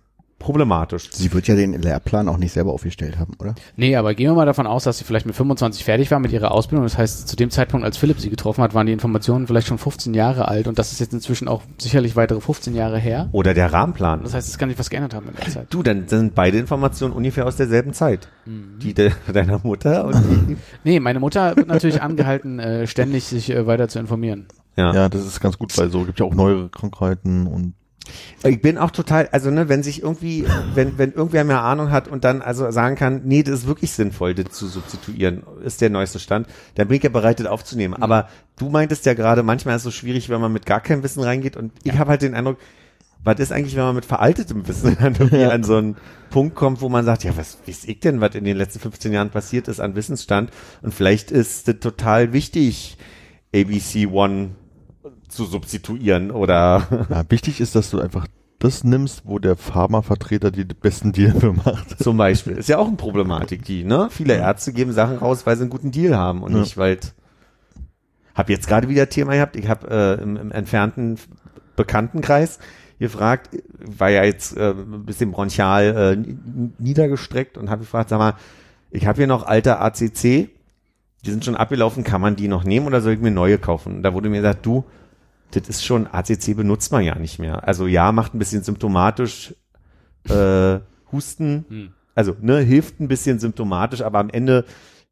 [0.41, 1.09] problematisch.
[1.11, 3.55] Sie wird ja den Lehrplan auch nicht selber aufgestellt haben, oder?
[3.77, 6.31] Nee, aber gehen wir mal davon aus, dass sie vielleicht mit 25 fertig war mit
[6.31, 6.85] ihrer Ausbildung.
[6.85, 9.77] Das heißt, zu dem Zeitpunkt, als Philipp sie getroffen hat, waren die Informationen vielleicht schon
[9.77, 13.29] 15 Jahre alt und das ist jetzt inzwischen auch sicherlich weitere 15 Jahre her.
[13.31, 14.23] Oder der Rahmenplan.
[14.23, 15.67] Das heißt, es kann sich was geändert haben in der Zeit.
[15.69, 18.27] Du, dann sind beide Informationen ungefähr aus derselben Zeit.
[18.45, 20.57] Die de deiner Mutter und die.
[20.83, 24.47] Nee, meine Mutter wird natürlich angehalten, äh, ständig sich äh, weiter zu informieren.
[24.75, 24.93] Ja.
[24.93, 27.73] Ja, das ist ganz gut, weil so gibt ja auch neuere Krankheiten und
[28.43, 32.07] Ich bin auch total, also ne, wenn sich irgendwie, wenn, wenn irgendwer mehr Ahnung hat
[32.07, 35.89] und dann also sagen kann, nee, das ist wirklich sinnvoll, das zu substituieren, ist der
[35.89, 38.01] neueste Stand, dann bin ich ja bereit, das aufzunehmen.
[38.01, 38.27] Aber
[38.57, 41.23] du meintest ja gerade, manchmal ist es so schwierig, wenn man mit gar keinem Wissen
[41.23, 42.57] reingeht und ich habe halt den Eindruck,
[43.23, 45.95] was ist eigentlich, wenn man mit veraltetem Wissen irgendwie an so einen
[46.29, 49.13] Punkt kommt, wo man sagt, ja, was weiß ich denn, was in den letzten 15
[49.13, 50.49] Jahren passiert ist an Wissensstand?
[50.81, 52.97] Und vielleicht ist das total wichtig,
[53.53, 54.55] ABC One
[55.31, 58.27] zu substituieren oder ja, wichtig ist, dass du einfach
[58.59, 62.01] das nimmst, wo der Pharmavertreter die besten Deal für macht.
[62.01, 62.53] Zum Beispiel.
[62.53, 64.09] Ist ja auch eine Problematik, die, ne?
[64.11, 66.59] Viele Ärzte geben Sachen raus, weil sie einen guten Deal haben und Ja.
[66.59, 66.99] nicht, weil
[68.35, 69.55] hab jetzt gerade wieder Thema gehabt.
[69.55, 71.17] Ich habe äh, im, im entfernten
[71.75, 72.59] Bekanntenkreis
[72.99, 76.35] gefragt, war ja jetzt äh, ein bisschen bronchial äh,
[76.77, 78.35] niedergestreckt und habe gefragt, sag mal,
[78.91, 80.49] ich habe hier noch alte ACC, die
[81.31, 83.97] sind schon abgelaufen, kann man die noch nehmen oder soll ich mir neue kaufen?
[83.97, 84.83] Und da wurde mir gesagt, du,
[85.51, 87.67] das ist schon, ACC benutzt man ja nicht mehr.
[87.67, 89.53] Also ja, macht ein bisschen symptomatisch
[90.29, 90.79] äh,
[91.11, 91.93] Husten, Hm.
[92.15, 94.65] also ne, hilft ein bisschen symptomatisch, aber am Ende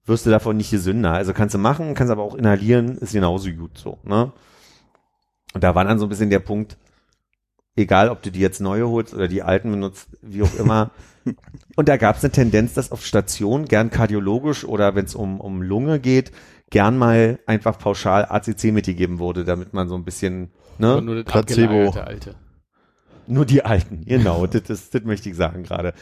[0.05, 1.13] wirst du davon nicht gesünder.
[1.13, 4.31] Also kannst du machen, kannst aber auch inhalieren, ist genauso gut so, ne?
[5.53, 6.77] Und da war dann so ein bisschen der Punkt,
[7.75, 10.91] egal ob du die jetzt neue holst oder die alten benutzt, wie auch immer.
[11.75, 15.39] Und da gab es eine Tendenz, dass auf Station gern kardiologisch oder wenn es um,
[15.41, 16.31] um Lunge geht,
[16.69, 20.49] gern mal einfach pauschal ACC mitgegeben wurde, damit man so ein bisschen,
[20.79, 21.01] Aber ne?
[21.01, 21.91] nur das Placebo.
[21.91, 22.35] Alte.
[23.31, 25.93] Nur die Alten, genau, das, das, das möchte ich sagen gerade.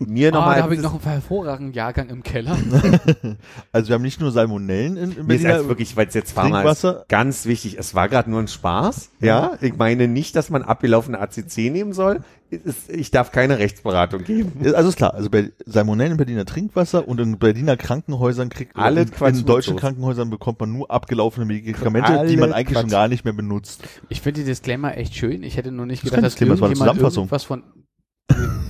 [0.00, 0.56] Mir Ah, nochmal.
[0.56, 2.56] da habe ich noch einen hervorragenden Jahrgang im Keller.
[3.70, 6.32] Also wir haben nicht nur Salmonellen in, in Mir ist jetzt wirklich, weil es jetzt
[6.32, 7.78] Pharma ist, ganz wichtig.
[7.78, 9.10] Es war gerade nur ein Spaß.
[9.20, 12.20] Ja, ich meine nicht, dass man abgelaufene ACC nehmen soll.
[12.54, 14.52] Ist, ich darf keine Rechtsberatung geben.
[14.74, 19.02] Also ist klar, also bei Salmonellen in Berliner Trinkwasser und in Berliner Krankenhäusern kriegt Alle
[19.02, 19.76] in, Quatsch in deutschen.
[19.76, 22.80] Krankenhäusern bekommt man nur abgelaufene Medikamente, Alle die man eigentlich Quatsch.
[22.82, 23.82] schon gar nicht mehr benutzt.
[24.08, 25.42] Ich finde die Disclaimer echt schön.
[25.42, 27.22] Ich hätte nur nicht Das gedacht, dass Disclaimer, das irgendjemand Zusammenfassung.
[27.24, 27.62] irgendwas von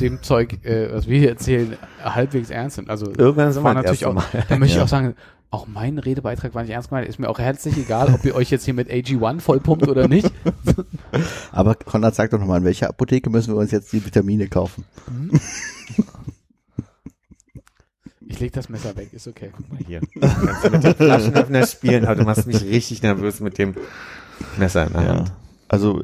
[0.01, 2.91] dem Zeug, äh, was wir hier erzählen, halbwegs ernst nimmt.
[2.91, 4.25] Also Irgendwann sind wir das natürlich auch, Mal.
[4.49, 4.81] da möchte Ja.
[4.81, 5.15] ich auch sagen,
[5.55, 7.09] auch mein Redebeitrag war nicht ernst gemeint.
[7.09, 10.31] Ist mir auch herzlich egal, ob ihr euch jetzt hier mit AG1 vollpumpt oder nicht.
[11.53, 14.85] Aber Konrad, sag doch nochmal, in welcher Apotheke müssen wir uns jetzt die Vitamine kaufen?
[18.27, 19.53] Ich leg das Messer weg, ist okay.
[19.87, 20.01] Hier.
[20.21, 23.75] Kannst du mit dem Flaschenöffner spielen, aber du machst mich richtig nervös mit dem
[24.59, 25.09] Messer in der Ja.
[25.17, 25.33] Hand.
[25.69, 26.03] Also,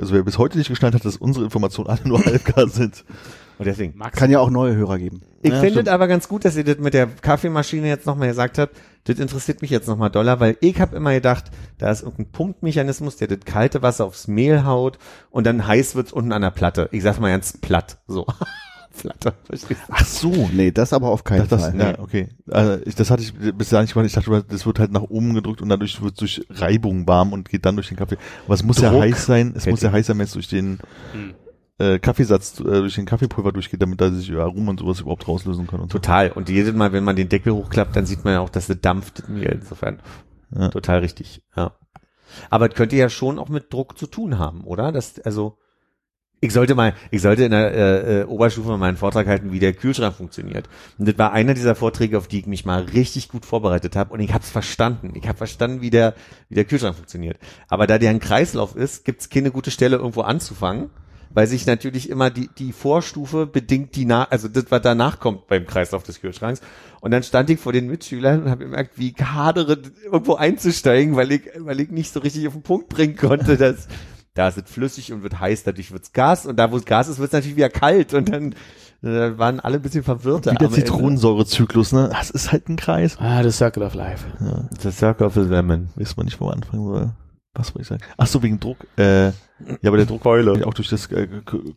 [0.00, 3.04] also wer bis heute nicht geschnallt hat, dass unsere Informationen alle nur halbgar sind.
[3.58, 3.96] Und deswegen.
[3.96, 5.22] Max, Kann ja auch neue Hörer geben.
[5.42, 8.28] Ich Ja, finde es aber ganz gut, dass ihr das mit der Kaffeemaschine jetzt nochmal
[8.28, 8.76] gesagt habt.
[9.04, 11.44] Das interessiert mich jetzt nochmal doller, weil ich habe immer gedacht,
[11.78, 14.98] da ist irgendein Pumpmechanismus, der das kalte Wasser aufs Mehl haut
[15.30, 16.88] und dann heiß wird's unten an der Platte.
[16.92, 17.98] Ich sag mal ganz platt.
[18.06, 18.26] So.
[18.98, 19.32] Platte.
[19.90, 20.50] Ach so.
[20.52, 21.78] Nee, das aber auf keinen Das, das, Fall.
[21.78, 22.30] ja, okay.
[22.50, 24.06] Also ich, das hatte ich bis dahin nicht gemacht.
[24.08, 27.32] Ich dachte, das wird halt nach oben gedrückt und dadurch wird es durch Reibung warm
[27.32, 28.16] und geht dann durch den Kaffee.
[28.46, 29.02] Aber es muss ja Druck.
[29.02, 29.52] heiß sein.
[29.56, 30.80] Es muss ja heiß sein, wenn es durch den
[31.12, 31.34] Hm.
[31.78, 35.66] Äh, Kaffeesatz, äh, durch den Kaffeepulver durchgeht, damit da sich Aromen und sowas überhaupt rauslösen
[35.66, 35.80] kann.
[35.80, 35.98] Und so.
[35.98, 36.32] Total.
[36.32, 38.80] Und jedes Mal, wenn man den Deckel hochklappt, dann sieht man ja auch, dass es
[38.80, 39.22] dampft.
[39.28, 40.00] Insofern.
[40.54, 40.68] Ja.
[40.68, 41.42] Total richtig.
[41.56, 41.72] Ja.
[42.50, 44.92] Aber es könnte ja schon auch mit Druck zu tun haben, oder?
[44.92, 45.58] Das, also,
[46.40, 49.58] ich sollte mal, ich sollte in der äh, äh, Oberstufe mal einen Vortrag halten, wie
[49.58, 50.68] der Kühlschrank funktioniert.
[50.98, 54.12] Und das war einer dieser Vorträge, auf die ich mich mal richtig gut vorbereitet habe.
[54.12, 55.12] Und ich habe es verstanden.
[55.14, 56.14] Ich habe verstanden, wie der,
[56.48, 57.38] wie der Kühlschrank funktioniert.
[57.68, 60.90] Aber da der ein Kreislauf ist, gibt es keine gute Stelle, irgendwo anzufangen.
[61.30, 65.46] Weil sich natürlich immer die, die Vorstufe bedingt die nach, also das, was danach kommt
[65.46, 66.60] beim Kreislauf des Kühlschranks.
[67.00, 71.16] Und dann stand ich vor den Mitschülern und habe gemerkt, wie ich hadere, irgendwo einzusteigen,
[71.16, 73.88] weil ich, weil ich nicht so richtig auf den Punkt bringen konnte, dass
[74.34, 77.08] da ist es flüssig und wird heiß, dadurch wird's Gas und da, wo es Gas
[77.08, 78.54] ist, wird es natürlich wieder kalt und dann
[79.02, 80.46] äh, waren alle ein bisschen verwirrt.
[80.46, 82.08] Wie der Zitronensäurezyklus, ne?
[82.12, 83.16] Das ist halt ein Kreis.
[83.18, 84.24] Ah, the Circle of Life.
[84.80, 85.88] The Circle of the Lemon.
[85.96, 87.10] Weiß man nicht, wo man anfangen soll.
[87.58, 88.02] Was wollte ich sagen?
[88.16, 88.86] Ach so, wegen Druck.
[88.96, 89.32] Äh, ja,
[89.86, 91.26] aber der Druck wird auch durch das äh,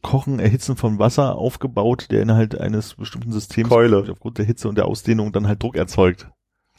[0.01, 4.05] Kochen, Erhitzen von Wasser aufgebaut, der innerhalb eines bestimmten Systems Keule.
[4.11, 6.27] aufgrund der Hitze und der Ausdehnung dann halt Druck erzeugt.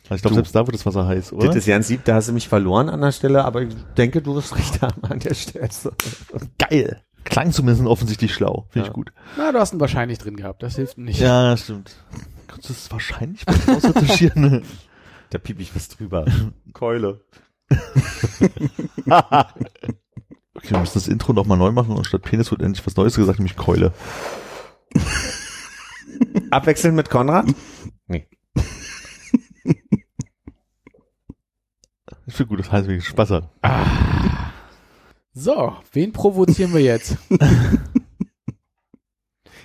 [0.04, 1.48] Also ich glaube, selbst da wird das Wasser heiß, oder?
[1.48, 4.22] Das ist ganz lieb, da hast du mich verloren an der Stelle, aber ich denke,
[4.22, 5.68] du wirst recht haben an der Stelle.
[6.58, 7.02] geil.
[7.24, 8.66] Klang zumindest offensichtlich schlau.
[8.70, 8.90] Finde Ja.
[8.90, 9.12] ich gut.
[9.36, 10.62] Na, du hast ihn wahrscheinlich drin gehabt.
[10.62, 11.20] Das hilft nicht.
[11.20, 11.96] Ja, stimmt.
[12.48, 14.62] Kannst du das wahrscheinlich mal ausretuschieren?
[15.30, 16.26] Da piep ich was drüber.
[16.72, 17.20] Keule.
[20.54, 23.16] Okay, wir müssen das Intro nochmal neu machen und statt Penis wird endlich was Neues
[23.16, 23.92] gesagt, nämlich Keule.
[26.50, 27.46] Abwechselnd mit Konrad?
[28.06, 28.28] Nee.
[32.26, 33.50] Ich finde gut, das heißt, wie Spaß hat.
[35.34, 37.16] So, wen provozieren wir jetzt?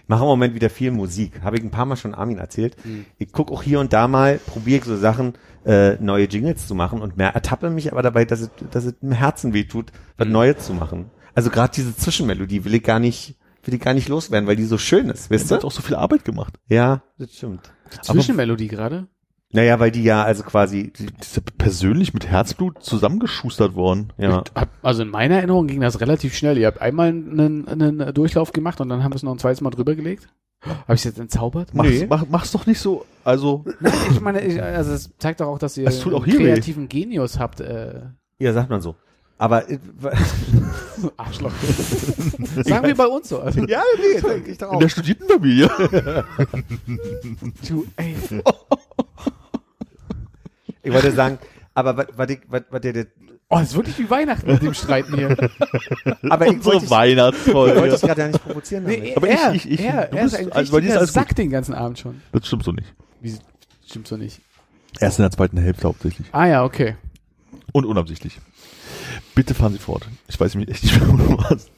[0.08, 1.42] Mache im Moment wieder viel Musik.
[1.44, 2.76] Habe ich ein paar Mal schon Armin erzählt.
[2.84, 3.06] Hm.
[3.18, 5.34] Ich guck auch hier und da mal, probiere so Sachen,
[5.66, 8.94] äh, neue Jingles zu machen und mehr ertappe mich aber dabei, dass es, dass es
[9.02, 10.32] im Herzen weh tut, was Hm.
[10.34, 11.12] Neues zu machen.
[11.36, 14.64] Also gerade diese Zwischenmelodie will ich gar nicht, will ich gar nicht loswerden, weil die
[14.66, 15.68] so schön ist, Das wisst hat ihr?
[15.68, 16.54] auch so viel Arbeit gemacht.
[16.68, 17.72] Ja, das stimmt.
[18.02, 19.08] Zwischenmelodie gerade?
[19.54, 24.12] Naja, weil die ja also quasi, Die ist ja persönlich mit Herzblut zusammengeschustert worden.
[24.18, 24.44] ja.
[24.56, 26.58] Hab- Also in meiner Erinnerung ging das relativ schnell.
[26.58, 29.62] Ihr habt einmal einen, einen Durchlauf gemacht und dann haben wir es noch ein zweites
[29.62, 30.28] Mal drüber gelegt.
[30.62, 31.70] Habe ich es jetzt entzaubert?
[31.74, 32.08] Mach's, Nee.
[32.10, 35.60] mach, mach's doch nicht so, also, Nein, ich meine, ich, also es zeigt doch auch,
[35.60, 36.44] dass ihr auch einen hier weh.
[36.54, 37.62] kreativen Genius habt.
[37.62, 38.02] Äh,
[38.40, 38.96] Ja, sagt man so.
[39.38, 39.78] Aber äh,
[41.18, 41.52] Arschloch.
[42.66, 43.40] Sagen wir bei uns so.
[43.40, 45.70] Also, ja, nee, denke ich doch in der Studierendenfamilie.
[47.70, 48.16] du, ey.
[50.88, 51.38] Ich wollte sagen,
[51.74, 53.06] aber was, was, ich- was, was der, der
[53.50, 55.30] Oh, das ist wirklich wie Weihnachten mit dem Streiten hier.
[56.30, 57.88] aber ich Unsere ich, wollte Weihnachtsfolge.
[57.96, 58.84] ich gerade ja nicht provozieren.
[58.84, 59.00] damit.
[59.04, 61.14] Nee, Aber er, ich- ich- ich- er, du er ist bist- ein also ist alles
[61.14, 61.14] gut.
[61.14, 62.22] Sack den ganzen Abend schon.
[62.34, 62.94] Das stimmt so nicht.
[63.22, 63.34] Wie,
[63.88, 64.42] stimmt so nicht.
[65.00, 66.28] Erst in der zweiten Hälfte hauptsächlich.
[66.34, 66.98] Ah ja, okay.
[67.72, 68.40] Und unabsichtlich.
[69.36, 70.08] Bitte fahren Sie fort.
[70.28, 71.70] Ich weiß mich echt nicht mehr, wo du warst.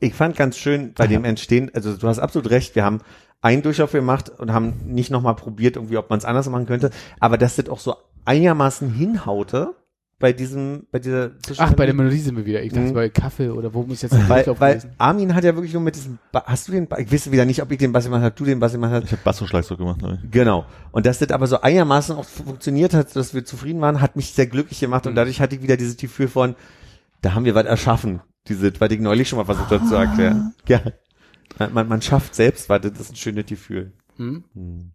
[0.00, 3.00] ich fand ganz schön bei dem Entstehen, also du hast absolut recht, wir haben
[3.40, 6.90] einen Durchlauf gemacht und haben nicht nochmal probiert, irgendwie, ob man es anders machen könnte,
[7.20, 9.74] aber dass das auch so einigermaßen hinhaute
[10.18, 12.62] bei diesem, bei dieser Ach, bei der Melodie sind wir wieder.
[12.62, 12.94] Ich dachte Mhm.
[12.94, 14.80] bei Kaffee oder wo muss jetzt der weil, weil?
[14.96, 17.44] Armin hat ja wirklich nur mit diesem, ba hast du den, ba ich weiß wieder
[17.44, 19.04] nicht, ob ich den Bass gemacht habe, du den Bass gemacht hast.
[19.06, 20.30] Ich habe Bass und Schlagzeug gemacht, glaube ich.
[20.30, 20.64] Genau.
[20.92, 24.32] Und dass das aber so einigermaßen auch funktioniert hat, dass wir zufrieden waren, hat mich
[24.32, 26.54] sehr glücklich gemacht und dadurch hatte ich wieder dieses Gefühl von,
[27.20, 28.20] da haben wir was erschaffen.
[28.46, 30.54] Diese, was ich neulich schon mal versucht habe zu erklären.
[30.68, 30.80] Ja.
[31.72, 33.92] Man, man schafft selbst, weil das ist ein schönes Gefühl.
[34.16, 34.44] Hm?
[34.54, 34.92] Hm.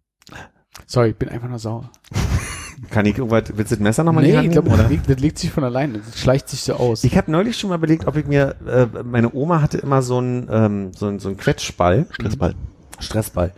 [0.86, 1.90] Sorry, ich bin einfach nur sauer.
[2.90, 5.02] Kann ich irgendwas, willst du das Messer nochmal nee, in die ich Hand glaube, nehmen,
[5.06, 5.98] das, das legt sich von alleine.
[5.98, 7.04] Das schleicht sich so aus.
[7.04, 10.18] Ich habe neulich schon mal überlegt, ob ich mir, äh, meine Oma hatte immer so
[10.18, 12.06] einen, ähm, so einen, so einen Quetschball.
[12.10, 12.54] Stressball.
[13.00, 13.52] Stressball.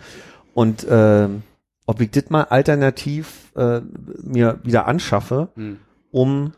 [0.55, 1.43] Und ähm,
[1.87, 3.81] ob ich das mal alternativ äh,
[4.23, 5.79] mir wieder anschaffe, Hm.
[6.11, 6.53] um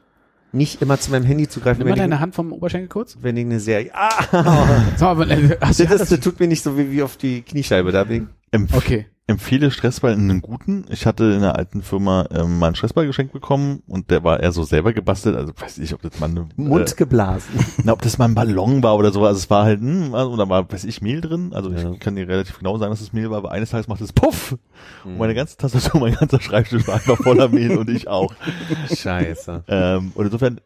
[0.53, 2.89] nicht immer zu meinem Handy zu greifen, Nimm mal wenn, deine ich, Hand vom Oberschenkel
[2.89, 3.17] kurz.
[3.23, 3.91] wenn ich eine Serie.
[3.95, 4.11] Ah!
[4.97, 7.17] Sag mal, aber, hast du, das, ist, das tut mir nicht so wie, wie auf
[7.17, 8.29] die Kniescheibe da wegen.
[8.51, 9.07] Empf okay.
[9.29, 10.85] Empfehle Stressball in einen guten.
[10.91, 14.41] Ich hatte in einer alten Firma ähm, mal einen Stressball geschenkt bekommen und der war
[14.41, 15.37] eher so selber gebastelt.
[15.37, 17.55] Also weiß ich, ob das mal eine, Mund äh, geblasen.
[17.85, 19.25] na, ob das mal ein Ballon war oder so.
[19.25, 21.53] Also es war halt, hm, also, oder war, weiß ich, Mehl drin.
[21.55, 21.93] Also Ja.
[21.93, 24.13] ich kann dir relativ genau sagen, dass es Mehl war, aber eines Tages macht es
[24.13, 24.57] Puff.
[25.05, 25.13] Hm.
[25.13, 28.35] Und meine ganze Tastatur, mein ganzer Schreibtisch war einfach voller Mehl und ich auch.
[28.93, 29.63] Scheiße.
[29.69, 30.61] Ähm, und insofern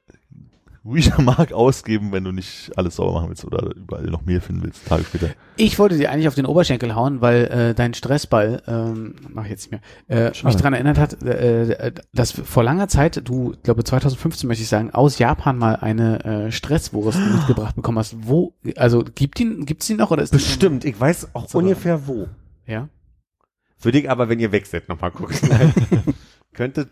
[0.87, 4.63] ruhiger Mark ausgeben, wenn du nicht alles sauber machen willst oder überall noch Mehl finden
[4.63, 5.31] willst, Tage später.
[5.57, 9.51] Ich wollte dir eigentlich auf den Oberschenkel hauen, weil äh, dein Stressball, ähm, mach ich
[9.51, 13.63] jetzt nicht mehr, äh, mich daran erinnert hat, äh, dass vor langer Zeit, du, ich
[13.63, 18.17] glaube 2015 möchte ich sagen, aus Japan mal eine äh, Stresswurst mitgebracht bekommen hast.
[18.21, 21.59] Wo, also gibt die, gibt's die noch oder ist Bestimmt, ich weiß auch So.
[21.59, 22.29] ungefähr wo.
[22.67, 22.89] Ja,
[23.83, 25.37] Würde ich aber, wenn ihr weg seid, nochmal gucken.
[26.53, 26.89] Könnte,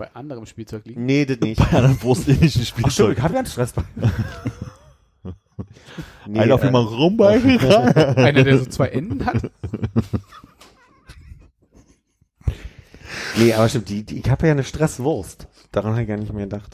[0.00, 1.04] bei anderem Spielzeug liegen.
[1.04, 1.58] nee, das nicht.
[1.70, 3.18] Bei einem brustähnlichen Ach stimmt, Spielzeug.
[3.18, 3.84] ich habe ja einen Stressball.
[6.26, 7.96] nee, Einer auf äh, dem rumbeigerannt.
[8.16, 9.42] Einer, der so zwei Enden hat.
[13.36, 15.48] nee, aber stimmt, die, die, ich habe ja eine Stresswurst.
[15.70, 16.72] Daran habe ich gar nicht mehr gedacht.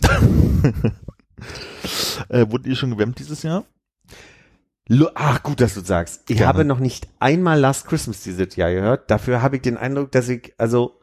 [2.28, 3.64] äh, wurdet ihr schon gewämmt dieses Jahr?
[4.86, 6.30] Lo Ach, gut, dass du sagst.
[6.30, 6.46] Ich Gerne.
[6.46, 9.10] habe noch nicht einmal Last Christmas dieses Jahr gehört.
[9.10, 11.00] Dafür habe ich den Eindruck, dass ich also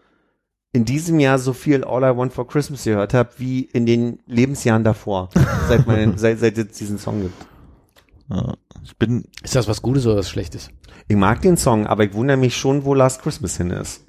[0.74, 4.20] in diesem Jahr so viel All I Want for Christmas gehört habe, wie in den
[4.26, 5.30] Lebensjahren davor,
[5.68, 7.46] seit, mein, seit, seit es diesen Song gibt.
[8.30, 8.56] Ja.
[8.84, 10.70] Ich bin, Ist das was Gutes oder was Schlechtes?
[11.08, 14.06] Ich mag den Song, aber ich wundere mich schon, wo Last Christmas hin ist.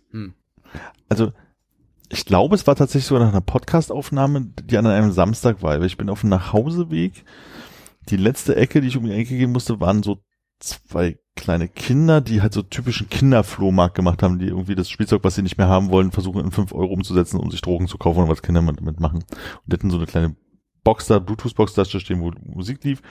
[1.08, 1.32] also
[2.08, 5.80] ich glaube, es war tatsächlich sogar nach einer Podcast-Aufnahme, die an einem Samstag war.
[5.80, 7.24] Weil ich bin auf dem Nachhauseweg.
[8.08, 10.18] Die letzte Ecke, die ich um die Ecke gehen musste, waren so
[10.60, 15.34] zwei kleine Kinder, die halt so typischen Kinderflohmarkt gemacht haben, die irgendwie das Spielzeug, was
[15.34, 18.22] sie nicht mehr haben wollen, versuchen in fünf Euro umzusetzen, um sich Drogen zu kaufen
[18.22, 19.18] und was Kinder damit machen.
[19.18, 19.26] Und
[19.66, 20.36] die hatten so eine kleine
[20.84, 23.02] Box da, Bluetooth-Box da stehen, wo Musik lief.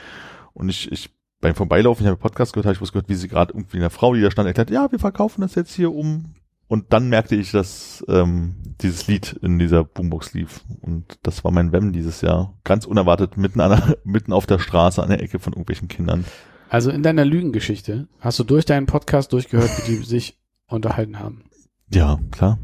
[0.54, 1.10] Und ich, ich
[1.42, 3.90] beim Vorbeilaufen, ich habe Podcast gehört, habe ich was gehört, wie sie gerade irgendwie einer
[3.90, 6.36] Frau, die da stand, erklärt, ja, wir verkaufen das jetzt hier um.
[6.68, 10.62] Und dann merkte ich, dass ähm, dieses Lied in dieser Boombox lief.
[10.82, 12.54] Und das war mein Wem dieses Jahr.
[12.64, 16.26] Ganz unerwartet, mitten, an der, mitten auf der Straße, an der Ecke von irgendwelchen Kindern.
[16.74, 21.44] Also in deiner Lügengeschichte hast du durch deinen Podcast durchgehört, wie die sich unterhalten haben.
[21.92, 22.58] Ja, klar.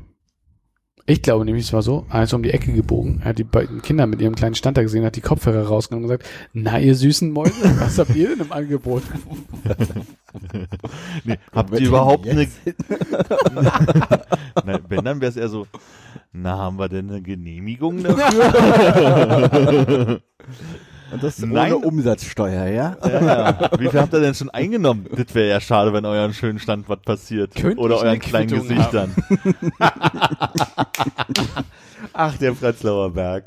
[1.06, 3.44] Ich glaube nämlich, es war so, er ist um die Ecke gebogen, er hat die
[3.44, 6.80] beiden Kinder mit ihrem kleinen Stand da gesehen, hat die Kopfhörer rausgenommen und gesagt, na
[6.80, 9.04] ihr süßen Mäuse, was habt ihr denn im Angebot?
[11.24, 12.48] Nee, habt ihr überhaupt denn eine...
[14.66, 15.66] Na, wenn, dann wäre es eher so,
[16.32, 19.42] na, haben wir denn eine Genehmigung dafür?
[21.12, 21.74] Und das Nein.
[21.74, 22.98] ohne Umsatzsteuer, ja?
[23.04, 23.70] ja, ja.
[23.80, 25.08] Wie viel habt ihr denn schon eingenommen?
[25.16, 27.56] Das wäre ja schade, wenn euren schönen Stand was passiert.
[27.56, 29.16] Könnte Oder euren eine kleinen Quittung Gesichtern.
[32.14, 33.46] Ach, der Prenzlauer Berg.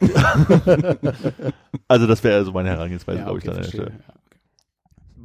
[1.88, 3.98] Also das wäre also meine Herangehensweise, Ja, glaube ich, okay, dann an der verstehe.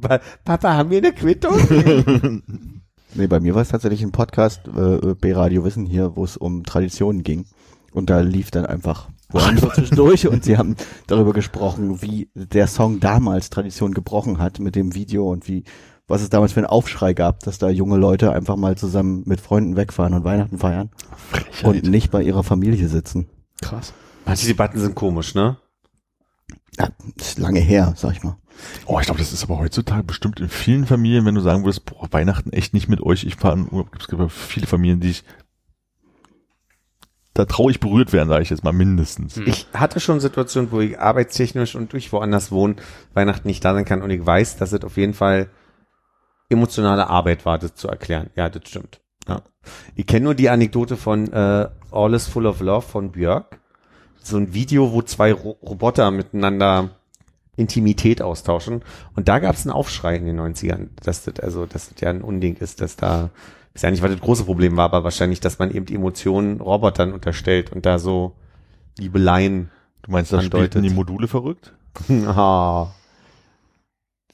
[0.00, 1.54] Pa- Papa, haben wir eine Quittung?
[3.14, 6.62] Nee, bei mir war es tatsächlich ein Podcast, äh, B-Radio Wissen hier, wo es um
[6.64, 7.46] Traditionen ging.
[7.92, 10.76] Und da lief dann einfach einfach zwischendurch und sie haben
[11.06, 15.64] darüber gesprochen, wie der Song damals Tradition gebrochen hat mit dem Video und wie,
[16.06, 19.40] was es damals für einen Aufschrei gab, dass da junge Leute einfach mal zusammen mit
[19.40, 20.90] Freunden wegfahren und Weihnachten feiern
[21.62, 23.28] und nicht bei ihrer Familie sitzen.
[23.60, 23.92] Krass.
[24.24, 25.58] Manche Debatten sind komisch, ne?
[26.78, 28.36] Ja, ist lange her, sag ich mal.
[28.86, 31.84] Oh, ich glaube, das ist aber heutzutage bestimmt in vielen Familien, wenn du sagen würdest,
[31.84, 33.88] boah, Weihnachten echt nicht mit euch, ich fahre in Urlaub.
[33.98, 35.24] Es gibt aber viele Familien, die ich
[37.38, 39.36] da traurig berührt werden, sage ich jetzt mal mindestens.
[39.36, 39.46] Hm.
[39.46, 42.76] Ich hatte schon Situationen, wo ich arbeitstechnisch und durch woanders wohnen,
[43.14, 45.48] Weihnachten nicht da sein kann und ich weiß, dass es auf jeden Fall
[46.48, 48.30] emotionale Arbeit war, das zu erklären.
[48.34, 49.00] Ja, das stimmt.
[49.28, 49.42] Ja.
[49.94, 53.60] Ich kenne nur die Anekdote von äh, All is Full of Love von Björk.
[54.20, 56.90] So ein Video, wo zwei Ro Roboter miteinander
[57.56, 58.82] Intimität austauschen.
[59.14, 62.10] Und da gab es einen Aufschrei in den 90ern, dass das, also, dass das ja
[62.10, 63.30] ein Unding ist, dass da,
[63.74, 66.60] weiß ja nicht, was das große Problem war, aber wahrscheinlich, dass man eben die Emotionen
[66.60, 68.34] Robotern unterstellt und da so
[68.98, 69.70] Liebeleien
[70.02, 70.72] Du meinst, da andeutet.
[70.72, 71.72] spielten die Module verrückt?
[72.26, 72.92] Ah.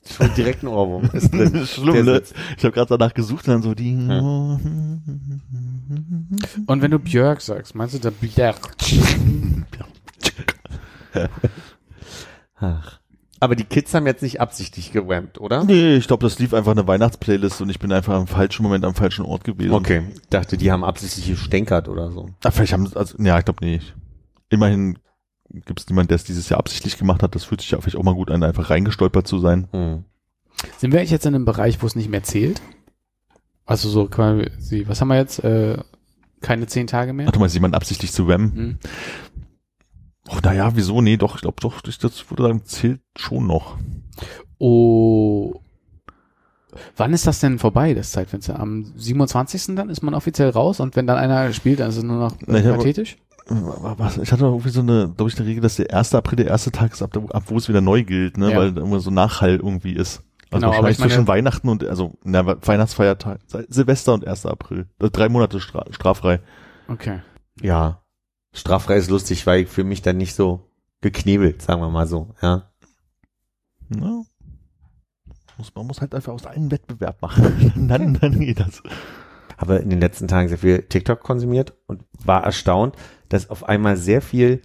[0.07, 1.09] Schon direkt ein Ohrwurm.
[1.15, 1.67] Ist drin.
[1.67, 2.23] Schlimm, Der ne?
[2.59, 3.95] Ich habe gerade danach gesucht und dann so die...
[6.67, 8.77] Und wenn du Björk sagst, meinst du da Björk?
[12.57, 13.01] Ach.
[13.41, 15.65] Aber die Kids haben jetzt nicht absichtlich gewampt, oder?
[15.65, 18.85] Nee, ich glaube, das lief einfach eine Weihnachtsplaylist und ich bin einfach am falschen Moment
[18.85, 19.73] am falschen Ort gewesen.
[19.73, 20.03] Okay.
[20.15, 22.31] Ich dachte, die haben absichtlich gestänkert oder so.
[22.43, 23.95] Ah, vielleicht haben sie, also, ja, ich glaube nicht.
[24.51, 24.99] Immerhin
[25.51, 27.35] gibt es niemanden, der es dieses Jahr absichtlich gemacht hat.
[27.35, 29.69] Das fühlt sich ja vielleicht auch mal gut an, einfach reingestolpert zu sein.
[29.73, 30.05] Hm.
[30.79, 32.63] Sind wir eigentlich jetzt in einem Bereich, wo es nicht mehr zählt?
[33.67, 35.43] Also so quasi, was haben wir jetzt?
[35.43, 35.79] Äh,
[36.41, 37.27] keine zehn Tage mehr?
[37.29, 38.55] Ach, du meinst, jemanden absichtlich zu wammen?
[38.55, 38.79] Hm.
[40.29, 41.01] Oh, naja, wieso?
[41.03, 43.77] Nee, doch, ich glaube doch, das, das würde sagen, zählt schon noch.
[44.59, 45.61] Oh.
[46.97, 48.59] Wann ist das denn vorbei, das Zeitfenster?
[48.59, 49.77] Am 27.
[49.77, 52.35] dann ist man offiziell raus und wenn dann einer spielt, dann ist es nur noch
[52.47, 53.17] Na, ich äh, pathetisch?
[53.47, 56.15] Was, ich hatte irgendwie so eine, glaube ich, eine Regel, dass der 1.
[56.15, 58.51] April der erste Tag ist, ab, ab wo es wieder neu gilt, ne?
[58.51, 58.59] Ja.
[58.59, 60.23] weil immer so Nachhall irgendwie ist.
[60.51, 64.47] Also Genau, wahrscheinlich ich meine- zwischen Weihnachten und, also, na, Weihnachtsfeiertag, Silvester und 1.
[64.47, 64.87] April.
[64.99, 66.41] Also drei Monate stra straffrei.
[66.89, 67.21] Okay.
[67.61, 68.01] Ja.
[68.55, 70.71] Straffrei ist lustig, weil ich für mich dann nicht so
[71.01, 72.71] geknebelt, sagen wir mal so, ja.
[73.95, 74.23] Ja.
[75.59, 77.73] Muss, man muss halt einfach aus allen Wettbewerb machen.
[77.89, 78.83] dann, dann geht das.
[79.59, 82.97] Habe in den letzten Tagen sehr viel TikTok konsumiert und war erstaunt,
[83.29, 84.63] dass auf einmal sehr viel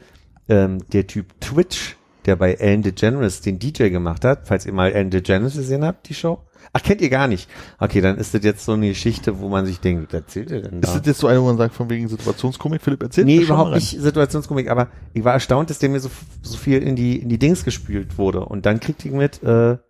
[0.48, 4.92] ähm, der Typ Twitch, der bei Ellen DeGeneres den DJ gemacht hat, falls ihr mal
[4.92, 6.40] Ellen DeGeneres gesehen habt, die Show.
[6.74, 7.50] Ach, kennt ihr gar nicht.
[7.80, 10.62] Okay, dann ist das jetzt so eine Geschichte, wo man sich denkt, was erzählt ihr
[10.62, 10.90] denn da?
[10.90, 13.74] Ist das jetzt so eine, wo man sagt, von wegen Situationskomik, Philipp, erzählt Nee, überhaupt
[13.74, 16.10] nicht Situationskomik, aber ich war erstaunt, dass der mir so,
[16.42, 18.46] so viel in die, in die Dings gespült wurde.
[18.46, 19.82] Und dann kriegte ich mit, äh, der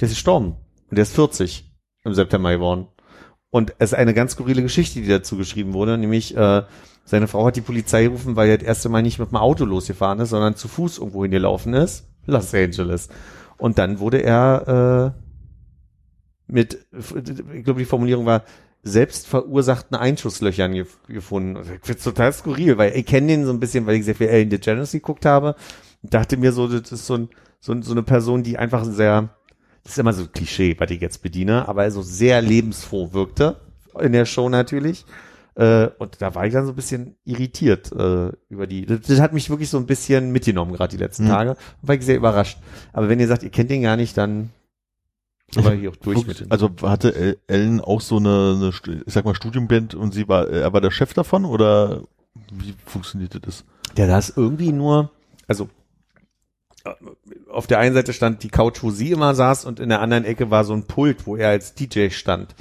[0.00, 0.56] ist gestorben.
[0.88, 1.70] Und der ist 40
[2.04, 2.86] im September geworden.
[3.50, 6.62] Und es ist eine ganz skurrile Geschichte, die dazu geschrieben wurde, nämlich, äh,
[7.10, 9.64] seine Frau hat die Polizei gerufen, weil er das erste Mal nicht mit dem Auto
[9.64, 12.06] losgefahren ist, sondern zu Fuß irgendwo hingelaufen ist.
[12.26, 13.08] Los Angeles.
[13.58, 16.86] Und dann wurde er, äh, mit,
[17.54, 18.44] ich glaube, die Formulierung war,
[18.82, 21.56] selbst verursachten Einschusslöchern gef gefunden.
[21.56, 24.14] Und Ich find's total skurril, weil ich kenne den so ein bisschen, weil ich sehr
[24.14, 25.56] viel Ellen DeGeneres geguckt habe.
[26.02, 27.28] Und dachte mir so, das ist so, ein,
[27.58, 29.30] so, so eine Person, die einfach sehr
[29.82, 33.56] das ist immer so ein Klischee, was ich jetzt bediene, aber so sehr lebensfroh wirkte
[33.98, 35.04] in der Show natürlich.
[35.56, 38.86] Äh, und da war ich dann so ein bisschen irritiert äh, über die.
[38.86, 41.28] Das, das hat mich wirklich so ein bisschen mitgenommen, gerade die letzten Mhm.
[41.28, 41.56] Tage.
[41.82, 42.58] War ich sehr überrascht.
[42.92, 44.50] Aber wenn ihr sagt, ihr kennt den gar nicht, dann
[45.52, 46.52] wir hier auch durch mit dem.
[46.52, 50.48] Also hatte El- Ellen auch so eine, eine, ich sag mal, Studienband und sie war,
[50.48, 52.02] er war der Chef davon oder
[52.52, 53.64] wie funktionierte das?
[53.98, 55.10] Ja, da ist irgendwie nur,
[55.48, 55.68] also
[56.84, 56.90] äh,
[57.50, 60.24] auf der einen Seite stand die Couch, wo sie immer saß und in der anderen
[60.24, 62.54] Ecke war so ein Pult, wo er als DJ stand.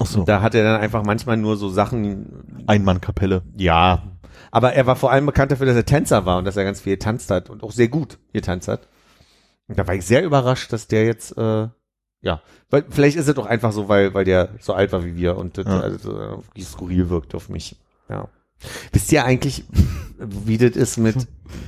[0.00, 0.24] Ach so.
[0.24, 3.42] Da hat er dann einfach manchmal nur so Sachen, Einmannkapelle.
[3.56, 4.02] ja.
[4.50, 6.80] Aber er war vor allem bekannt dafür, dass er Tänzer war und dass er ganz
[6.80, 8.88] viel getanzt hat und auch sehr gut getanzt hat.
[9.66, 11.68] Und da war ich sehr überrascht, dass der jetzt, äh,
[12.22, 15.16] ja, weil vielleicht ist es doch einfach so, weil, weil der so alt war wie
[15.16, 15.80] wir und das, Ja.
[15.80, 17.76] also, äh, wie skurril wirkt auf mich.
[18.08, 18.28] Ja.
[18.92, 19.64] Wisst ihr eigentlich,
[20.18, 21.16] wie das ist mit,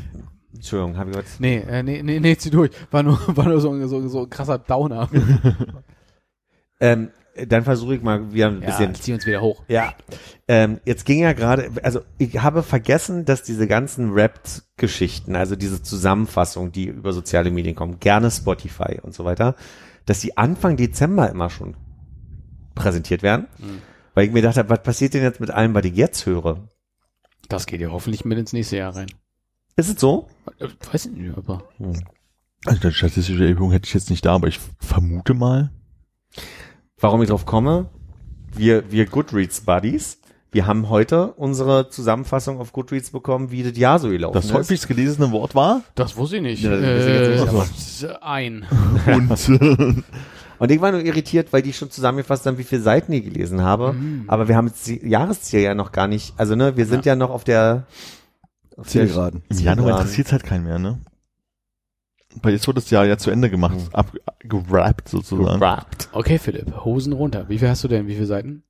[0.54, 1.40] Entschuldigung, habe ich was?
[1.40, 2.70] Nee, äh, nee, nee, nee, zieh durch.
[2.92, 5.08] War nur, war nur so, ein- so, so ein krasser Downer.
[6.82, 7.10] Ähm,
[7.46, 8.94] dann versuche ich mal wieder ein Ja, bisschen.
[8.94, 9.62] zieh uns wieder hoch.
[9.68, 9.94] Ja.
[10.48, 15.82] Ähm, jetzt ging ja gerade, also ich habe vergessen, dass diese ganzen Rap-Geschichten, also diese
[15.82, 19.54] Zusammenfassung, die über soziale Medien kommen, gerne Spotify und so weiter,
[20.06, 21.76] dass die Anfang Dezember immer schon
[22.74, 23.46] präsentiert werden.
[24.14, 26.68] Weil ich mir gedacht habe, was passiert denn jetzt mit allem, was ich jetzt höre?
[27.48, 29.06] Das geht ja hoffentlich mit ins nächste Jahr rein.
[29.76, 30.28] Ist es so?
[30.58, 31.62] Äh, Weiß ich nicht, aber.
[32.66, 35.70] Also die statistische Erhebung hätte ich jetzt nicht da, aber ich vermute mal.
[37.00, 37.86] Warum ich drauf komme?
[38.54, 40.18] Wir, wir Goodreads Buddies,
[40.52, 44.52] wir haben heute unsere Zusammenfassung auf Goodreads bekommen, wie das Jahr so gelaufen Das ist.
[44.52, 46.62] häufigst gelesene Wort war Das wusste ich nicht.
[46.62, 48.66] Ja, das jetzt nicht, äh, ein.
[49.06, 50.04] und
[50.58, 53.62] Und ich war nur irritiert, weil die schon zusammengefasst haben, wie viele Seiten ich gelesen
[53.62, 53.94] habe.
[54.26, 56.34] Aber wir haben jetzt die Jahresziel ja noch gar nicht.
[56.36, 57.86] Also ne, wir sind ja, noch auf der
[58.76, 59.42] auf der- Zielgeraden.
[59.48, 60.98] im Januar interessiert es halt keinen mehr, ne?
[62.42, 63.88] Weil jetzt wird das Jahr ja zu Ende gemacht, Mhm.
[63.92, 65.58] abgerappt sozusagen.
[65.60, 66.08] gerappt.
[66.12, 67.48] Okay, Philipp, Hosen runter.
[67.48, 68.06] Wie viel hast du denn?
[68.06, 68.62] Wie viele Seiten?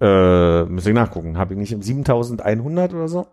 [0.00, 1.38] Äh, muss ich nachgucken.
[1.38, 3.26] Habe ich nicht im 7100 oder so?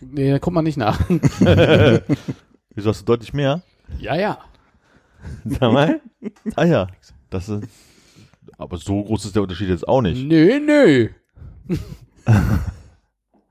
[0.00, 0.98] Nee, da kommt man nicht nach.
[2.74, 3.62] Wieso hast du deutlich mehr?
[3.98, 4.38] ja, ja.
[5.44, 6.00] Sag mal.
[6.56, 6.86] Ah ja,
[7.30, 7.64] das ist,
[8.56, 10.24] aber so groß ist der Unterschied jetzt auch nicht.
[10.26, 11.08] Nö, nö.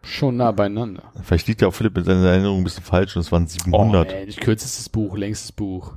[0.08, 1.04] Schon nah beieinander.
[1.22, 4.08] Vielleicht liegt ja auch Philipp mit seiner Erinnerung ein bisschen falsch und es waren 700.
[4.08, 5.94] Oh, ey, kürzestes Buch, längstes Buch.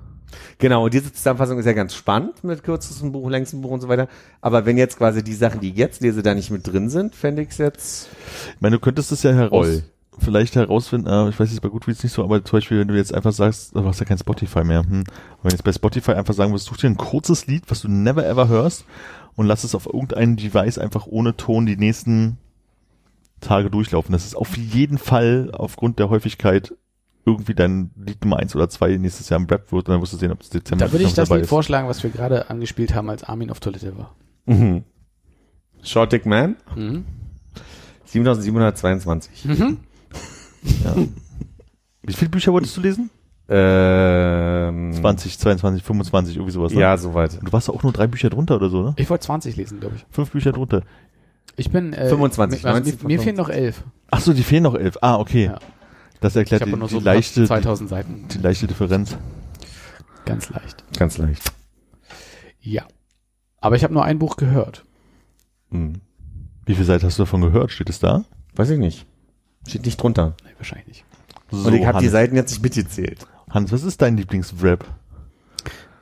[0.58, 3.88] Genau, und diese Zusammenfassung ist ja ganz spannend mit kürzestem Buch, längstem Buch und so
[3.88, 4.08] weiter.
[4.40, 7.14] Aber wenn jetzt quasi die Sachen, die ich jetzt lese, da nicht mit drin sind,
[7.14, 8.08] fände ich es jetzt.
[8.54, 9.82] Ich meine, du könntest es ja heraus, Roll.
[10.18, 12.96] vielleicht herausfinden, äh, ich weiß jetzt bei Goodreads nicht so, aber zum Beispiel, wenn du
[12.96, 15.04] jetzt einfach sagst, du hast ja kein Spotify mehr, hm.
[15.34, 17.88] Aber wenn jetzt bei Spotify einfach sagen würdest, such dir ein kurzes Lied, was du
[17.88, 18.84] never ever hörst
[19.36, 22.38] und lass es auf irgendeinem Device einfach ohne Ton die nächsten
[23.40, 24.12] Tage durchlaufen.
[24.12, 26.74] Das ist auf jeden Fall aufgrund der Häufigkeit
[27.26, 30.12] irgendwie dein Lied Nummer eins oder zwei nächstes Jahr im Rap wird und dann wirst
[30.12, 31.48] du sehen, ob es Dezember Da würde ich das Lied ist.
[31.48, 34.14] vorschlagen, was wir gerade angespielt haben, als Armin auf Toilette war.
[34.46, 34.84] Mhm.
[35.82, 37.04] Short Dick Man, Mhm.
[38.06, 39.44] 7722.
[40.84, 40.94] Ja.
[42.02, 43.08] Wie viele Bücher wolltest du lesen?
[43.48, 46.72] Ähm, 20, 22, 25, irgendwie sowas.
[46.74, 46.80] Ne?
[46.80, 47.38] Ja, soweit.
[47.42, 48.94] Du warst auch nur drei Bücher drunter oder so, ne?
[48.96, 50.06] Ich wollte 20 lesen, glaube ich.
[50.10, 50.82] Fünf Bücher drunter.
[51.56, 53.84] Ich bin äh, 25, Mir, also 19 mir, mir fehlen noch elf.
[54.10, 54.98] Ach so, die fehlen noch elf.
[55.00, 55.46] Ah, okay.
[55.46, 55.58] Ja.
[56.20, 58.28] Das erklärt die, nur die so leichte, 2000 Seiten.
[58.28, 59.16] die leichte Differenz.
[60.26, 60.84] Ganz leicht.
[60.98, 61.52] Ganz leicht.
[62.60, 62.84] Ja.
[63.60, 64.84] Aber ich habe nur ein Buch gehört.
[65.70, 66.00] Hm.
[66.66, 67.72] Wie viel Seiten hast du davon gehört?
[67.72, 68.24] Steht es da?
[68.54, 69.06] Weiß ich nicht.
[69.66, 70.34] Steht nicht drunter.
[70.44, 71.04] Nee, wahrscheinlich nicht.
[71.50, 73.26] So, Und ich habe die Seiten jetzt nicht mitgezählt.
[73.48, 74.84] Hans, was ist dein Lieblingsrap?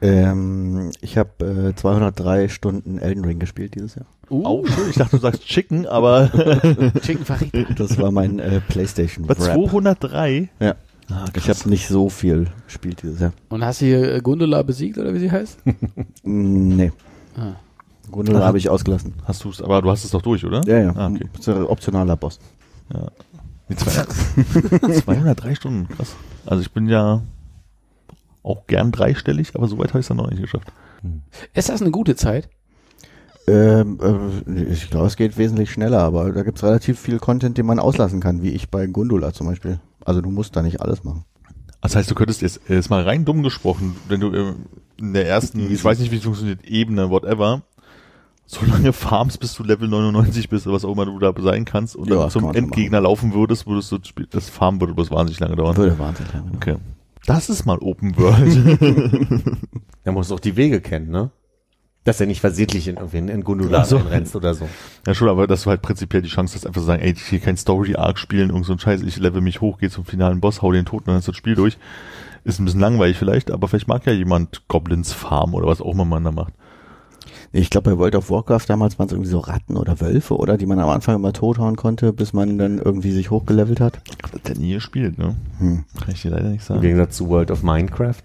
[0.01, 4.07] Ähm, ich habe äh, 203 Stunden Elden Ring gespielt dieses Jahr.
[4.31, 4.91] Uh, Oh, schön.
[4.91, 6.31] Ich dachte, du sagst Chicken, aber
[7.03, 7.75] Chicken Fajita.
[7.77, 9.55] Das war mein äh, PlayStation bei Rap.
[9.55, 10.49] 203?
[10.61, 10.75] Ja.
[11.11, 13.33] Ah, Ich habe nicht so viel gespielt dieses Jahr.
[13.49, 15.59] Und hast du hier äh, Gundula besiegt, oder wie sie heißt?
[16.25, 16.93] Mm, Nee.
[17.37, 17.53] Ah.
[18.11, 19.15] Grunde habe ich ausgelassen.
[19.25, 20.63] Hast du es, aber du hast es doch durch, oder?
[20.67, 20.93] Ja, ja.
[20.97, 21.63] Ah, okay.
[21.67, 22.39] Optionaler Boss.
[23.69, 26.17] Nee, 200 203 Stunden, krass.
[26.47, 27.21] Also ich bin ja
[28.43, 30.69] auch gern dreistellig, aber so weit habe ich es dann noch nicht geschafft.
[31.53, 32.49] Ist das eine gute Zeit?
[33.49, 33.99] Ähm,
[34.47, 37.79] äh, ich glaube, es geht wesentlich schneller, aber da gibt's relativ viel Content, den man
[37.79, 39.81] auslassen kann, wie ich bei Gundula zum Beispiel.
[40.05, 41.25] Also du musst da nicht alles machen.
[41.81, 44.55] Das heißt, du könntest jetzt, jetzt mal rein dumm gesprochen, wenn du äh,
[44.99, 47.63] in der ersten, ich weiß nicht, wie es funktioniert, Ebene, whatever,
[48.47, 51.65] so lange farmst, bis du Level 99 bist, oder was auch immer du da sein
[51.65, 53.99] kannst, und Ja, dann zum Endgegner laufen würdest, würdest du
[54.31, 55.77] das Farmen würde bloß wahnsinnig lange dauern.
[55.77, 56.51] Würde wahnsinnig lang.
[56.57, 56.77] Okay.
[57.27, 59.59] Das ist mal Open World.
[60.05, 61.31] Er muss auch die Wege kennen, ne?
[62.09, 63.99] Dass er nicht versehentlich in irgendwie in Gundula so.
[63.99, 64.67] rennst oder so.
[65.07, 67.23] ja schon, aber dass du halt prinzipiell die Chance hast, einfach zu sagen, ey, ich
[67.23, 70.41] hier kein Story-Arc spielen, irgend so ein Scheiß, ich level mich hoch, geh zum finalen
[70.41, 71.77] Boss, hau den Toten und dann ist das Spiel durch.
[72.45, 75.93] Ist ein bisschen langweilig vielleicht, aber vielleicht mag ja jemand Goblins Farm oder was auch
[75.93, 76.55] immer man da macht.
[77.53, 80.57] Ich glaube, bei World of Warcraft damals waren es irgendwie so Ratten oder Wölfe, oder?
[80.57, 84.01] Die man am Anfang immer tothauen konnte, bis man dann irgendwie sich hochgelevelt hat.
[84.07, 85.37] Ich hab das ja nie gespielt, ne?
[85.59, 85.85] Hm.
[85.99, 86.81] Kann ich dir leider nicht Im sagen.
[86.81, 88.23] Gegensatz zu World of Minecraft.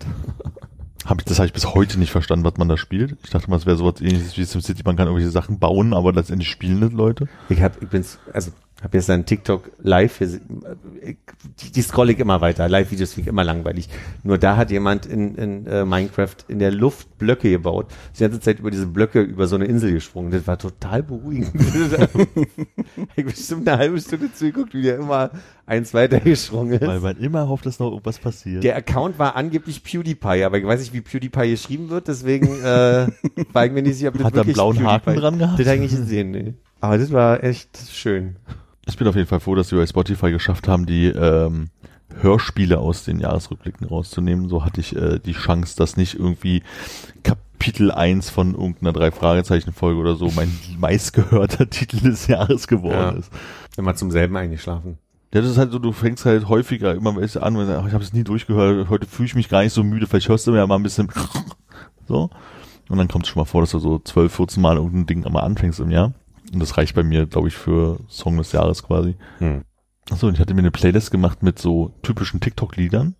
[1.05, 3.17] Hab ich, das habe ich bis heute nicht verstanden, was man da spielt.
[3.23, 6.13] Ich dachte mal, es wäre sowas ähnliches wie SimCity, man kann irgendwelche Sachen bauen, aber
[6.13, 7.27] letztendlich spielen das Leute.
[7.49, 8.51] Ich hab, ich bin's, also,
[8.83, 12.67] hab jetzt ein TikTok live, hier, die, die scroll ich immer weiter.
[12.67, 13.87] Live-Videos finde ich immer langweilig.
[14.23, 17.87] Nur da hat jemand in, in äh, Minecraft in der Luft Blöcke gebaut.
[18.11, 20.31] Ist die ganze Zeit über diese Blöcke über so eine Insel gesprungen.
[20.31, 21.53] Das war total beruhigend.
[23.15, 25.31] ich bestimmt eine halbe Stunde zugeguckt, wie der immer
[25.65, 26.85] eins weiter gesprungen ist.
[26.85, 28.65] Weil man immer hofft, dass noch irgendwas passiert.
[28.65, 33.07] Der Account war angeblich PewDiePie, aber ich weiß nicht, wie PewDiePie geschrieben wird, deswegen äh,
[33.53, 35.39] war ich mir nicht sicher, ob das Hat er einen wirklich blauen Haken PewDiePie- dran
[35.39, 35.59] gehabt?
[35.59, 36.53] Das habe ich nicht gesehen, nee.
[36.81, 38.35] Aber das war echt schön.
[38.87, 41.69] Ich bin auf jeden Fall froh, dass wir bei Spotify geschafft haben, die ähm,
[42.21, 44.49] Hörspiele aus den Jahresrückblicken rauszunehmen.
[44.49, 46.63] So hatte ich äh, die Chance, dass nicht irgendwie
[47.23, 53.09] Kapitel 1 von irgendeiner Drei-Fragezeichen-Folge oder so mein meistgehörter Titel des Jahres geworden Ja.
[53.11, 53.31] ist.
[53.77, 54.97] Immer zum selben eingeschlafen.
[55.33, 57.87] Ja, das ist halt so, du fängst halt häufiger immer welche an, wenn du, ach,
[57.87, 60.45] ich habe es nie durchgehört, heute fühle ich mich gar nicht so müde, vielleicht hörst
[60.45, 61.09] du mir ja mal ein bisschen
[62.07, 62.29] so.
[62.89, 65.25] Und dann kommt es schon mal vor, dass du so 12, 14 Mal irgendein Ding
[65.25, 66.13] einmal anfängst im Jahr.
[66.53, 69.15] Und das reicht bei mir, glaube ich, für Song des Jahres quasi.
[69.39, 69.63] Hm.
[70.11, 73.15] Achso, und ich hatte mir eine Playlist gemacht mit so typischen TikTok-Liedern.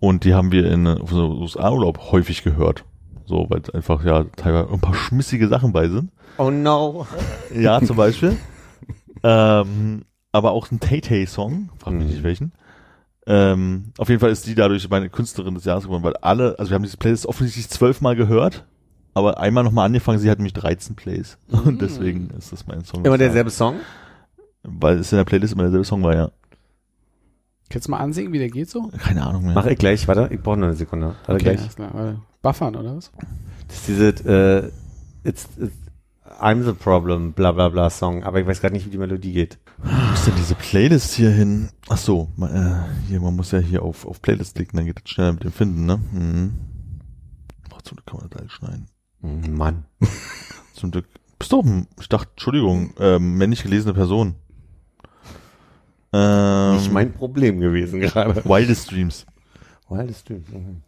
[0.00, 2.84] Und die haben wir in äh, auf so USA-Urlaub häufig gehört.
[3.26, 6.10] So, weil einfach ja teilweise ein paar schmissige Sachen bei sind.
[6.36, 7.06] Oh no.
[7.54, 8.36] Ja, zum Beispiel.
[9.22, 12.10] ähm, aber auch ein Tay-Tay-Song, frag mich Mhm.
[12.10, 12.52] nicht welchen.
[13.26, 16.70] Ähm, auf jeden Fall ist die dadurch meine Künstlerin des Jahres geworden, weil alle, also
[16.70, 18.66] wir haben diese Playlist offensichtlich zwölfmal gehört,
[19.14, 21.38] aber einmal nochmal angefangen, sie hat nämlich 13 Plays.
[21.48, 23.04] Und deswegen ist das mein Song.
[23.04, 23.76] Immer derselbe Song?
[24.62, 26.30] Weil es in der Playlist immer derselbe Song war, ja.
[27.70, 28.88] Kannst du mal ansehen, wie der geht so?
[28.98, 29.54] Keine Ahnung mehr.
[29.54, 31.14] Mach ich gleich, warte, ich brauche noch eine Sekunde.
[31.26, 31.60] Warte gleich.
[31.60, 31.90] alles klar.
[31.92, 32.20] Warte.
[32.42, 33.10] Buffern, oder was?
[33.68, 34.08] Das ist diese,
[35.24, 35.72] äh, it's, it's,
[36.40, 39.32] I'm the problem, bla bla bla Song, aber ich weiß gerade nicht, wie die Melodie
[39.32, 39.58] geht.
[39.78, 41.68] Wo ist denn diese Playlist hier hin?
[41.88, 45.00] Ach so, ma- äh, hier, man muss ja hier auf, auf Playlist klicken, dann geht
[45.02, 46.00] das schneller mit dem Finden, ne?
[46.12, 46.54] Mhm.
[47.74, 48.86] Ach, zum Glück kann man das alles schneiden.
[49.24, 49.84] Mann.
[50.74, 51.06] Zum Glück.
[51.38, 54.34] Bist du, ein- ich dachte, Entschuldigung, ähm, männlich gelesene Person.
[56.12, 58.44] Ähm, Nicht mein Problem gewesen gerade.
[58.44, 59.26] Wildest Dreams.
[59.88, 60.48] Wildest Dreams.
[60.50, 60.82] mhm.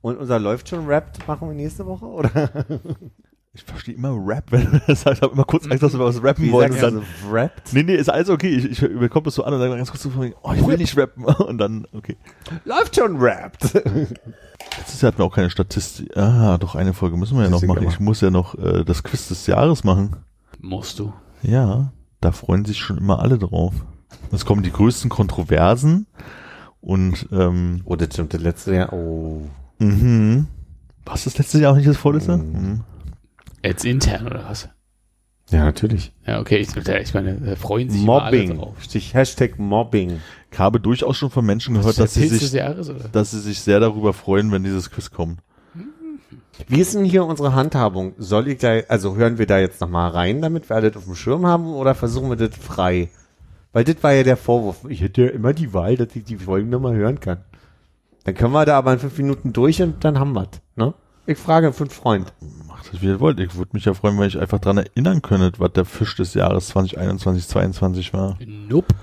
[0.00, 2.30] Und unser läuft schon Rap machen wir nächste Woche, oder?
[3.54, 5.18] Ich verstehe immer Rap, wenn du das sagst.
[5.18, 6.72] Ich habe immer kurz Angst, dass wir was rappen wollen.
[6.72, 7.74] Und dann, rappt?
[7.74, 8.48] nee, nee, ist alles okay.
[8.48, 10.66] Ich, ich bekomme das so an und sage ganz kurz so von mir, oh, ich
[10.66, 11.24] will nicht rappen.
[11.24, 12.16] Und dann, okay.
[12.64, 13.74] Läuft schon rappt.
[14.78, 16.16] Letztes Jahr hatten wir auch keine Statistik.
[16.16, 17.86] Ah, doch, eine Folge müssen wir ja noch machen.
[17.88, 20.16] Ich muss ja noch äh, das Quiz des Jahres machen.
[20.60, 21.12] Musst du.
[21.42, 21.92] Ja,
[22.22, 23.74] da freuen sich schon immer alle drauf.
[24.30, 26.06] Es kommen die größten Kontroversen
[26.80, 29.42] und ähm, oh, das stimmt, das letzte Jahr, oh.
[29.78, 30.46] mhm.
[31.04, 32.38] Was das letzte Jahr auch nicht das vorletzte?
[32.38, 32.84] Mhm.
[33.62, 34.68] Jetzt intern, oder was?
[35.50, 36.12] Ja, natürlich.
[36.26, 38.56] Ja, okay, ich, ich meine, da freuen sich alle Mobbing.
[38.56, 38.76] drauf.
[38.80, 40.20] Stich, Hashtag Mobbing.
[40.50, 43.60] Ich habe durchaus schon von Menschen gehört, Das dass sie sich, Jahres, dass sie sich
[43.60, 45.40] sehr darüber freuen, wenn dieses Quiz kommt.
[46.68, 48.14] Wie ist denn hier unsere Handhabung?
[48.18, 51.14] Soll ich da, also hören wir da jetzt nochmal rein, damit wir alles auf dem
[51.14, 53.08] Schirm haben, oder versuchen wir das frei?
[53.72, 54.84] Weil das war ja der Vorwurf.
[54.88, 57.38] Ich hätte ja immer die Wahl, dass ich die Folgen nochmal hören kann.
[58.24, 60.94] Dann können wir da aber in fünf Minuten durch und dann haben wir's, ne?
[61.32, 62.30] Ich frage für einen Freund.
[62.68, 63.40] Macht das, wie ihr wollt.
[63.40, 66.34] Ich würde mich ja freuen, wenn ich einfach dran erinnern könntet, was der Fisch des
[66.34, 68.38] Jahres 2021, 2022 war.
[68.46, 68.94] Nope.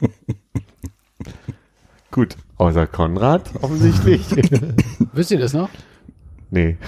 [2.10, 2.34] Gut.
[2.56, 4.24] Außer Konrad, offensichtlich.
[5.12, 5.68] Wisst ihr das noch?
[6.48, 6.78] nee.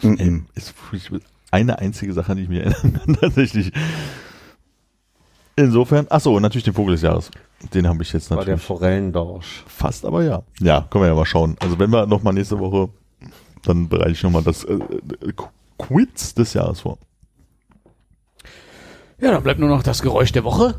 [0.00, 0.46] Mhm.
[0.54, 0.74] Ist
[1.50, 3.70] eine einzige Sache, an die ich mich erinnern kann, tatsächlich.
[5.56, 7.30] Insofern, ach so, und natürlich den Vogel des Jahres.
[7.74, 9.62] Den habe ich jetzt War der natürlich Forellendorsch.
[9.66, 10.42] fast, aber ja.
[10.60, 11.56] Ja, können wir ja mal schauen.
[11.60, 12.88] Also wenn wir noch mal nächste Woche,
[13.64, 15.32] dann bereite ich noch mal das äh, äh,
[15.78, 16.98] Quiz des Jahres vor.
[19.20, 20.74] Ja, dann bleibt nur noch das Geräusch der Woche.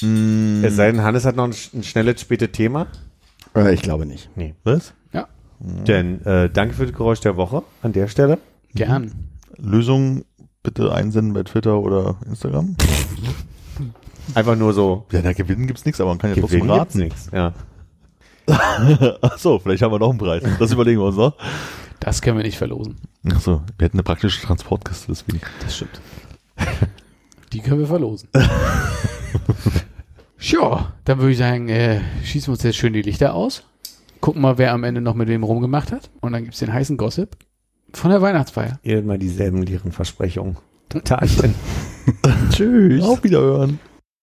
[0.00, 2.86] Mm, Es sei denn, Hannes hat noch ein, ein schnelles spätes Thema.
[3.54, 4.30] Äh, ich glaube nicht.
[4.36, 4.54] Nee.
[4.64, 4.94] was?
[5.12, 5.28] Ja,
[5.60, 8.38] Denn äh, danke für das Geräusch der Woche an der Stelle.
[8.74, 9.28] gern.
[9.58, 10.24] Lösung
[10.62, 12.76] bitte einsenden bei Twitter oder Instagram.
[14.34, 15.06] Einfach nur so.
[15.12, 16.98] Ja, da gewinnen gibt's nichts, aber man kann ja trotzdem Gewinnen gibt's raten.
[16.98, 17.30] nichts.
[17.32, 17.52] Ja.
[19.22, 20.42] Ach so, vielleicht haben wir noch einen Preis.
[20.58, 21.36] Das überlegen wir uns noch.
[22.00, 22.96] Das können wir nicht verlosen.
[23.32, 25.40] Ach so, wir hätten eine praktische Transportkiste, deswegen.
[25.60, 26.00] Das stimmt.
[27.52, 28.28] Die können wir verlosen.
[30.40, 33.62] ja, dann würde ich sagen, äh, schießen wir uns jetzt schön die Lichter aus.
[34.20, 36.10] Gucken mal, wer am Ende noch mit wem rumgemacht hat.
[36.20, 37.36] Und dann gibt's den heißen Gossip
[37.92, 38.78] von der Weihnachtsfeier.
[38.82, 40.56] Immer dieselben leeren Versprechungen.
[40.88, 41.54] Totalchen.
[42.50, 43.04] Tschüss.
[43.04, 43.78] Auf Wiederhören.